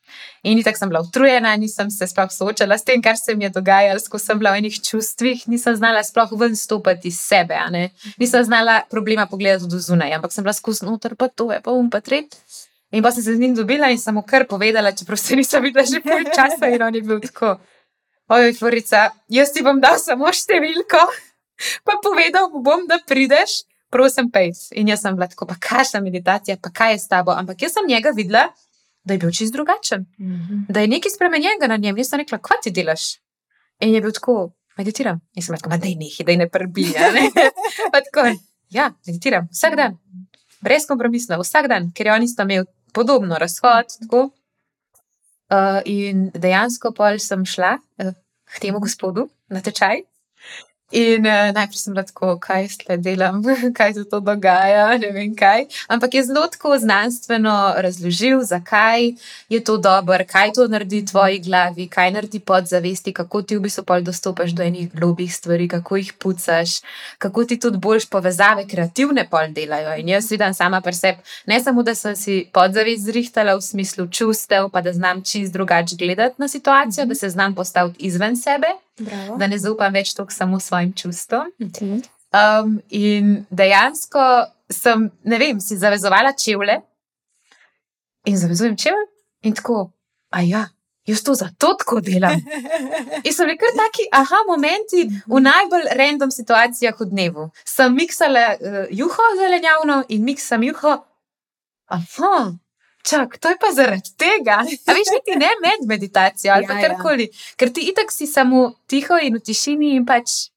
In 0.42 0.58
tako 0.66 0.82
sem 0.82 0.90
bila 0.90 1.04
utrujena, 1.06 1.52
nisem 1.62 1.92
se 1.94 2.08
sploh 2.10 2.32
soočala 2.34 2.80
s 2.82 2.88
tem, 2.88 2.98
kar 2.98 3.14
se 3.14 3.36
mi 3.38 3.46
je 3.46 3.52
dogajalo, 3.54 4.02
skozi 4.02 4.32
sem 4.32 4.42
bila 4.42 4.56
v 4.56 4.64
enih 4.64 4.80
čustvih, 4.82 5.46
nisem 5.54 5.78
znala 5.78 6.02
sploh 6.02 6.34
ven 6.34 6.58
stopiti 6.58 7.14
iz 7.14 7.20
sebe, 7.22 7.62
nisem 8.18 8.42
znala 8.42 8.80
problema 8.90 9.28
pogledati 9.30 9.70
do 9.70 9.78
zunaj, 9.78 10.18
ampak 10.18 10.34
sem 10.34 10.42
bila 10.42 10.58
skozi 10.58 10.90
noter, 10.90 11.14
pa 11.14 11.30
to 11.30 11.52
je 11.54 11.62
pa 11.62 11.78
um, 11.78 11.94
pa 11.94 12.02
tret. 12.02 12.34
In 12.90 13.06
pa 13.06 13.14
sem 13.14 13.22
se 13.22 13.38
z 13.38 13.40
njim 13.46 13.54
dobila 13.54 13.94
in 13.94 14.02
sem 14.02 14.18
mu 14.18 14.26
kar 14.26 14.48
povedala, 14.50 14.92
čeprav 14.98 15.22
se 15.22 15.38
nisem 15.38 15.62
videla 15.62 15.86
že 15.86 16.02
pol 16.02 16.26
časa 16.26 16.74
in 16.74 16.82
on 16.82 16.96
je 16.96 17.06
bil 17.06 17.22
tako. 17.22 17.60
Oj, 18.34 18.54
Florica, 18.58 19.12
jaz 19.30 19.54
ti 19.54 19.62
bom 19.62 19.78
dal 19.82 20.02
samo 20.02 20.30
številko, 20.34 21.06
pa 21.86 22.02
povedal 22.02 22.50
mu 22.50 22.66
bom, 22.66 22.90
da 22.90 22.98
prideš, 22.98 23.69
prosim, 23.90 24.30
pejs. 24.32 24.70
In 24.78 24.88
jaz 24.88 25.04
sem 25.04 25.16
bila 25.16 25.28
tako, 25.28 25.48
pa 25.50 25.56
kakšna 25.60 26.02
meditacija, 26.06 26.58
pa 26.62 26.72
kaj 26.74 26.94
je 26.94 27.00
s 27.00 27.08
tabo. 27.12 27.32
Ampak 27.32 27.62
jaz 27.62 27.74
sem 27.78 27.88
njega 27.88 28.14
videla, 28.16 28.48
da 29.04 29.14
je 29.14 29.20
bil 29.20 29.32
čist 29.34 29.54
drugačen, 29.54 30.06
da 30.70 30.84
je 30.84 30.88
nekaj 30.88 31.12
spremenjenega 31.16 31.68
na 31.68 31.78
njem. 31.78 31.98
Jaz 31.98 32.10
sem 32.10 32.22
rekla, 32.22 32.38
kaj 32.38 32.64
ti 32.64 32.74
delaš? 32.76 33.16
In 33.80 33.94
je 33.96 34.02
bil 34.02 34.14
tako, 34.14 34.52
meditiram. 34.78 35.20
In 35.36 35.44
sem 35.44 35.56
rekla, 35.56 35.78
da 35.78 35.88
je 35.88 35.96
nekaj, 36.00 36.26
da 36.26 36.32
je 36.32 36.38
ne 36.38 36.50
prbija. 36.50 37.12
Ne? 37.16 37.30
Tako, 37.96 38.28
ja, 38.76 38.92
meditiram 39.08 39.48
vsak 39.52 39.76
dan, 39.80 39.98
brez 40.62 40.86
kompromisno, 40.88 41.40
vsak 41.42 41.70
dan, 41.72 41.92
ker 41.96 42.08
je 42.08 42.14
on 42.14 42.24
isto 42.24 42.44
imel 42.44 42.68
podobno 42.94 43.40
razhod. 43.40 43.96
Tako. 44.04 44.30
Uh, 45.50 45.80
in 45.90 46.28
dejansko 46.34 46.92
pol 46.94 47.18
sem 47.18 47.42
šla 47.46 47.78
uh, 47.80 48.12
k 48.46 48.62
temu 48.62 48.80
gospodu 48.84 49.30
na 49.50 49.64
tečaj. 49.66 50.04
In 50.92 51.26
uh, 51.26 51.52
najprej 51.54 51.78
sem 51.78 51.94
bila 51.94 52.04
tako, 52.04 52.32
kaj 52.42 52.68
zdaj 52.68 52.98
delam, 52.98 53.44
kaj 53.78 53.94
se 53.94 54.04
to 54.10 54.20
dogaja, 54.20 54.98
ne 55.04 55.12
vem 55.14 55.36
kaj. 55.36 55.68
Ampak 55.88 56.14
je 56.14 56.24
zelo 56.24 56.48
tako 56.48 56.78
znanstveno 56.82 57.74
razložil, 57.78 58.42
zakaj 58.44 59.12
je 59.50 59.60
to 59.64 59.78
dobro, 59.78 60.26
kaj 60.28 60.54
to 60.58 60.68
naredi 60.68 61.02
v 61.02 61.06
tvoji 61.06 61.40
glavi, 61.40 61.88
kaj 61.88 62.12
naredi 62.12 62.40
podzavesti, 62.40 63.14
kako 63.14 63.42
ti 63.42 63.58
v 63.58 63.62
bistvu 63.68 63.86
dostopaš 64.02 64.52
do 64.52 64.64
enih 64.64 64.90
globih 64.94 65.36
stvari, 65.36 65.68
kako 65.68 65.98
jih 65.98 66.14
pucaš, 66.14 66.82
kako 67.18 67.46
ti 67.46 67.60
tudi 67.60 67.78
boljš 67.78 68.10
povezave, 68.10 68.66
kreativne 68.68 69.28
pol 69.30 69.54
delajo. 69.54 69.94
In 69.94 70.10
jaz 70.10 70.32
vidim 70.32 70.54
sama 70.54 70.82
pri 70.82 70.94
sebi, 70.94 71.18
ne 71.46 71.62
samo, 71.62 71.84
da 71.84 71.96
sem 71.96 72.16
si 72.16 72.50
podzavest 72.54 73.06
zrihtala 73.06 73.56
v 73.56 73.62
smislu 73.62 74.08
čustev, 74.08 74.70
pa 74.74 74.82
da 74.82 74.94
znam 74.94 75.22
čist 75.24 75.54
drugače 75.54 75.96
gledati 75.96 76.36
na 76.38 76.48
situacijo, 76.48 77.06
mm 77.06 77.06
-hmm. 77.06 77.10
da 77.10 77.16
se 77.16 77.30
znam 77.30 77.56
postaviti 77.56 78.06
izven 78.06 78.38
sebe 78.38 78.68
Bravo. 79.00 79.38
da 79.38 79.48
ne 79.48 79.58
zaupam 79.58 79.94
več 79.94 80.14
toliko 80.14 80.34
samo 80.34 80.60
svojim 80.60 80.94
čustvom. 80.94 81.52
Mhm. 81.62 82.00
Um, 82.30 82.82
in 82.90 83.46
dejansko 83.50 84.46
sem, 84.70 85.10
ne 85.24 85.38
vem, 85.38 85.62
si 85.62 85.78
zavezovala 85.78 86.34
čevlje 86.38 86.82
in 88.26 88.38
zavezujem 88.38 88.78
čevlje 88.78 89.08
in 89.42 89.56
tako, 89.56 89.92
a 90.30 90.42
ja, 90.42 90.68
jaz 91.06 91.24
to 91.24 91.34
zato 91.34 91.74
tako 91.74 92.00
delam. 92.06 92.38
In 93.26 93.34
so 93.34 93.46
bili 93.48 93.58
kar 93.58 93.74
taki, 93.74 94.06
aha, 94.14 94.44
momenti 94.48 95.08
v 95.28 95.42
najbolj 95.42 95.90
random 95.98 96.32
situacijah 96.32 97.00
v 97.00 97.08
dnevu. 97.10 97.50
Sem 97.66 97.96
miksala 97.96 98.46
uh, 98.54 98.80
juho 98.92 99.26
zelenjavno 99.40 100.04
in 100.10 100.24
miksam 100.24 100.64
juho. 100.64 101.00
Aha. 101.88 102.36
Čak, 103.10 103.40
to 103.42 103.50
je 103.50 103.58
pa 103.62 103.72
zaradi 103.74 104.14
tega. 104.18 104.62
A 104.62 104.94
veš, 104.94 105.10
niti 105.16 105.40
ne 105.40 105.50
med 105.64 105.88
meditacijo 105.88 106.54
ali 106.54 106.68
Ja, 106.70 106.78
ja. 106.78 106.88
karkoli. 106.88 107.30
Ker 107.58 107.74
ti 107.74 107.90
itak 107.90 108.12
si 108.12 108.28
samo 108.28 108.74
tiho 108.88 109.18
in 109.22 109.40
v 109.40 109.44
tišini 109.44 109.96
in 109.98 110.06
pač 110.06 110.52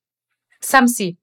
sam 0.60 0.88
si. 0.88 1.16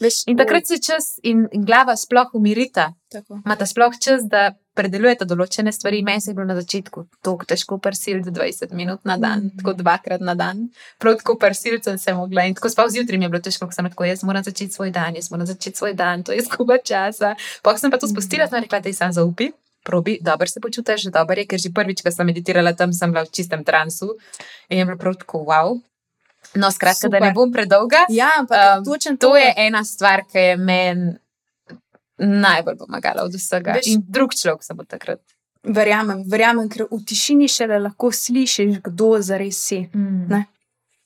Veš, 0.00 0.22
In 0.26 0.38
takrat 0.40 0.66
se 0.66 0.78
čas 0.80 1.18
in, 1.22 1.44
in 1.52 1.64
glava 1.64 1.96
sploh 1.96 2.32
umirita. 2.32 2.94
Tako. 3.12 3.42
Imata 3.44 3.66
sploh 3.66 3.92
čas, 4.00 4.22
da 4.24 4.54
predelujete 4.80 5.26
določene 5.28 5.72
stvari. 5.74 6.00
Meni 6.06 6.22
se 6.24 6.30
je 6.30 6.36
bilo 6.38 6.46
na 6.48 6.56
začetku 6.56 7.04
tako 7.20 7.44
težko 7.48 7.76
prsiliti 7.82 8.32
20 8.32 8.72
minut 8.72 9.04
na 9.04 9.18
dan, 9.20 9.50
mm. 9.50 9.60
tako 9.60 9.74
dvakrat 9.82 10.24
na 10.24 10.34
dan. 10.38 10.68
Prav 11.02 11.18
tako 11.20 11.36
prsiliti 11.42 11.90
sem 11.90 11.98
se 12.00 12.14
mogla 12.16 12.46
in 12.48 12.56
tako 12.56 12.72
spal 12.72 12.88
zjutraj 12.88 13.20
mi 13.20 13.28
je 13.28 13.32
bilo 13.34 13.42
težko, 13.44 13.68
ko 13.68 13.76
sem 13.76 13.90
tako, 13.90 14.08
jaz 14.08 14.24
moram 14.24 14.46
začeti 14.46 14.72
svoj 14.72 14.94
dan, 14.96 15.18
jaz 15.18 15.28
moram 15.34 15.48
začeti 15.50 15.76
svoj 15.76 15.96
dan, 15.98 16.24
to 16.24 16.32
je 16.32 16.46
skuba 16.46 16.80
časa. 16.80 17.34
Pa 17.62 17.76
sem 17.76 17.92
pa 17.92 18.00
to 18.00 18.08
spustila, 18.08 18.48
sem 18.48 18.64
rekla, 18.64 18.80
da 18.80 18.88
je 18.88 18.96
sam 18.96 19.12
zaupi. 19.12 19.50
Probi, 19.82 20.18
dobro 20.20 20.46
se 20.46 20.60
počutiš, 20.60 21.08
dobro 21.12 21.40
je, 21.40 21.46
ker 21.46 21.60
že 21.60 21.70
prvič, 21.74 22.02
ko 22.02 22.10
sem 22.12 22.26
meditirala 22.26 22.72
tam, 22.76 22.92
sem 22.92 23.12
bila 23.12 23.24
v 23.24 23.32
čistem 23.32 23.64
transu 23.64 24.12
in 24.68 24.78
je 24.78 24.84
bilo 24.84 24.98
prav 25.00 25.16
tako 25.16 25.44
wow. 25.48 25.80
No, 26.54 26.70
skratka, 26.70 27.08
Super. 27.08 27.20
da 27.20 27.26
ne 27.26 27.32
bom 27.32 27.52
predolga. 27.52 28.04
Ja, 28.08 28.30
ampak 28.38 28.58
Um, 28.58 28.78
um, 28.78 28.84
točno 28.84 29.16
To 29.16 29.36
je 29.36 29.54
ena 29.56 29.84
stvar, 29.84 30.24
ki 30.32 30.38
je 30.38 30.56
meni 30.56 31.12
najbolj 32.18 32.76
pomagala 32.76 33.22
od 33.22 33.34
vsega. 33.34 33.72
Veš- 33.72 33.94
in 33.94 34.02
drug 34.08 34.34
človek 34.34 34.62
sem 34.64 34.80
od 34.80 34.88
takrat. 34.88 35.20
Verjamem, 35.62 36.24
verjamem, 36.28 36.68
ker 36.68 36.86
v 36.90 37.00
tišini 37.04 37.48
šele 37.48 37.78
lahko 37.78 38.12
slišiš, 38.12 38.80
kdo 38.84 39.20
zares 39.20 39.60
si. 39.60 39.88
Ne. 39.94 40.46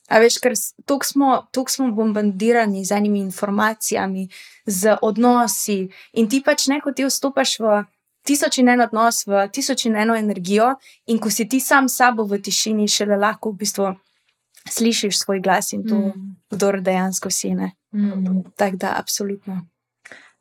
A 0.08 0.20
veš, 0.20 0.38
ker 0.38 0.52
toliko 0.84 1.06
smo, 1.06 1.46
toliko 1.50 1.70
smo 1.70 1.88
bombardirani 1.92 2.84
z 2.84 2.92
enimi 2.92 3.18
informacijami, 3.18 4.28
z 4.66 4.96
odnosi, 5.02 5.88
in 6.12 6.28
ti 6.28 6.42
pač 6.44 6.68
neko 6.68 6.92
ti 6.92 7.06
vstopaš 7.06 7.58
v 7.58 7.82
tisoč 8.24 8.58
in 8.58 8.68
en 8.72 8.80
odnos, 8.86 9.24
v 9.26 9.46
tisoč 9.52 9.86
in 9.86 9.96
eno 9.96 10.16
energijo, 10.16 10.74
in 11.06 11.20
ko 11.20 11.30
si 11.30 11.48
ti 11.48 11.60
sam 11.60 11.88
s 11.88 12.00
sabo 12.00 12.24
v 12.24 12.40
tišini, 12.42 12.88
šele 12.88 13.16
lahko 13.20 13.52
v 13.52 13.64
bistvu 13.64 13.92
slišiš 14.70 15.18
svoj 15.18 15.40
glas 15.44 15.72
in 15.72 15.84
to, 15.88 15.94
mm. 15.94 16.34
kdo 16.50 16.72
dejansko 16.80 17.30
si. 17.30 17.54
ne. 17.54 17.72
Mm. 17.92 18.42
Tako 18.56 18.76
da, 18.76 18.94
absolutno. 18.96 19.60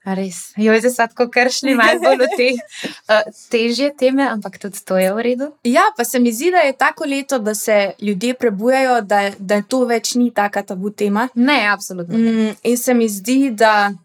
Res. 0.03 0.51
Jo, 0.59 0.73
zdaj 0.79 0.91
so 0.91 1.05
tako 1.07 1.29
kršni, 1.31 1.77
malo 1.79 1.99
bolj 2.03 2.25
te 2.35 2.49
uh, 2.51 3.21
težje 3.51 3.93
teme, 3.95 4.25
ampak 4.27 4.57
tudi 4.59 4.81
to 4.83 4.97
je 4.99 5.13
v 5.15 5.23
redu. 5.23 5.47
Ja, 5.63 5.85
pa 5.97 6.03
se 6.03 6.19
mi 6.19 6.33
zdi, 6.35 6.51
da 6.51 6.65
je 6.67 6.73
tako 6.75 7.07
leto, 7.07 7.39
da 7.39 7.55
se 7.55 7.93
ljudje 8.01 8.33
prebujajo, 8.33 9.01
da, 9.01 9.21
da 9.39 9.61
to 9.61 9.85
več 9.87 10.15
ni 10.19 10.31
taka 10.35 10.63
tabu 10.63 10.91
tema. 10.91 11.29
Ne, 11.35 11.61
absolutno. 11.71 12.17
Mm, 12.17 12.51
in 12.63 12.77
se 12.77 12.93
mi 12.93 13.07
zdi, 13.09 13.51
da 13.51 13.75
je 13.85 14.02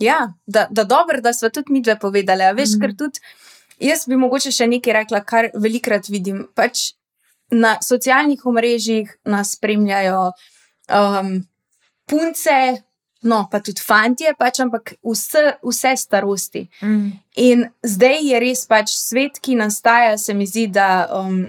ja, 0.00 0.32
da, 0.46 0.66
da 0.70 0.84
dobro, 0.84 1.20
da 1.20 1.32
smo 1.32 1.48
tudi 1.48 1.72
mi 1.72 1.82
dve 1.82 1.98
povedali. 1.98 2.48
Veš, 2.56 2.76
mm. 2.76 2.80
ker 2.80 2.96
tudi 2.96 3.20
jaz 3.80 4.04
bi 4.08 4.18
mogoče 4.20 4.52
še 4.54 4.68
nekaj 4.70 4.96
rekla, 5.02 5.22
kar 5.26 5.50
velikrat 5.58 6.08
vidim. 6.12 6.44
Pač 6.56 6.92
na 7.50 7.76
socialnih 7.82 8.44
omrežjih 8.46 9.10
nas 9.28 9.54
spremljajo 9.56 10.30
um, 10.30 11.32
punce, 12.10 12.58
no, 13.22 13.44
pa 13.50 13.60
tudi 13.64 13.82
fantje, 13.84 14.34
pač, 14.38 14.60
ampak 14.64 14.94
vse, 15.06 15.56
vse 15.66 15.94
starosti. 15.98 16.66
Mm. 16.82 17.08
In 17.42 17.64
zdaj 17.82 18.20
je 18.26 18.42
res 18.42 18.66
pač 18.70 18.92
svet, 18.96 19.40
ki 19.42 19.58
nastaja, 19.60 20.18
se 20.18 20.36
mi 20.36 20.48
zdi, 20.50 20.68
da. 20.74 21.06
Um, 21.22 21.48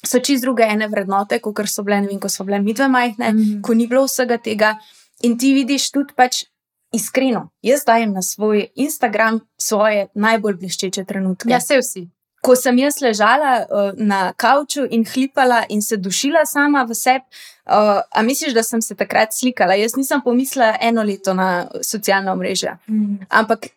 So 0.00 0.16
čist 0.24 0.40
druge 0.40 0.64
ene 0.64 0.86
vrednote, 0.88 1.36
kot 1.44 1.58
so 1.68 1.82
bile, 1.84 1.98
vem, 2.08 2.16
ko 2.16 2.30
so 2.32 2.46
bile 2.48 2.56
mi 2.64 2.72
dve 2.72 2.86
majhne, 2.88 3.34
mm. 3.34 3.58
ko 3.60 3.74
ni 3.76 3.84
bilo 3.84 4.06
vsega 4.06 4.38
tega. 4.40 4.70
In 5.28 5.34
ti 5.36 5.50
vidiš 5.52 5.90
tudi 5.92 6.16
pač 6.16 6.38
iskreno. 6.92 7.48
Jaz 7.62 7.84
dajem 7.86 8.12
na 8.12 8.22
svoj 8.22 8.66
Instagram 8.74 9.40
svoje 9.58 10.08
najbolj 10.14 10.56
bleščeče 10.62 11.04
trenutke. 11.04 11.50
Ja, 11.50 11.60
se 11.60 11.78
vsi. 11.78 12.08
Ko 12.40 12.54
sem 12.56 12.78
jaz 12.80 13.02
ležala 13.04 13.66
uh, 13.68 13.90
na 14.00 14.32
kavču 14.32 14.86
in 14.90 15.04
hlipala 15.04 15.64
in 15.68 15.82
se 15.82 15.96
dušila 16.00 16.46
sama 16.48 16.86
v 16.88 16.96
sebi, 16.96 17.24
uh, 17.68 18.00
a 18.00 18.22
misliš, 18.22 18.54
da 18.56 18.62
sem 18.62 18.80
se 18.82 18.96
takrat 18.96 19.36
slikala? 19.36 19.76
Jaz 19.76 19.96
nisem 19.96 20.22
pomislila 20.24 20.72
eno 20.80 21.04
leto 21.04 21.34
na 21.34 21.68
socialna 21.82 22.34
mreža. 22.34 22.78
Mm. 22.88 23.26
Ampak 23.28 23.68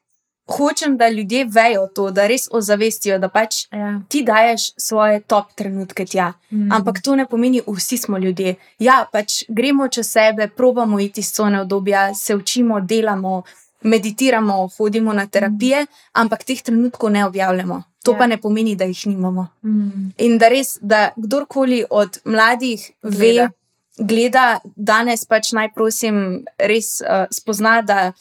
hočem, 0.47 0.97
da 0.97 1.09
ljudje 1.09 1.45
vejo 1.45 1.87
to, 1.87 2.11
da 2.11 2.27
res 2.27 2.47
ozavestijo, 2.51 3.17
da 3.19 3.29
pač 3.29 3.65
ja. 3.71 4.01
ti 4.09 4.23
daješ 4.23 4.73
svoje 4.77 5.19
top 5.19 5.53
trenutke 5.55 6.05
tja. 6.05 6.33
Mm. 6.51 6.71
Ampak 6.71 7.01
to 7.01 7.15
ne 7.15 7.25
pomeni, 7.25 7.61
vsi 7.67 7.97
smo 7.97 8.17
ljudje. 8.17 8.55
Ja, 8.79 9.05
pač 9.11 9.43
gremo 9.47 9.87
čez 9.87 10.11
sebe, 10.11 10.47
probamo 10.47 10.99
iti 10.99 11.21
iz 11.21 11.31
cone 11.33 11.61
obdobja, 11.61 12.13
se 12.15 12.35
učimo, 12.35 12.81
delamo. 12.81 13.43
Meditiramo, 13.83 14.69
hodimo 14.77 15.13
na 15.13 15.25
terapije, 15.27 15.81
mm. 15.83 15.87
ampak 16.13 16.43
teh 16.43 16.61
trenutkov 16.63 17.11
ne 17.11 17.25
objavljamo. 17.25 17.81
To 18.03 18.11
yeah. 18.11 18.17
pa 18.17 18.23
ja. 18.23 18.27
ne 18.27 18.37
pomeni, 18.37 18.75
da 18.75 18.85
jih 18.87 19.07
nimamo. 19.07 19.47
Mm. 19.63 20.13
In 20.17 20.37
da 20.37 20.47
res, 20.47 20.77
da 20.81 21.09
kdorkoli 21.17 21.83
od 21.89 22.19
mladih 22.23 22.91
gleda. 23.01 23.49
ve, 23.49 23.49
gleda 23.97 24.59
danes, 24.75 25.25
pač 25.25 25.51
naj 25.51 25.73
prosim, 25.75 26.45
res 26.57 27.01
uh, 27.01 27.27
spozna, 27.31 27.81
da 27.81 28.13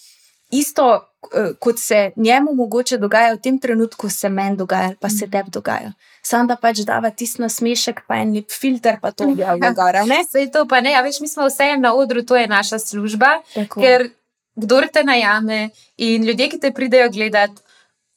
isto, 0.53 0.87
uh, 1.23 1.57
kot 1.59 1.79
se 1.79 2.11
njemu 2.17 2.55
mogoče 2.55 2.99
dogaja 2.99 3.35
v 3.35 3.41
tem 3.41 3.59
trenutku, 3.59 4.11
se 4.11 4.29
meni 4.29 4.57
dogaja, 4.57 4.95
pa 5.01 5.09
se 5.09 5.31
tebi 5.31 5.51
dogaja. 5.51 5.93
Sam 6.23 6.47
da 6.47 6.57
pač 6.57 6.85
dava 6.87 7.11
tisto 7.11 7.49
smešek, 7.49 8.05
pa 8.07 8.21
en 8.23 8.35
lep 8.37 8.51
filter, 8.51 8.99
pa 9.03 9.11
to 9.11 9.31
objavlja. 9.33 9.73
Vse 10.05 10.47
to 10.53 10.67
pa 10.69 10.81
ne, 10.81 10.95
a 10.95 11.03
veš, 11.03 11.21
mi 11.21 11.29
smo 11.29 11.49
vse 11.49 11.77
na 11.81 11.95
odru, 11.95 12.23
to 12.23 12.37
je 12.37 12.47
naša 12.49 12.79
služba. 12.79 13.41
Tako. 13.55 13.81
Ker 13.81 14.11
kdo 14.55 14.83
te 14.93 15.05
najame 15.05 15.71
in 15.97 16.25
ljudje, 16.25 16.49
ki 16.49 16.61
te 16.61 16.73
pridejo 16.73 17.11
gledati 17.11 17.63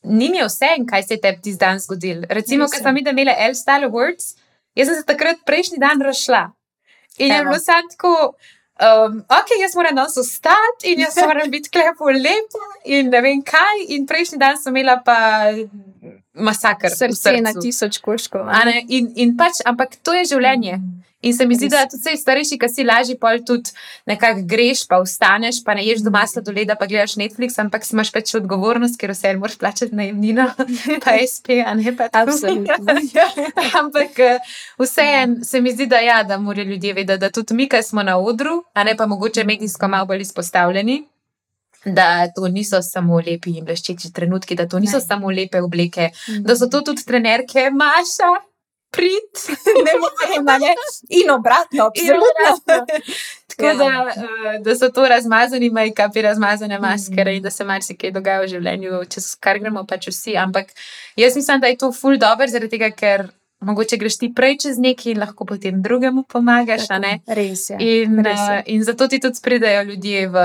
ni 0.06 0.30
mi 0.30 0.44
vse, 0.44 0.76
kaj 0.90 1.04
se 1.04 1.14
je 1.14 1.22
tebi 1.22 1.42
ti 1.42 1.56
dan 1.60 1.80
zgodil. 1.80 2.24
Recimo, 2.30 2.66
ko 2.66 2.78
smo 2.78 2.92
mi 2.92 3.04
imeli 3.10 3.32
L-Style 3.50 3.90
Awards, 3.90 4.36
jaz 4.76 4.88
sem 4.88 4.96
se 4.96 5.06
takrat 5.06 5.42
prejšnji 5.46 5.80
dan 5.80 6.02
rašla. 6.02 6.52
In 7.18 7.32
Evo. 7.32 7.38
je 7.38 7.44
bilo 7.44 7.60
samo 7.60 7.90
tako, 7.92 8.34
um, 8.82 9.20
ok, 9.30 9.56
jaz 9.62 9.76
moram 9.76 9.96
danes 9.96 10.18
ostati 10.18 10.92
in 10.92 11.00
jaz 11.06 11.18
moram 11.24 11.52
biti 11.52 11.70
klepo 11.70 12.12
lepo 12.12 12.62
in 12.86 13.10
ne 13.10 13.22
vem 13.22 13.42
kaj. 13.44 13.86
In 13.96 14.08
prejšnji 14.08 14.40
dan 14.42 14.60
sem 14.62 14.76
imela 14.76 14.98
pa 15.06 15.18
masakr. 16.34 16.92
Srce 16.92 17.38
na 17.42 17.54
tisoč 17.54 18.02
koškov. 18.04 18.50
In, 18.88 19.12
in 19.16 19.36
pač, 19.38 19.64
ampak 19.66 20.00
to 20.04 20.14
je 20.18 20.26
življenje. 20.36 20.80
Mm. 20.80 21.05
In 21.26 21.34
se 21.34 21.46
mi 21.46 21.56
zdi, 21.56 21.70
da 21.74 21.88
tudi 21.90 22.04
vse 22.04 22.18
starejši, 22.22 22.58
ki 22.62 22.68
si 22.70 22.84
lažje, 22.86 23.16
pa 23.18 23.32
tudi 23.42 23.72
nekako 24.06 24.44
greš, 24.46 24.84
pa 24.86 25.00
vstaneš, 25.02 25.64
pa 25.66 25.74
ne 25.74 25.82
ješ 25.82 26.04
doma 26.06 26.22
sladoleda, 26.30 26.76
pa 26.78 26.86
gledaš 26.86 27.16
Netflix, 27.18 27.58
ampak 27.62 27.88
imaš 27.90 28.12
pač 28.14 28.36
odgovornost, 28.38 29.00
ker 29.02 29.10
vse 29.10 29.32
moraš 29.40 29.58
plačati 29.58 29.98
najemnino, 29.98 30.46
pa 31.06 31.18
SP, 31.26 31.58
a 31.66 31.74
ne 31.74 31.96
pa 31.98 32.12
tako. 32.14 32.38
ampak 33.82 34.22
eh, 34.22 34.54
vse 34.78 35.10
en 35.24 35.36
se 35.42 35.62
mi 35.66 35.74
zdi, 35.74 35.90
da 35.90 36.04
ja, 36.06 36.22
da 36.24 36.38
morajo 36.38 36.70
ljudje 36.70 36.94
vedeti, 36.94 37.26
da 37.26 37.34
tudi 37.34 37.58
mi, 37.58 37.70
ki 37.70 37.82
smo 37.82 38.06
na 38.06 38.20
odru, 38.22 38.62
a 38.74 38.84
ne 38.84 38.94
pa 38.98 39.10
mogoče 39.10 39.44
medijsko 39.44 39.88
malo 39.88 40.06
bolj 40.06 40.28
izpostavljeni. 40.30 41.02
Da 41.86 42.28
to 42.36 42.48
niso 42.48 42.82
samo 42.82 43.18
lepi 43.18 43.58
in 43.58 43.66
bleščeči 43.66 44.14
trenutki, 44.14 44.56
da 44.56 44.70
to 44.70 44.80
niso 44.80 44.98
ne. 44.98 45.06
samo 45.06 45.30
lepe 45.30 45.62
obleke, 45.62 46.10
mm. 46.30 46.44
da 46.46 46.56
so 46.58 46.70
to 46.70 46.82
tudi 46.82 47.06
trenerke, 47.06 47.70
Maša, 47.70 48.32
prid, 48.96 49.44
ne 49.86 49.94
vem, 49.94 50.46
ne. 50.46 50.74
in 51.10 51.32
obratno, 51.32 51.92
absolutno. 51.92 52.86
Tako 53.56 53.78
da, 53.78 53.86
uh, 54.16 54.64
da 54.64 54.76
so 54.76 54.90
to 54.90 55.08
razmazani 55.08 55.70
make-upi, 55.72 56.22
razmazane 56.22 56.80
maskere 56.80 57.32
mm. 57.32 57.36
in 57.36 57.44
da 57.44 57.50
se 57.50 57.64
marsikaj 57.64 58.12
dogaja 58.12 58.42
v 58.44 58.52
življenju, 58.52 59.02
čez 59.10 59.32
kar 59.40 59.60
gremo 59.60 59.86
pač 59.88 60.10
vsi. 60.12 60.36
Ampak 60.38 60.74
jaz 61.16 61.36
mislim, 61.36 61.64
da 61.64 61.72
je 61.72 61.80
to 61.84 61.92
ful 61.96 62.18
dobro, 62.18 62.48
zaradi 62.52 62.78
tega, 62.78 62.92
ker. 62.92 63.28
Mogoče 63.66 63.98
greš 63.98 64.18
ti 64.20 64.28
prej 64.36 64.58
čez 64.62 64.76
nekaj 64.84 65.14
in 65.14 65.22
lahko 65.24 65.46
potem 65.48 65.78
drugemu 65.82 66.26
pomagaš. 66.30 66.90
Res 67.26 67.64
je. 67.72 67.78
In, 67.80 68.20
res 68.22 68.42
je. 68.42 68.58
Uh, 68.60 68.68
in 68.76 68.84
zato 68.84 69.08
ti 69.08 69.18
tudi 69.24 69.40
pridejo 69.42 69.86
ljudje 69.88 70.28
v, 70.30 70.44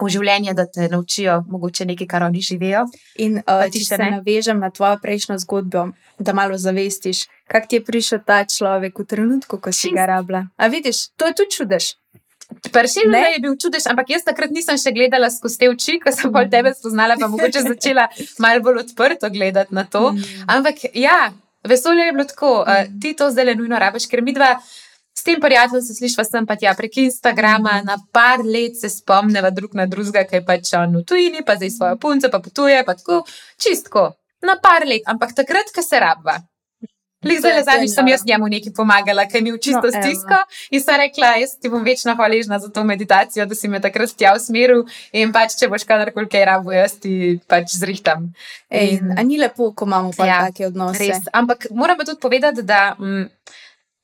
v 0.00 0.08
življenje, 0.12 0.54
da 0.54 0.66
te 0.66 0.88
naučijo 0.92 1.40
mogoče 1.48 1.86
nekaj, 1.86 2.08
kar 2.10 2.26
oni 2.26 2.42
živijo. 2.44 2.86
In 3.22 3.38
uh, 3.40 3.66
če 3.72 3.84
se 3.84 3.98
navežem 4.00 4.60
na 4.62 4.70
tvojo 4.70 4.98
prejšnjo 5.02 5.38
zgodbo, 5.44 5.88
da 6.18 6.34
malo 6.36 6.58
zavestiš, 6.58 7.26
kako 7.50 7.70
ti 7.70 7.80
je 7.80 7.84
prišel 7.84 8.24
ta 8.26 8.42
človek 8.44 8.98
v 8.98 9.06
trenutku, 9.06 9.60
ko 9.60 9.72
si 9.72 9.92
ga 9.94 10.06
rabila. 10.06 10.46
A 10.56 10.68
vidiš, 10.72 11.08
to 11.16 11.30
je 11.30 11.36
tudi 11.36 11.56
čudež. 11.58 11.94
Prvi 12.46 13.02
dan 13.10 13.32
je 13.34 13.40
bil 13.42 13.56
čudež, 13.58 13.88
ampak 13.90 14.10
jaz 14.14 14.22
takrat 14.26 14.52
nisem 14.54 14.78
še 14.78 14.92
gledala 14.94 15.28
skozi 15.34 15.58
te 15.58 15.68
oči, 15.70 15.98
ko 16.02 16.12
sem 16.14 16.30
bolj 16.32 16.48
tebe 16.52 16.70
spoznala, 16.74 17.18
pa 17.18 17.26
mogoče 17.30 17.64
začela 17.66 18.06
malo 18.38 18.62
bolj 18.62 18.84
odprto 18.84 19.30
gledati 19.34 19.74
na 19.74 19.82
to. 19.84 20.12
Mm. 20.14 20.46
Ampak 20.54 20.86
ja, 20.94 21.32
vesolje 21.66 22.06
je 22.06 22.14
bilo 22.14 22.26
tako, 22.30 22.52
mm. 22.62 22.70
uh, 22.70 23.00
ti 23.02 23.16
to 23.18 23.30
zdaj 23.34 23.50
le 23.50 23.56
nujno 23.58 23.80
rabiš, 23.82 24.06
ker 24.10 24.22
mi 24.22 24.34
dva. 24.36 24.54
Tem 25.26 25.40
prijateljem 25.42 25.82
se 25.82 25.94
slišiva 25.94 26.24
sem 26.24 26.46
pa 26.46 26.54
tja 26.56 26.74
prek 26.78 27.00
Instagrama, 27.02 27.80
na 27.86 27.96
par 28.14 28.44
let 28.46 28.78
se 28.80 28.90
spomneva 28.92 29.50
drug 29.50 29.74
na 29.74 29.86
drugega, 29.90 30.22
kaj 30.30 30.44
pač 30.46 30.74
on 30.78 31.00
v 31.00 31.06
tujini, 31.08 31.42
pa 31.46 31.58
zdaj 31.58 31.72
svojo 31.74 31.96
punco, 32.02 32.30
pa 32.30 32.38
potuje, 32.44 32.82
pa 32.86 32.94
tako, 32.94 33.24
čistko, 33.58 34.12
na 34.46 34.54
par 34.62 34.86
let, 34.86 35.02
ampak 35.10 35.34
takrat, 35.34 35.74
ko 35.74 35.82
se 35.82 35.98
rabva. 36.00 36.38
Zdaj, 37.26 37.62
zadnjič 37.62 37.90
sem 37.90 38.08
jaz 38.08 38.22
njemu 38.26 38.48
nekaj 38.48 38.72
pomagala, 38.76 39.24
ker 39.26 39.42
mi 39.42 39.50
je 39.50 39.58
čisto 39.58 39.82
no, 39.82 39.90
stisko. 39.90 40.38
In 40.70 40.82
sem 40.82 41.00
rekla, 41.00 41.32
jaz 41.40 41.56
ti 41.60 41.70
bom 41.72 41.84
večno 41.84 42.14
hvaležna 42.14 42.58
za 42.58 42.68
to 42.70 42.84
meditacijo, 42.84 43.46
da 43.46 43.54
si 43.54 43.68
me 43.68 43.80
takrat 43.80 44.12
tja 44.18 44.34
usmeril. 44.36 44.84
In 45.12 45.32
pač, 45.34 45.56
če 45.58 45.68
boš 45.72 45.86
kadarkoli 45.88 46.28
kaj 46.30 46.44
rabo, 46.46 46.74
jaz 46.76 46.98
ti 47.02 47.38
pač 47.48 47.74
zrihtam. 47.80 48.30
In, 48.70 49.14
in, 49.16 49.26
ni 49.26 49.40
lepo, 49.42 49.72
ko 49.74 49.88
imamo 49.88 50.12
pa 50.16 50.28
ja, 50.28 50.40
take 50.50 50.68
odnose. 50.68 51.02
Res. 51.02 51.26
Ampak 51.32 51.70
moram 51.74 51.98
pa 51.98 52.06
tudi 52.06 52.20
povedati, 52.22 52.62
da. 52.62 52.92
Mm, 53.00 53.30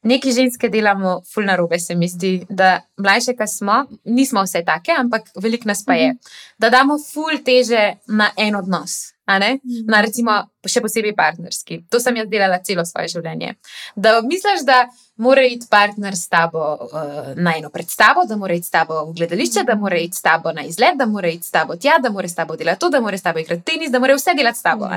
Neki 0.03 0.33
ženske 0.33 0.69
delamo 0.69 1.21
ful 1.35 1.45
na 1.47 1.57
robe, 1.57 1.79
se 1.79 1.95
mi 1.95 2.09
zdi, 2.09 2.47
da 2.49 2.81
mlajše, 2.99 3.37
ki 3.39 3.47
smo, 3.47 3.85
nismo 4.05 4.43
vse 4.43 4.65
take, 4.67 4.95
ampak 4.99 5.29
veliko 5.39 5.69
nas 5.69 5.85
pa 5.85 5.95
je. 5.95 6.13
Mm 6.13 6.17
-hmm. 6.17 6.55
Da 6.59 6.71
damo 6.71 6.99
ful 7.13 7.39
teže 7.45 7.95
na 8.07 8.31
en 8.37 8.57
odnos, 8.57 9.13
mm 9.29 9.33
-hmm. 9.33 9.85
na 9.91 10.01
recimo 10.01 10.33
še 10.67 10.81
posebej 10.81 11.15
partnerski. 11.15 11.85
To 11.91 12.01
sem 12.01 12.17
jaz 12.17 12.29
delala 12.29 12.59
celo 12.59 12.85
svoje 12.85 13.09
življenje. 13.09 13.55
Da 13.97 14.21
misliš, 14.23 14.65
da 14.67 14.89
mora 15.17 15.43
iti 15.43 15.67
partner 15.71 16.17
s 16.17 16.29
tabo 16.29 16.75
uh, 16.75 17.37
na 17.37 17.57
eno 17.57 17.71
predstavo, 17.71 18.25
da 18.25 18.37
mora 18.37 18.55
iti 18.55 18.67
s 18.67 18.71
tabo 18.71 19.05
v 19.05 19.13
gledališče, 19.15 19.61
mm 19.61 19.63
-hmm. 19.63 19.67
da 19.67 19.75
mora 19.75 19.97
iti 19.97 20.17
s 20.17 20.23
tabo 20.23 20.53
na 20.53 20.63
izlet, 20.63 20.97
da 20.99 21.07
mora 21.07 21.29
iti 21.29 21.47
s 21.47 21.51
tabo 21.51 21.77
tja, 21.77 21.99
da 22.03 22.11
mora 22.11 22.29
s 22.29 22.35
tabo 22.35 22.57
delati 22.57 22.81
to, 22.81 22.89
da 22.89 23.01
mora 23.01 23.19
s 23.19 23.23
tabo 23.23 23.39
igrati 23.39 23.63
tenis, 23.63 23.91
da 23.91 23.99
mora 23.99 24.15
vse 24.15 24.35
delati 24.35 24.59
s 24.59 24.63
tabo. 24.63 24.89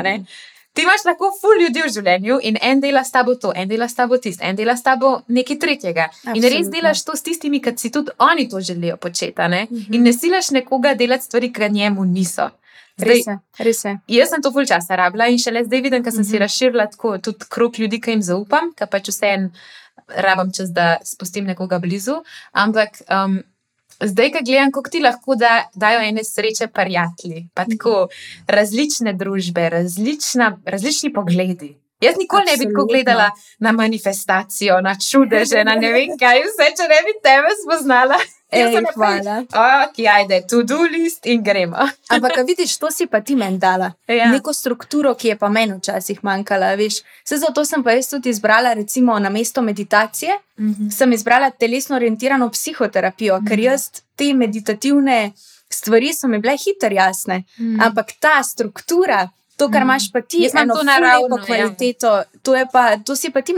Ti 0.76 0.84
imaš 0.84 1.06
lahko 1.08 1.30
ful 1.42 1.62
ljudi 1.62 1.82
v 1.86 1.90
življenju 1.96 2.38
in 2.50 2.58
en 2.62 2.82
dela 2.84 3.04
s 3.08 3.14
tabo 3.14 3.38
to, 3.40 3.54
en 3.56 3.70
dela 3.70 3.88
s 3.88 3.96
tabo 3.96 4.18
tisto, 4.20 4.44
en 4.44 4.58
dela 4.60 4.76
s 4.76 4.84
tabo 4.84 5.22
nekaj 5.28 5.60
tretjega. 5.60 6.10
Absolutno. 6.12 6.36
In 6.36 6.48
res 6.52 6.68
delaš 6.74 7.04
to 7.08 7.16
s 7.16 7.24
tistimi, 7.24 7.62
ki 7.64 7.74
si 7.80 7.92
tudi 7.96 8.12
oni 8.20 8.50
to 8.52 8.60
želijo 8.60 8.98
početi. 8.98 9.48
Ne? 9.48 9.68
Mm 9.70 9.78
-hmm. 9.78 9.96
In 9.96 10.04
ne 10.04 10.14
silaš 10.14 10.52
nekoga 10.52 10.94
delati 10.94 11.24
stvari, 11.24 11.54
ki 11.54 11.70
njemu 11.70 12.06
niso. 12.06 12.50
Zdaj, 12.98 13.10
res 13.10 13.28
je, 13.28 13.40
res 13.60 13.84
je. 13.86 13.98
Jaz 14.08 14.30
sem 14.30 14.42
to 14.42 14.52
ful 14.52 14.66
časa 14.66 14.96
rabila 14.96 15.28
in 15.28 15.40
šele 15.40 15.64
zdaj 15.64 15.82
vidim, 15.82 16.04
ker 16.04 16.12
sem 16.12 16.22
mm 16.22 16.24
-hmm. 16.24 16.30
si 16.30 16.36
mhm. 16.36 16.42
razširila 16.42 16.86
tako 16.88 17.18
tudi 17.18 17.46
krok 17.50 17.80
ljudi, 17.80 18.02
ki 18.02 18.12
jim 18.12 18.22
zaupam, 18.22 18.74
ker 18.76 18.88
pač 18.88 19.10
vse 19.10 19.26
en 19.26 19.52
rabam 20.08 20.52
čas, 20.52 20.70
da 20.70 20.98
spustim 21.04 21.46
nekoga 21.46 21.80
blizu. 21.80 22.24
Ampak. 22.52 22.90
Um, 23.10 23.44
Zdaj, 24.04 24.32
ko 24.32 24.40
gledam, 24.46 24.72
kako 24.72 24.90
ti 24.90 25.00
lahko 25.00 25.36
da, 25.36 25.70
dajo 25.76 26.02
ene 26.04 26.24
sreče, 26.24 26.68
prijatelji, 26.68 27.48
pa 27.54 27.66
tako 27.66 28.08
različne 28.48 29.14
družbe, 29.14 29.70
različna, 29.70 30.58
različni 30.66 31.14
pogledi. 31.14 31.76
Jaz 32.02 32.16
nikoli 32.18 32.42
Absolutno. 32.42 32.64
ne 32.64 32.68
bi 32.68 32.74
tako 32.74 32.86
gledala 32.86 33.30
na 33.60 33.72
manifestacijo, 33.72 34.82
na 34.82 34.96
čudeže, 35.00 35.64
na 35.64 35.76
ne 35.76 35.92
vem 35.92 36.18
kaj, 36.20 36.42
vse, 36.44 36.72
če 36.78 36.90
ne 36.92 37.00
bi 37.08 37.14
tebe 37.24 37.54
spoznala. 37.64 38.20
Ej, 38.52 38.84
hvala. 38.96 39.40
Ok, 39.88 39.98
ajde, 40.12 40.42
to-do 40.48 40.84
list 40.84 41.26
in 41.26 41.44
gremo. 41.44 41.78
Ampak, 42.14 42.38
vidiš, 42.48 42.78
to 42.78 42.92
si 42.92 43.08
pa 43.08 43.22
ti 43.22 43.36
meni 43.36 43.58
dala. 43.58 43.92
Ja. 44.08 44.32
Neko 44.32 44.54
strukturo, 44.54 45.16
ki 45.16 45.28
je 45.28 45.36
pa 45.36 45.50
meni 45.50 45.74
včasih 45.74 46.24
manjkala. 46.24 46.76
Veš. 46.76 47.02
Vse 47.26 47.38
zato 47.38 47.66
sem 47.66 47.84
pa 47.84 47.92
jaz 47.92 48.10
tudi 48.10 48.30
izbrala, 48.30 48.74
recimo, 48.74 49.20
na 49.20 49.30
mesto 49.30 49.62
meditacije, 49.62 50.38
Mhm. 50.58 50.90
sem 50.90 51.14
izbrala 51.14 51.50
telesno 51.50 51.96
orientirano 51.96 52.50
psihoterapijo, 52.50 53.42
ker 53.48 53.60
jaz 53.60 53.90
te 54.16 54.34
meditativne 54.34 55.32
stvari 55.70 56.14
so 56.14 56.28
mi 56.28 56.40
bile 56.40 56.54
hitro 56.56 56.90
jasne. 56.92 57.44
Mhm. 57.60 57.82
Ampak 57.82 58.12
ta 58.20 58.44
struktura, 58.44 59.30
to, 59.58 59.68
kar 59.68 59.82
Mhm. 59.82 59.90
imaš 59.90 60.12
pa 60.12 60.22
ti, 60.22 60.38
imam 60.44 60.64
eno 60.64 60.76
to 60.76 60.84
naravno, 60.84 61.38
ja. 61.38 61.46
kvaliteto, 61.46 62.24
to, 62.42 62.56
je 62.56 62.66
pa, 62.72 62.98
to 62.98 63.16
si 63.16 63.30
pa 63.30 63.42
ti. 63.42 63.54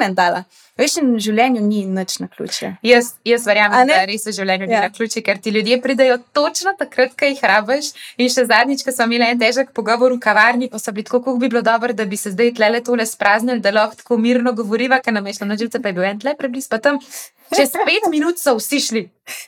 Veš, 0.77 0.97
in 0.97 1.15
v 1.15 1.19
življenju 1.19 1.61
ni 1.61 1.85
nič 1.87 2.19
na 2.19 2.27
ključe. 2.27 2.67
Jaz, 2.85 3.15
jaz 3.25 3.47
verjamem, 3.47 3.87
da 3.87 4.05
res 4.05 4.27
v 4.27 4.31
življenju 4.31 4.67
ni 4.67 4.73
Ja. 4.73 4.81
na 4.81 4.89
ključi, 4.89 5.23
ker 5.23 5.37
ti 5.37 5.49
ljudje 5.49 5.81
pridejo 5.81 6.17
točno 6.31 6.73
takrat, 6.77 7.15
ko 7.17 7.25
jih 7.25 7.39
rabiš. 7.41 7.85
In 8.17 8.29
še 8.29 8.45
zadnjič, 8.45 8.83
ko 8.85 8.91
smo 8.91 9.05
imeli 9.05 9.25
en 9.25 9.39
težek 9.39 9.71
pogovor 9.73 10.13
v 10.13 10.19
kavarni, 10.19 10.69
pa 10.69 10.77
so 10.77 10.91
bili 10.91 11.03
tako, 11.03 11.19
kako 11.19 11.37
bi 11.37 11.49
bilo 11.49 11.61
dobro, 11.61 11.93
da 11.93 12.05
bi 12.05 12.15
se 12.15 12.29
zdaj 12.29 12.53
tle 12.53 12.83
tole 12.83 13.05
spraznili, 13.05 13.59
da 13.59 13.71
lahko 13.71 13.95
tako 13.95 14.17
mirno 14.17 14.53
govoriva, 14.53 14.99
ker 14.99 15.13
nam 15.13 15.25
je 15.25 15.33
šlo 15.33 15.47
na 15.47 15.57
živce, 15.57 15.81
pa 15.81 15.89
je 15.89 15.93
bil 15.93 16.03
en 16.03 16.19
tle 16.19 16.35
preblizu, 16.35 16.69
pa 16.69 16.77
tam 16.77 16.99
čez 17.49 17.71
pet 17.73 18.05
minut 18.13 18.37
so 18.37 18.53
vsi 18.55 18.79
šli. 18.79 19.03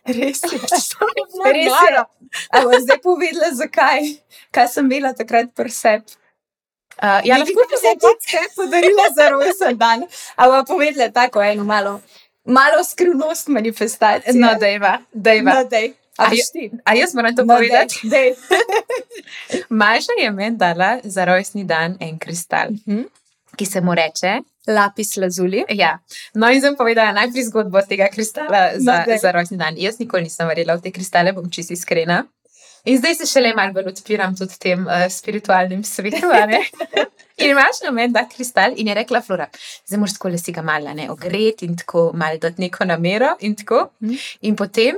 Res 0.07 0.41
je. 0.43 0.57
Res 1.53 1.73
je. 1.85 2.01
A 2.49 2.61
boš 2.61 2.81
zdaj 2.81 3.01
povedala, 3.03 3.53
zakaj? 3.53 4.01
Kaj 4.49 4.67
sem 4.67 4.85
imela 4.85 5.13
takrat 5.13 5.53
pri 5.53 5.69
sebi? 5.69 6.09
Uh, 6.99 7.21
ja, 7.23 7.37
lahko 7.37 7.63
bi 7.63 7.77
se 7.77 7.91
tudi 7.97 8.25
podarila 8.55 9.05
za 9.15 9.29
rojsten 9.29 9.77
dan. 9.77 10.03
Ampak 10.35 10.67
povedala 10.67 11.09
tako 11.11 11.41
eno 11.41 11.63
malo, 11.63 12.01
malo 12.45 12.83
skrivnost 12.83 13.47
manifestacije. 13.49 14.33
No, 14.35 14.55
dejva, 14.55 14.97
dejva. 15.13 15.53
no, 15.53 15.63
dej. 15.65 15.93
A 16.17 16.25
A 16.25 16.29
ti? 16.29 16.71
A 16.83 16.93
jaz 16.93 17.13
moram 17.13 17.35
to 17.35 17.43
No, 17.43 17.55
povedati. 17.55 17.99
dej, 18.03 18.35
dej. 18.43 18.59
Maša 19.71 20.11
je 20.17 20.31
meni 20.31 20.57
dala 20.57 20.99
za 21.03 21.25
rojstni 21.25 21.63
dan 21.63 21.97
en 21.99 22.19
kristal, 22.19 22.67
Mhm. 22.69 23.01
ki 23.55 23.65
se 23.65 23.81
mu 23.81 23.95
reče. 23.95 24.39
Lapis 24.67 25.15
lazuli. 25.15 25.63
Ja. 25.69 25.97
No, 26.33 26.49
in 26.49 26.61
sem 26.61 26.75
povedala 26.75 27.11
najprej 27.13 27.43
zgodbo 27.43 27.81
tega 27.81 28.07
kristala 28.07 28.71
za, 28.75 28.91
No, 28.93 29.03
daj. 29.05 29.17
za 29.17 29.31
rojstni 29.31 29.57
dan. 29.57 29.73
Jaz 29.77 29.99
nikoli 29.99 30.23
nisem 30.23 30.47
verjela 30.47 30.75
v 30.75 30.81
te 30.81 30.91
kristale, 30.91 31.31
bom 31.31 31.49
čisto 31.49 31.73
iskrena. 31.73 32.25
In 32.89 32.97
zdaj 32.97 33.15
se 33.15 33.25
šele 33.29 33.51
malo 33.53 33.73
bolj 33.75 33.91
odpiram 33.91 34.33
tudi 34.37 34.57
tem 34.59 34.85
uh, 34.87 35.05
spiritualnim 35.09 35.83
svetu. 35.85 36.25
ne. 36.47 36.63
In 37.39 37.53
imaš 37.53 37.83
na 37.85 37.91
meni, 37.91 38.11
da 38.13 38.25
kristal 38.27 38.73
in 38.75 38.87
je 38.87 38.93
rekla 38.93 39.21
Flora, 39.23 39.45
zdaj 39.87 39.99
moraš 39.99 40.13
tako 40.17 40.27
le 40.29 40.37
si 40.37 40.51
ga 40.51 40.61
malo 40.61 40.91
ne 40.93 41.05
ogreti 41.11 41.65
in 41.65 41.77
tako 41.77 42.09
malo 42.13 42.37
dati 42.37 42.61
neko 42.61 42.85
namero 42.85 43.29
in 43.39 43.55
tako. 43.55 43.85
Mhm. 44.03 44.15
In 44.41 44.55
potem 44.55 44.97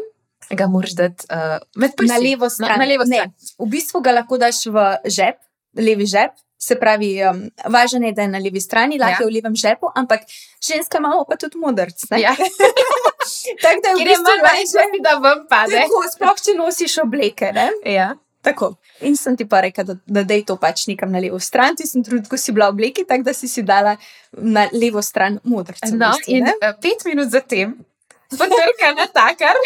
ga 0.50 0.68
moraš 0.68 0.96
dati 0.98 1.28
uh, 1.30 1.60
med 1.76 1.92
prsti. 1.98 2.10
Na 2.10 2.18
levo 2.20 2.50
stran. 2.50 2.70
Na, 2.70 2.78
na 2.78 2.86
levo 2.86 3.04
Ne, 3.06 3.18
stran. 3.18 3.34
v 3.60 3.70
bistvu 3.70 4.02
ga 4.02 4.12
lahko 4.12 4.38
daš 4.38 4.66
v 4.66 4.88
žep, 5.06 5.38
levi 5.78 6.06
žep. 6.06 6.34
Se 6.62 6.76
pravi, 6.76 7.16
um, 7.24 7.40
važno 7.68 8.06
je, 8.06 8.14
da 8.14 8.22
je 8.22 8.30
na 8.30 8.40
levi 8.40 8.62
strani, 8.62 9.00
lahko 9.00 9.24
Ja. 9.24 9.26
je 9.26 9.32
v 9.32 9.34
levem 9.34 9.56
žepu, 9.56 9.90
ampak 9.96 10.28
ženska 10.62 10.98
imamo 10.98 11.24
pa 11.26 11.36
tudi 11.36 11.58
modrc. 11.58 12.04
ne? 12.12 12.20
Ja. 12.22 12.36
Tako 13.64 13.80
da 13.82 13.90
je 13.90 13.96
v 13.96 14.06
bistvu 14.06 14.36
verjetno, 14.40 15.00
da 15.02 15.14
vam 15.20 15.46
pade. 15.48 15.74
Tako, 15.76 16.04
sploh 16.08 16.38
če 16.40 16.54
nosiš 16.54 16.98
obleke. 17.00 17.50
Ne? 17.52 17.70
Ja. 17.88 18.12
Tako. 18.42 18.72
In 19.02 19.16
sem 19.16 19.38
ti 19.38 19.46
pa 19.46 19.62
rekla, 19.62 19.84
da, 19.84 19.96
da 20.08 20.24
dej 20.24 20.44
to 20.44 20.56
pač 20.58 20.88
nekam 20.88 21.12
na 21.12 21.20
levo 21.20 21.40
stran. 21.40 21.76
Ti 21.76 21.86
sem 21.86 22.02
trenutku 22.02 22.38
si 22.38 22.52
bila 22.52 22.70
v 22.70 22.76
obleki, 22.76 23.06
tako 23.06 23.24
da 23.24 23.34
si 23.34 23.48
si 23.48 23.62
dala 23.64 23.96
na 24.34 24.68
levo 24.72 25.02
stran 25.02 25.40
modrca. 25.44 25.86
v 25.88 25.94
No, 25.96 26.10
bistvu, 26.12 26.32
in 26.32 26.44
ne? 26.44 26.54
uh, 26.60 26.74
pet 26.78 27.06
minut 27.06 27.30
zatem 27.30 27.74
potrka 28.32 28.94
na 28.94 29.06
takar 29.08 29.58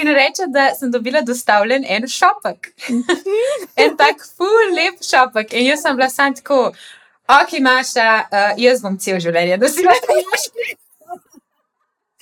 in 0.00 0.08
reče, 0.14 0.46
da 0.48 0.70
sem 0.74 0.90
dobila 0.90 1.20
dostavljen 1.20 1.84
en 1.88 2.08
šopek. 2.08 2.70
en 3.82 3.96
tak 3.96 4.24
ful 4.36 4.74
lep 4.76 5.02
šopek. 5.02 5.52
In 5.52 5.66
jaz 5.66 5.82
sem 5.82 5.96
bila 5.96 6.08
sam 6.10 6.34
tako, 6.34 6.72
ok, 7.28 7.58
Maša, 7.60 8.08
uh, 8.30 8.54
jaz 8.56 8.82
bom 8.82 8.98
cel 8.98 9.20
življenje 9.20 9.60
nosila 9.60 9.94
ta 10.06 10.18
šopek. 10.44 10.80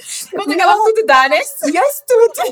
Tako 0.02 0.44
da 0.50 0.54
ga 0.54 0.66
bom 0.66 0.84
tudi 0.88 1.06
danes. 1.06 1.50
Jaz 1.72 1.98
tudi. 2.10 2.48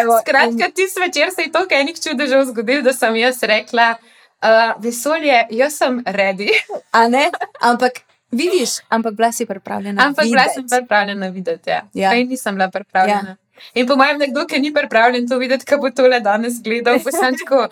Evo, 0.00 0.18
Skratka, 0.20 0.70
ti 0.74 0.88
zvečer 0.88 1.32
se 1.34 1.42
je 1.42 1.52
toliko 1.52 1.74
enih 1.74 2.00
čudežev 2.00 2.44
zgodil, 2.52 2.82
da 2.82 2.92
sem 2.92 3.16
jaz 3.16 3.42
rekla, 3.42 3.94
uh, 4.42 4.72
vesolje, 4.82 5.46
jaz 5.50 5.76
sem 5.76 6.02
ready. 6.06 6.50
A 6.90 7.08
ne? 7.08 7.30
Ampak 7.60 8.00
vidiš, 8.30 8.70
ampak 8.88 9.14
bila 9.14 9.32
si 9.32 9.46
pripravljena. 9.46 10.06
Ampak 10.06 10.24
bila 10.24 10.44
sem 10.44 10.62
videti. 10.62 10.76
pripravljena 10.76 11.28
videti. 11.28 11.70
Ja. 11.70 11.82
Ja. 11.94 12.12
Ja. 12.12 12.24
nisem 12.24 12.54
bila 12.54 12.68
pripravljena. 12.68 13.28
Ja. 13.30 13.36
In 13.74 13.86
po 13.86 13.96
mojem, 13.96 14.18
nekdo, 14.18 14.46
ki 14.46 14.58
ni 14.58 14.74
pripravljen 14.74 15.28
to 15.28 15.38
videti, 15.38 15.64
kako 15.64 15.82
bo 15.82 15.90
tole 15.92 16.20
danes 16.20 16.62
gledal, 16.62 16.98
pa 16.98 17.10
sem 17.10 17.34
tako. 17.36 17.68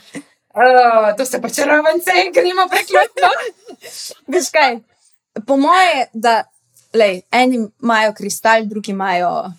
Oh, 0.52 1.16
to 1.16 1.24
se 1.24 1.40
pa 1.40 1.48
čarovnice 1.48 2.10
in 2.16 2.32
gremo 2.32 2.64
preklopno. 2.68 3.28
Veš 4.32 4.50
kaj? 4.50 4.78
Po 5.46 5.56
moje, 5.56 6.06
da 6.12 6.44
lej, 6.92 7.20
eni 7.30 7.60
imajo 7.82 8.12
kristal, 8.12 8.64
drugi 8.64 8.90
imajo 8.90 9.52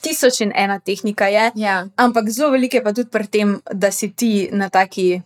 tisoč 0.00 0.40
in 0.40 0.52
ena 0.54 0.78
tehnika. 0.78 1.26
Je, 1.26 1.50
Ja. 1.54 1.86
ampak 1.96 2.28
zelo 2.28 2.50
veliko 2.50 2.76
je 2.76 2.84
pa 2.84 2.92
tudi 2.92 3.10
pri 3.10 3.26
tem, 3.26 3.60
da 3.72 3.90
si 3.90 4.10
ti 4.10 4.48
na 4.52 4.68
taki 4.68 5.22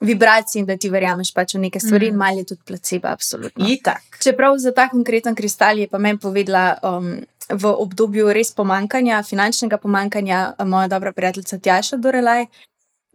vibraciji 0.00 0.60
in 0.60 0.66
da 0.66 0.76
ti 0.76 0.90
verjameš 0.92 1.32
pač 1.34 1.54
v 1.54 1.62
neke 1.66 1.80
stvari, 1.80 2.10
mm. 2.10 2.12
in 2.12 2.18
malo 2.18 2.42
je 2.42 2.44
tudi 2.52 2.62
placebo, 2.66 3.08
absolutno. 3.08 3.64
Itak. 3.68 4.02
Čeprav 4.22 4.58
za 4.58 4.72
ta 4.72 4.88
konkreten 4.88 5.34
kristal 5.34 5.78
je 5.78 5.88
pa 5.88 5.98
meni 5.98 6.18
povedala 6.18 6.76
um, 6.82 7.14
v 7.48 7.72
obdobju 7.72 8.32
res 8.32 8.52
pomankanja, 8.52 9.22
finančnega 9.22 9.78
pomankanja, 9.78 10.52
uh, 10.58 10.66
moja 10.68 10.88
dobra 10.88 11.12
prijateljica 11.12 11.58
Tjaša 11.58 11.96
Dorelaj. 11.96 12.46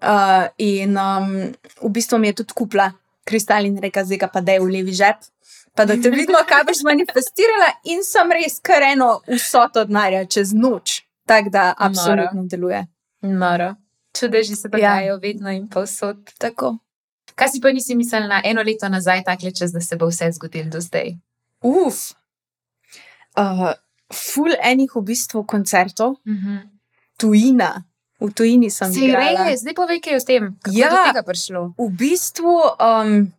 Uh, 0.01 0.49
in 0.57 0.97
um, 0.97 1.53
v 1.81 1.89
bistvu 1.93 2.17
mi 2.17 2.31
je 2.31 2.41
tudi 2.41 2.53
kupila 2.57 2.89
kristal 3.23 3.65
in 3.65 3.77
reka, 3.77 4.03
zdaj 4.03 4.17
ga 4.17 4.27
pa 4.33 4.41
da 4.41 4.57
je 4.57 4.63
v 4.63 4.71
levi 4.73 4.93
žep. 4.93 5.21
Pa 5.75 5.85
da 5.85 5.95
te 5.95 6.09
vidimo, 6.09 6.41
kaj 6.47 6.65
boš 6.67 6.81
manifestirala, 6.83 7.69
in 7.87 8.01
sem 8.03 8.33
res 8.35 8.57
kar 8.59 8.83
eno 8.83 9.21
vsoto 9.29 9.85
denarja 9.85 10.25
čez 10.25 10.51
noč. 10.53 11.03
Tako 11.29 11.53
da 11.53 11.73
absolutno 11.77 12.43
deluje. 12.49 12.81
Noro. 13.21 13.75
Čudeži 14.13 14.55
se 14.55 14.67
dogajajo 14.67 15.05
ja. 15.07 15.15
vedno 15.17 15.49
in 15.49 15.67
povsod. 15.67 16.17
Tako. 16.37 16.77
Kaj 17.35 17.49
si 17.49 17.61
pa 17.61 17.71
nisi 17.71 17.95
mislila 17.95 18.41
eno 18.43 18.61
leto 18.61 18.89
nazaj, 18.89 19.23
tako 19.23 19.51
čez, 19.51 19.71
da 19.71 19.81
se 19.81 19.95
bo 19.95 20.07
vse 20.07 20.31
zgodilo 20.31 20.69
do 20.69 20.79
zdaj? 20.79 21.15
Uf. 21.61 22.11
Uh, 23.33 23.71
ful 24.11 24.51
enih 24.61 24.91
v 24.91 25.01
bistvu 25.03 25.43
koncertov, 25.43 26.15
Mhm. 26.25 26.57
tujina. 27.17 27.83
V 28.19 28.29
tujini 28.29 28.69
sem 28.69 28.91
Si 28.91 28.99
igrala. 29.01 29.45
res, 29.45 29.61
zdaj 29.61 29.73
povej, 29.73 29.99
kaj 29.99 30.13
je 30.13 30.19
s 30.19 30.25
tem, 30.25 30.43
kako 30.55 30.77
Ja. 30.77 30.85
je 30.85 30.91
do 30.91 31.03
tega 31.07 31.23
prišlo. 31.23 31.61
V 31.75 31.89
bistvu, 31.91 32.53
um, 32.77 33.33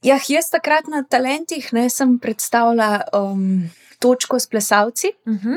jah, 0.00 0.22
jaz 0.22 0.46
takrat 0.46 0.86
na 0.86 1.02
talentih 1.02 1.72
ne, 1.72 1.88
sem 1.88 2.18
predstavljala 2.18 3.02
um, 3.12 3.70
točko 3.98 4.36
s 4.36 4.46
plesalci 4.46 5.10
Mhm. 5.26 5.56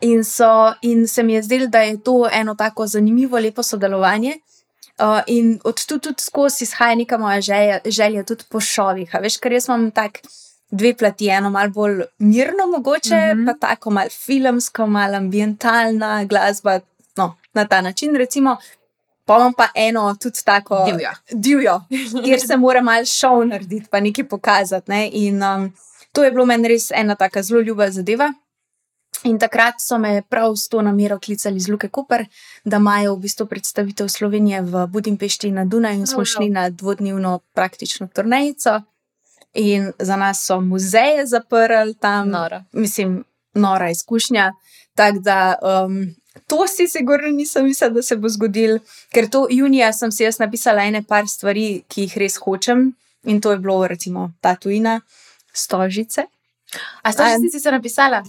In, 0.00 0.24
so, 0.24 0.72
in 0.82 1.08
se 1.08 1.22
mi 1.22 1.34
je 1.34 1.42
zdelo, 1.42 1.66
da 1.66 1.80
je 1.80 2.00
to 2.02 2.28
eno 2.32 2.54
tako 2.54 2.86
zanimivo, 2.86 3.38
lepo 3.38 3.62
sodelovanje. 3.62 4.38
Uh, 4.98 5.20
in 5.26 5.60
od 5.64 5.86
tu 5.86 5.98
tudi 5.98 6.22
skozi 6.22 6.64
izhaja 6.64 6.94
neka 6.94 7.18
moja 7.18 7.40
želja, 7.40 7.78
želja 7.84 8.24
tudi 8.24 8.44
po 8.50 8.60
šovih. 8.60 9.14
Veš, 9.20 9.38
ker 9.38 9.52
jaz 9.52 9.68
imam 9.68 9.90
tak 9.90 10.20
dve 10.70 10.94
plati, 10.96 11.28
eno 11.28 11.50
malo 11.50 11.70
bolj 11.70 12.02
mirno, 12.18 12.66
mogoče, 12.66 13.14
mm. 13.14 13.38
-hmm. 13.38 13.46
pa 13.46 13.66
tako 13.66 13.90
malo 13.90 14.10
filmsko, 14.10 14.86
malo 14.86 15.16
ambientalna 15.16 16.24
glasba. 16.24 16.80
No, 17.16 17.36
na 17.54 17.68
ta 17.68 17.80
način, 17.80 18.16
recimo. 18.16 18.56
Pa 19.24 19.36
imam 19.36 19.52
pa 19.52 19.68
eno 19.74 20.16
tudi 20.22 20.38
tako 20.44 20.84
Divjo. 20.84 21.10
divjo, 21.30 21.80
kjer 22.24 22.40
se 22.40 22.56
mora 22.56 22.80
malo 22.82 23.04
šov 23.04 23.46
narediti, 23.46 23.86
pa 23.90 24.00
nekaj 24.00 24.28
pokazati. 24.28 24.90
Ne? 24.90 25.10
In 25.12 25.42
um, 25.42 25.72
to 26.12 26.24
je 26.24 26.30
bilo 26.30 26.46
meni 26.46 26.68
res 26.68 26.90
ena 26.90 27.14
tako 27.14 27.42
zelo 27.42 27.60
ljuba 27.60 27.90
zadeva. 27.90 28.32
In 29.24 29.38
takrat 29.38 29.74
so 29.80 29.98
me 29.98 30.22
prav 30.22 30.56
s 30.56 30.68
to 30.68 30.82
namero 30.82 31.18
klicali 31.18 31.56
iz 31.56 31.68
Luke 31.68 31.88
Koper, 31.88 32.24
da 32.64 32.76
imajo 32.76 33.14
v 33.14 33.20
bistvu 33.20 33.46
predstavitev 33.46 34.08
Slovenije 34.08 34.62
v 34.62 34.86
Budimpešti 34.86 35.50
na 35.50 35.64
Dunaju 35.64 35.98
in 35.98 36.06
smo 36.06 36.20
Oh, 36.20 36.24
šli 36.26 36.48
na 36.50 36.70
dvodnevno 36.70 37.38
praktično 37.54 38.08
turnejico. 38.14 38.80
In 39.54 39.92
za 39.98 40.16
nas 40.16 40.46
so 40.46 40.60
muzeje 40.60 41.26
zaprli 41.26 41.94
tam, 41.94 42.28
Noro. 42.30 42.62
mislim, 42.72 43.24
nora 43.54 43.90
izkušnja. 43.90 44.52
Tako 44.94 45.18
da 45.18 45.54
um, 45.62 46.14
to 46.46 46.66
si 46.66 46.88
sigurno 46.88 47.28
nisem 47.28 47.64
mislila, 47.64 47.90
da 47.90 48.02
se 48.02 48.16
bo 48.16 48.28
zgodil, 48.28 48.78
ker 49.12 49.30
to 49.30 49.46
junija 49.50 49.92
sem 49.92 50.12
si 50.12 50.22
jaz 50.24 50.38
napisala 50.38 50.82
ene 50.82 51.02
par 51.02 51.28
stvari, 51.28 51.82
ki 51.88 52.00
jih 52.00 52.16
res 52.18 52.36
hočem. 52.36 52.94
In 53.24 53.40
to 53.40 53.52
je 53.52 53.58
bilo, 53.58 53.86
recimo, 53.86 54.32
ta 54.40 54.56
tujina, 54.56 55.00
stožice. 55.52 56.24
A 57.02 57.12
ste 57.12 57.22
Em, 57.22 57.50
si 57.50 57.60
se 57.60 57.70
napisala? 57.70 58.22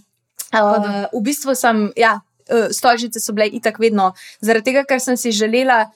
Uh, 0.53 1.05
v 1.13 1.23
bistvu 1.25 1.55
sem, 1.57 1.87
ja, 1.97 2.19
uh, 2.21 2.69
stožice 2.71 3.19
so 3.19 3.33
bile 3.33 3.47
itak 3.49 3.79
vedno, 3.81 4.11
zaradi 4.41 4.71
tega, 4.71 4.85
ker 4.85 5.01
sem 5.01 5.17
si 5.17 5.33
želela, 5.33 5.87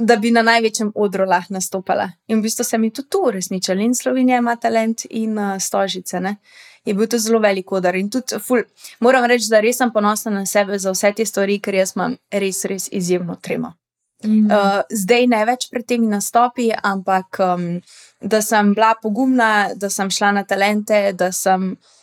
da 0.00 0.16
bi 0.16 0.30
na 0.32 0.42
največjem 0.46 0.94
odru 0.94 1.26
lahko 1.28 1.54
nastopala. 1.58 2.08
In 2.28 2.38
v 2.40 2.48
bistvu 2.48 2.64
se 2.64 2.78
mi 2.78 2.92
tudi 2.94 3.10
to 3.12 3.26
uresničilo. 3.28 3.82
In 3.84 3.94
Slovenija 3.94 4.38
ima 4.38 4.56
talent 4.56 5.04
in 5.10 5.38
uh, 5.38 5.58
stožice. 5.60 6.20
Ne? 6.20 6.36
je 6.84 6.94
bil 6.94 7.06
to 7.06 7.18
zelo 7.18 7.38
velik 7.38 7.72
odar. 7.72 7.96
In 7.96 8.10
tudi, 8.10 8.38
ful, 8.40 8.62
moram 9.00 9.24
reči, 9.28 9.50
da 9.50 9.60
res 9.60 9.76
sem 9.76 9.92
ponosna 9.92 10.32
na 10.32 10.46
sebe 10.46 10.78
za 10.78 10.94
vse 10.94 11.12
te 11.16 11.26
stvari, 11.26 11.58
ker 11.60 11.76
jaz 11.76 11.92
imam 11.96 12.16
res, 12.32 12.64
res 12.64 12.88
izjemno 12.92 13.36
tremo. 13.36 13.74
Mm. 14.24 14.50
Uh, 14.52 14.80
zdaj 14.92 15.26
ne 15.32 15.44
več 15.48 15.68
pred 15.72 15.86
temi 15.88 16.08
nastopi, 16.08 16.70
ampak 16.72 17.40
um, 17.44 17.68
da 18.20 18.42
sem 18.44 18.74
bila 18.76 18.94
pogumna, 19.02 19.70
da 19.76 19.88
sem 19.90 20.10
šla 20.12 20.32
na 20.36 20.44
talente, 20.44 21.12
da 21.16 21.30
sem 21.32 21.72
uh, 21.72 21.99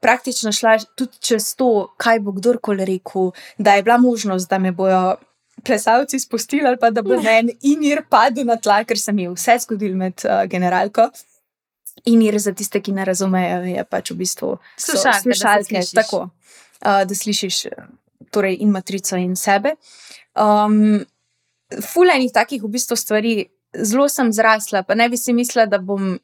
praktično 0.00 0.52
šla 0.52 0.78
tudi 0.96 1.18
čez 1.20 1.54
to, 1.56 1.92
kaj 1.96 2.20
bo 2.20 2.32
kdorkoli 2.32 2.84
rekel, 2.84 3.32
da 3.58 3.74
je 3.74 3.82
bila 3.82 3.98
možnost, 3.98 4.50
da 4.50 4.58
me 4.58 4.72
bojo 4.72 5.16
plesalci 5.64 6.18
spustili 6.18 6.66
ali 6.66 6.76
pa 6.80 6.90
da 6.90 7.02
bo 7.02 7.14
en 7.14 7.50
inir 7.62 8.02
padel 8.08 8.46
na 8.46 8.56
tla, 8.56 8.84
ker 8.84 8.98
se 8.98 9.12
mi 9.12 9.22
je 9.22 9.34
vse 9.34 9.58
zgodilo 9.66 9.96
med 9.96 10.24
uh, 10.24 10.44
generalko. 10.50 11.10
Inir 12.08 12.38
za 12.40 12.52
tiste, 12.52 12.80
ki 12.80 12.92
ne 12.92 13.04
razumejo, 13.04 13.62
je 13.68 13.84
pač 13.84 14.10
v 14.10 14.16
bistvu 14.24 14.56
slušalke. 14.80 15.82
Tako, 15.94 16.22
uh, 16.22 17.02
da 17.06 17.14
slišiš 17.14 17.66
torej, 18.32 18.56
in 18.64 18.72
matrico 18.72 19.16
in 19.20 19.36
sebe. 19.36 19.76
Um, 20.34 21.04
fulejnih 21.92 22.32
takih 22.32 22.62
v 22.64 22.72
bistvu 22.72 22.96
stvari, 22.96 23.34
zelo 23.76 24.08
sem 24.08 24.32
zrasla, 24.32 24.82
pa 24.88 24.96
ne 24.98 25.08
bi 25.12 25.20
si 25.20 25.36
mislila, 25.36 25.68
da 25.68 25.78
bom 25.78 26.16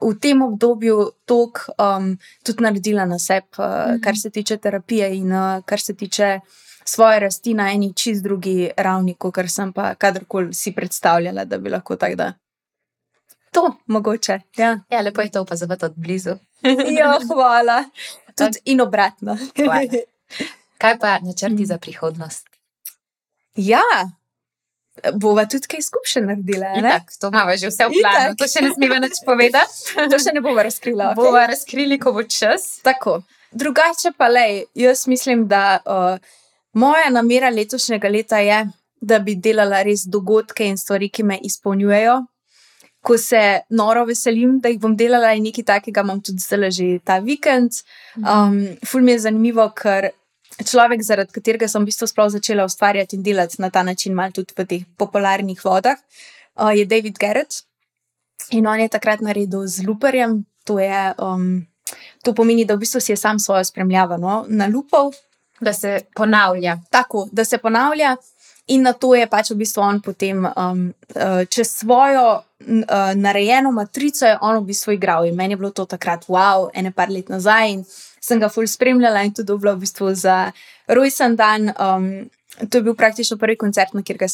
v 0.00 0.14
tem 0.20 0.42
obdobju 0.42 1.10
tok 1.24 1.66
um, 1.78 2.16
tudi 2.44 2.62
naredila 2.62 3.04
na 3.04 3.18
sebi, 3.18 3.46
uh, 3.58 3.64
-hmm. 3.64 4.00
kar 4.04 4.16
se 4.16 4.30
tiče 4.30 4.56
terapije 4.56 5.16
in 5.16 5.32
uh, 5.32 5.62
kar 5.64 5.80
se 5.80 5.94
tiče 5.94 6.40
svoje 6.84 7.20
rasti 7.20 7.54
na 7.54 7.72
eni 7.72 7.92
čist 7.94 8.22
drugi 8.22 8.70
ravni, 8.76 9.14
kot 9.14 9.34
sem 9.48 9.72
pa 9.72 9.94
kadarkoli 9.94 10.54
si 10.54 10.72
predstavljala, 10.72 11.44
da 11.44 11.58
bi 11.58 11.70
lahko 11.70 11.96
tako 11.96 12.14
da. 12.14 12.32
To 13.52 13.76
mogoče. 13.86 14.40
Ja. 14.56 14.80
ja, 14.90 15.00
lepo 15.00 15.20
je 15.20 15.30
to 15.30 15.40
opazovati 15.40 15.84
od 15.84 15.92
blizu. 15.96 16.30
ja, 16.98 17.18
hvala. 17.28 17.84
Tudi 18.36 18.58
in 18.64 18.80
obratno. 18.80 19.38
Kaj 20.78 20.98
pa 20.98 21.18
načrti 21.18 21.66
za 21.66 21.78
prihodnost? 21.78 22.48
Ja, 23.56 23.80
bova 25.14 25.44
tudi 25.46 25.68
kaj 25.68 25.82
skupaj 25.82 26.22
naredila. 26.22 26.74
Tak, 26.82 27.12
to 27.20 27.28
imamo 27.32 27.56
že 27.56 27.70
vse 27.70 27.88
v 27.90 28.02
planu, 28.02 28.36
to 28.38 28.48
še 28.48 28.62
ne 28.62 28.70
smemo 28.74 29.00
več 29.02 29.20
povedati. 29.26 29.94
to 30.12 30.20
še 30.22 30.34
ne 30.34 30.42
bomo 30.44 30.62
razkrila. 30.62 31.12
Okay? 31.12 31.20
Bova 31.20 31.46
razkrili, 31.50 31.98
ko 31.98 32.14
bo 32.14 32.22
čas. 32.22 32.78
Tako. 32.86 33.22
Drugače 33.54 34.14
pa 34.18 34.28
le, 34.30 34.64
jaz 34.74 35.06
mislim, 35.10 35.46
da 35.50 35.78
uh, 35.86 36.18
moja 36.74 37.10
namera 37.10 37.50
letošnjega 37.50 38.08
leta 38.10 38.38
je, 38.42 38.64
da 39.00 39.18
bi 39.18 39.36
delala 39.36 39.82
res 39.84 40.06
dogodke 40.10 40.66
in 40.66 40.78
stvari, 40.80 41.10
ki 41.10 41.26
me 41.26 41.38
izpolnjujejo. 41.42 42.22
Ko 43.04 43.18
se 43.20 43.60
noro 43.76 44.06
veselim, 44.08 44.56
da 44.64 44.70
jih 44.72 44.80
bom 44.80 44.94
delala, 44.96 45.34
in 45.36 45.44
nekaj 45.44 45.66
takega 45.74 46.02
imam 46.06 46.22
tudi 46.24 46.40
zdaj, 46.40 46.70
že 46.72 46.86
ta 47.04 47.18
vikend. 47.20 47.82
Mhm. 48.16 48.24
Um, 48.24 48.86
ful 48.86 49.04
mi 49.04 49.12
je 49.12 49.26
zanimivo, 49.26 49.66
ker 49.76 50.14
človek, 50.62 51.02
zaradi 51.02 51.34
katerega 51.34 51.68
sem 51.68 51.82
v 51.82 51.90
bistvu 51.90 52.06
sploh 52.06 52.30
začela 52.30 52.64
ustvarjati 52.64 53.16
in 53.16 53.22
delati 53.22 53.58
na 53.58 53.70
ta 53.70 53.82
način, 53.82 54.14
malo 54.14 54.30
tudi 54.30 54.54
v 54.56 54.66
teh 54.66 54.82
popularnih 54.98 55.58
vodah, 55.64 55.98
uh, 56.60 56.70
je 56.70 56.84
David 56.86 57.18
Garrett. 57.18 57.64
In 58.50 58.66
on 58.66 58.80
je 58.80 58.88
takrat 58.88 59.20
naredil 59.20 59.66
z 59.66 59.86
luperjem. 59.86 60.44
To, 60.64 60.78
je, 60.78 61.14
um, 61.20 61.66
to 62.24 62.32
pomeni, 62.32 62.64
da 62.64 62.74
v 62.74 62.84
bistvu 62.84 63.00
si 63.00 63.12
je 63.12 63.16
sam 63.16 63.38
svojo 63.38 63.64
spremljavo 63.64 64.16
no, 64.16 64.44
na 64.48 64.66
lupov. 64.66 65.14
Da 65.60 65.72
se 65.72 66.00
ponavlja. 66.14 66.78
Tako, 66.90 67.28
da 67.32 67.44
se 67.44 67.58
ponavlja. 67.58 68.16
In 68.66 68.82
na 68.82 68.92
to 68.92 69.14
je 69.14 69.26
pač 69.28 69.50
v 69.52 69.60
bistvu 69.60 69.82
on 69.84 70.00
potem 70.00 70.40
um, 70.40 70.88
uh, 71.14 71.44
čez 71.44 71.68
svojo 71.84 72.40
uh, 72.40 73.12
narejeno 73.14 73.70
matrico, 73.72 74.24
je 74.26 74.38
on 74.40 74.56
v 74.62 74.72
bistvu 74.72 74.96
igral. 74.96 75.28
In 75.28 75.36
meni 75.36 75.52
je 75.52 75.60
bilo 75.60 75.70
to 75.70 75.84
takrat, 75.84 76.24
wow, 76.32 76.70
ene 76.72 76.92
par 76.92 77.12
let 77.12 77.28
nazaj. 77.28 77.70
In 77.70 77.84
sem 78.24 78.40
ga 78.40 78.48
ful 78.48 78.68
spremljala 78.70 79.24
in 79.26 79.34
tudi 79.36 79.52
v 79.52 79.76
bistvu 79.80 80.14
za 80.16 80.38
rojsten 80.88 81.36
dan. 81.36 81.72
Um, 81.76 82.08
to 82.70 82.78
je 82.78 82.82
bil 82.86 82.94
praktično 82.94 83.36
prvi 83.36 83.56
koncert, 83.58 83.94
na 83.94 84.02
katerega 84.02 84.28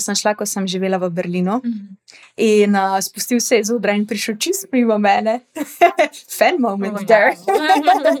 sem, 0.00 0.14
sem 0.14 0.16
šla, 0.16 0.32
ko 0.34 0.46
sem 0.48 0.66
živela 0.66 0.96
v 0.98 1.10
Berlinu. 1.10 1.60
Mm 1.64 1.72
-hmm. 1.72 1.96
In 2.36 2.76
uh, 2.76 3.00
spustil 3.00 3.40
se 3.40 3.56
je 3.56 3.64
z 3.64 3.74
odra 3.74 3.92
in 3.92 4.06
prišel 4.06 4.36
čist 4.36 4.66
mimo 4.72 4.98
mene, 4.98 5.40
fan 6.38 6.56
moment, 6.58 6.96
oh, 6.96 7.06
there. 7.06 7.36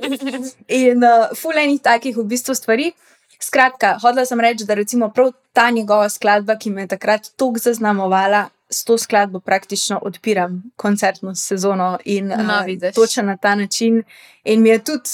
in 0.68 1.04
uh, 1.04 1.32
ful 1.34 1.52
enih 1.56 1.80
takih 1.80 2.16
v 2.16 2.24
bistvu 2.24 2.54
stvari. 2.54 2.92
Skratka, 3.40 3.98
hodila 4.02 4.24
sem 4.24 4.40
reči, 4.40 4.64
da 4.64 4.74
recimo 4.74 5.08
prav 5.08 5.32
ta 5.52 5.70
njegova 5.70 6.08
skladba, 6.08 6.56
ki 6.56 6.70
me 6.70 6.82
je 6.82 6.86
takrat 6.86 7.30
tako 7.36 7.58
zaznamovala, 7.58 8.48
s 8.70 8.84
to 8.84 8.98
skladbo 8.98 9.40
praktično 9.40 9.98
odpiram 10.02 10.62
koncertno 10.76 11.34
sezono 11.34 11.98
in 12.04 12.26
no, 12.26 12.34
uh, 12.34 12.94
točno 12.94 13.22
na 13.22 13.36
ta 13.36 13.54
način. 13.54 14.02
In 14.44 14.62
mi 14.62 14.68
je 14.68 14.84
tudi 14.84 15.10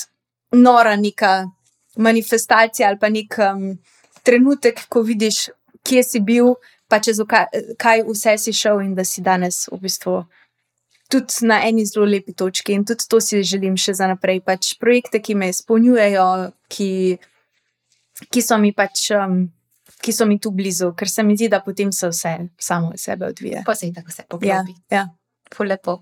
nora 0.53 0.97
neka 0.97 1.51
manifestacija 1.97 2.89
ali 2.89 2.99
pa 2.99 3.09
nek 3.09 3.35
um, 3.39 3.79
trenutek, 4.23 4.87
ko 4.89 5.03
vidiš, 5.03 5.49
kje 5.83 6.03
si 6.03 6.21
bil, 6.21 6.55
pa 6.89 7.01
čez 7.01 7.21
kaj 7.79 8.05
vse 8.09 8.37
si 8.39 8.53
šel 8.53 8.81
in 8.81 8.95
da 8.95 9.05
si 9.05 9.23
danes 9.23 9.67
v 9.73 9.81
bistvu. 9.81 10.23
Tudi 11.13 11.47
na 11.49 11.61
eni 11.69 11.85
zelo 11.87 12.07
lepi 12.07 12.33
točki, 12.33 12.73
in 12.73 12.85
tudi 12.89 13.09
to 13.09 13.21
si 13.21 13.43
želim 13.45 13.77
še 13.77 13.95
za 13.95 14.09
naprej. 14.09 14.41
Pač 14.41 14.75
projekte, 14.81 15.21
ki 15.21 15.35
me 15.35 15.51
izpolnjujejo, 15.53 16.53
ki, 16.73 17.19
ki 18.33 18.43
so 18.43 18.57
mi 18.59 18.73
pač 18.73 19.11
um, 19.17 19.43
ki 20.03 20.13
so 20.13 20.27
mi 20.27 20.39
tu 20.41 20.51
blizu, 20.51 20.93
ker 20.99 21.09
se 21.09 21.23
mi 21.23 21.37
zdi, 21.37 21.49
da 21.49 21.61
potem 21.63 21.93
se 21.93 22.09
vse 22.09 22.37
samo 22.59 22.89
od 22.89 23.01
sebe 23.01 23.27
odvija. 23.27 23.63
Pa 23.67 23.75
se 23.75 23.87
jih 23.87 23.95
tako 23.95 24.11
se 24.11 24.23
poglobi. 24.29 24.75
Ja, 24.91 24.97
ja. 24.97 25.09
Lepo. 25.59 25.99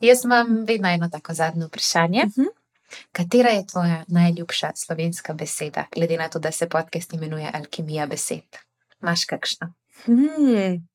Jaz 0.00 0.24
imam 0.24 0.64
vedno 0.66 0.88
eno 0.88 1.08
tako 1.12 1.34
zadnje 1.34 1.66
vprašanje. 1.66 2.22
Uh 2.26 2.30
mhm. 2.38 2.40
-huh. 2.40 2.66
Katera 3.12 3.50
je 3.50 3.66
tvoja 3.66 4.04
najljubša 4.08 4.70
slovenska 4.74 5.34
beseda, 5.34 5.84
glede 5.94 6.16
na 6.16 6.28
to, 6.28 6.38
da 6.38 6.52
se 6.52 6.68
podcast 6.68 7.12
imenuje 7.12 7.50
Alkimija 7.54 8.06
besed? 8.06 8.56
Máš 9.00 9.24
kakšno? 9.24 9.72
Hmm. 10.04 10.88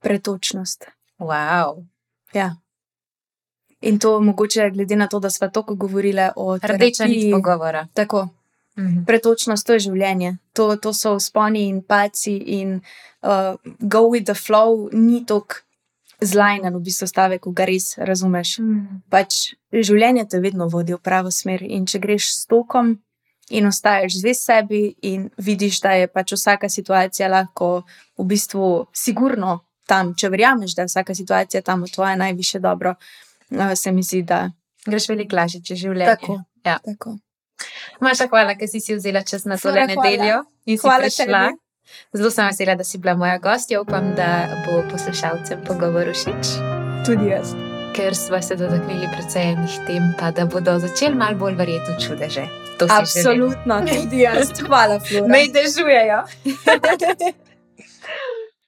Pretočnost. 0.00 0.84
Wow. 1.18 1.86
Ja. 2.32 2.56
In 3.80 3.98
to 3.98 4.20
mogoče, 4.20 4.70
glede 4.70 4.96
na 4.96 5.06
to, 5.08 5.20
da 5.20 5.30
smo 5.30 5.48
toliko 5.48 5.74
govorili 5.74 6.28
o 6.36 6.58
tem, 6.58 6.70
rdeča 6.70 7.04
nit 7.04 7.32
pogovora. 7.32 7.86
Tako. 7.94 8.28
-hmm. 8.80 9.04
Pretočnost 9.06 9.66
to 9.66 9.72
je 9.72 9.78
življenje, 9.78 10.36
to, 10.52 10.76
to 10.76 10.92
so 10.92 11.18
sponi 11.18 11.68
in 11.68 11.82
paci, 11.82 12.36
in 12.36 12.80
uh, 13.22 13.56
go 13.80 14.08
with 14.10 14.24
the 14.24 14.34
flow, 14.34 14.88
ni 14.92 15.24
tako 15.26 15.54
zlajnen, 16.20 16.74
v 16.76 16.82
bistvu 16.82 17.06
stavek, 17.06 17.42
ko 17.42 17.52
ga 17.54 17.64
res 17.64 17.98
razumeš. 17.98 18.58
Mm 18.58 18.64
-hmm. 18.64 19.00
pač, 19.10 19.54
življenje 19.72 20.24
te 20.28 20.40
vedno 20.40 20.68
vodi 20.68 20.94
v 20.94 20.98
pravo 20.98 21.30
smer. 21.30 21.62
In 21.62 21.86
če 21.86 21.98
greš 21.98 22.32
s 22.34 22.46
tokom 22.46 22.98
in 23.50 23.66
ostaješ 23.66 24.20
zvest 24.20 24.44
sebi, 24.44 24.94
in 25.02 25.30
vidiš, 25.36 25.80
da 25.80 25.90
je 25.92 26.06
pač 26.06 26.32
vsaka 26.32 26.68
situacija 26.68 27.28
lahko 27.28 27.82
v 28.18 28.24
bistvu 28.24 28.86
sigurno 28.92 29.60
tam, 29.86 30.14
če 30.14 30.28
verjameš, 30.28 30.74
da 30.74 30.82
je 30.82 30.86
vsaka 30.86 31.14
situacija 31.14 31.62
tam 31.62 31.82
v 31.82 31.90
tvoje 31.94 32.16
najviše 32.16 32.58
dobro, 32.58 32.94
uh, 33.50 33.74
se 33.74 33.92
mi 33.92 34.02
zdi, 34.02 34.22
da. 34.22 34.50
Greš 34.86 35.08
veliko 35.08 35.36
lažje, 35.36 35.60
če 35.60 35.74
življenje. 35.74 36.16
Tako. 36.16 36.42
Ja. 36.64 36.78
tako. 36.84 37.18
Maša, 38.00 38.28
hvala, 38.30 38.54
ker 38.58 38.68
si 38.70 38.80
si 38.80 38.94
vzela 38.94 39.22
čas 39.22 39.44
na 39.44 39.58
to 39.58 39.72
nedeljo 39.72 40.44
in 40.66 40.78
si 40.78 40.86
prišla. 40.86 41.48
Zelo 42.12 42.30
sem 42.30 42.46
vesela, 42.46 42.74
da 42.76 42.84
si 42.84 42.98
bila 42.98 43.14
moja 43.16 43.38
gostja. 43.38 43.80
Upam, 43.80 44.14
da 44.14 44.46
bo 44.66 44.82
poslušalcem 44.90 45.64
pogovor 45.66 46.12
všeč. 46.12 46.54
Tudi 47.06 47.32
jaz. 47.32 47.54
Ker 47.96 48.14
smo 48.14 48.42
se 48.42 48.56
dotaknili 48.56 49.08
predvsem 49.14 49.56
enih 49.56 49.78
tem, 49.86 50.12
pa 50.20 50.30
da 50.30 50.46
bodo 50.46 50.78
začeli 50.78 51.16
malo 51.16 51.36
bolj 51.40 51.56
verjeti 51.58 51.96
v 51.96 51.98
čudeže. 52.06 52.44
Absolutno, 52.88 53.80
tudi 53.86 54.22
jaz. 54.22 54.52
Hvala, 54.60 55.00
Flora. 55.00 55.26
Me 55.26 55.48
dežujejo. 55.48 56.22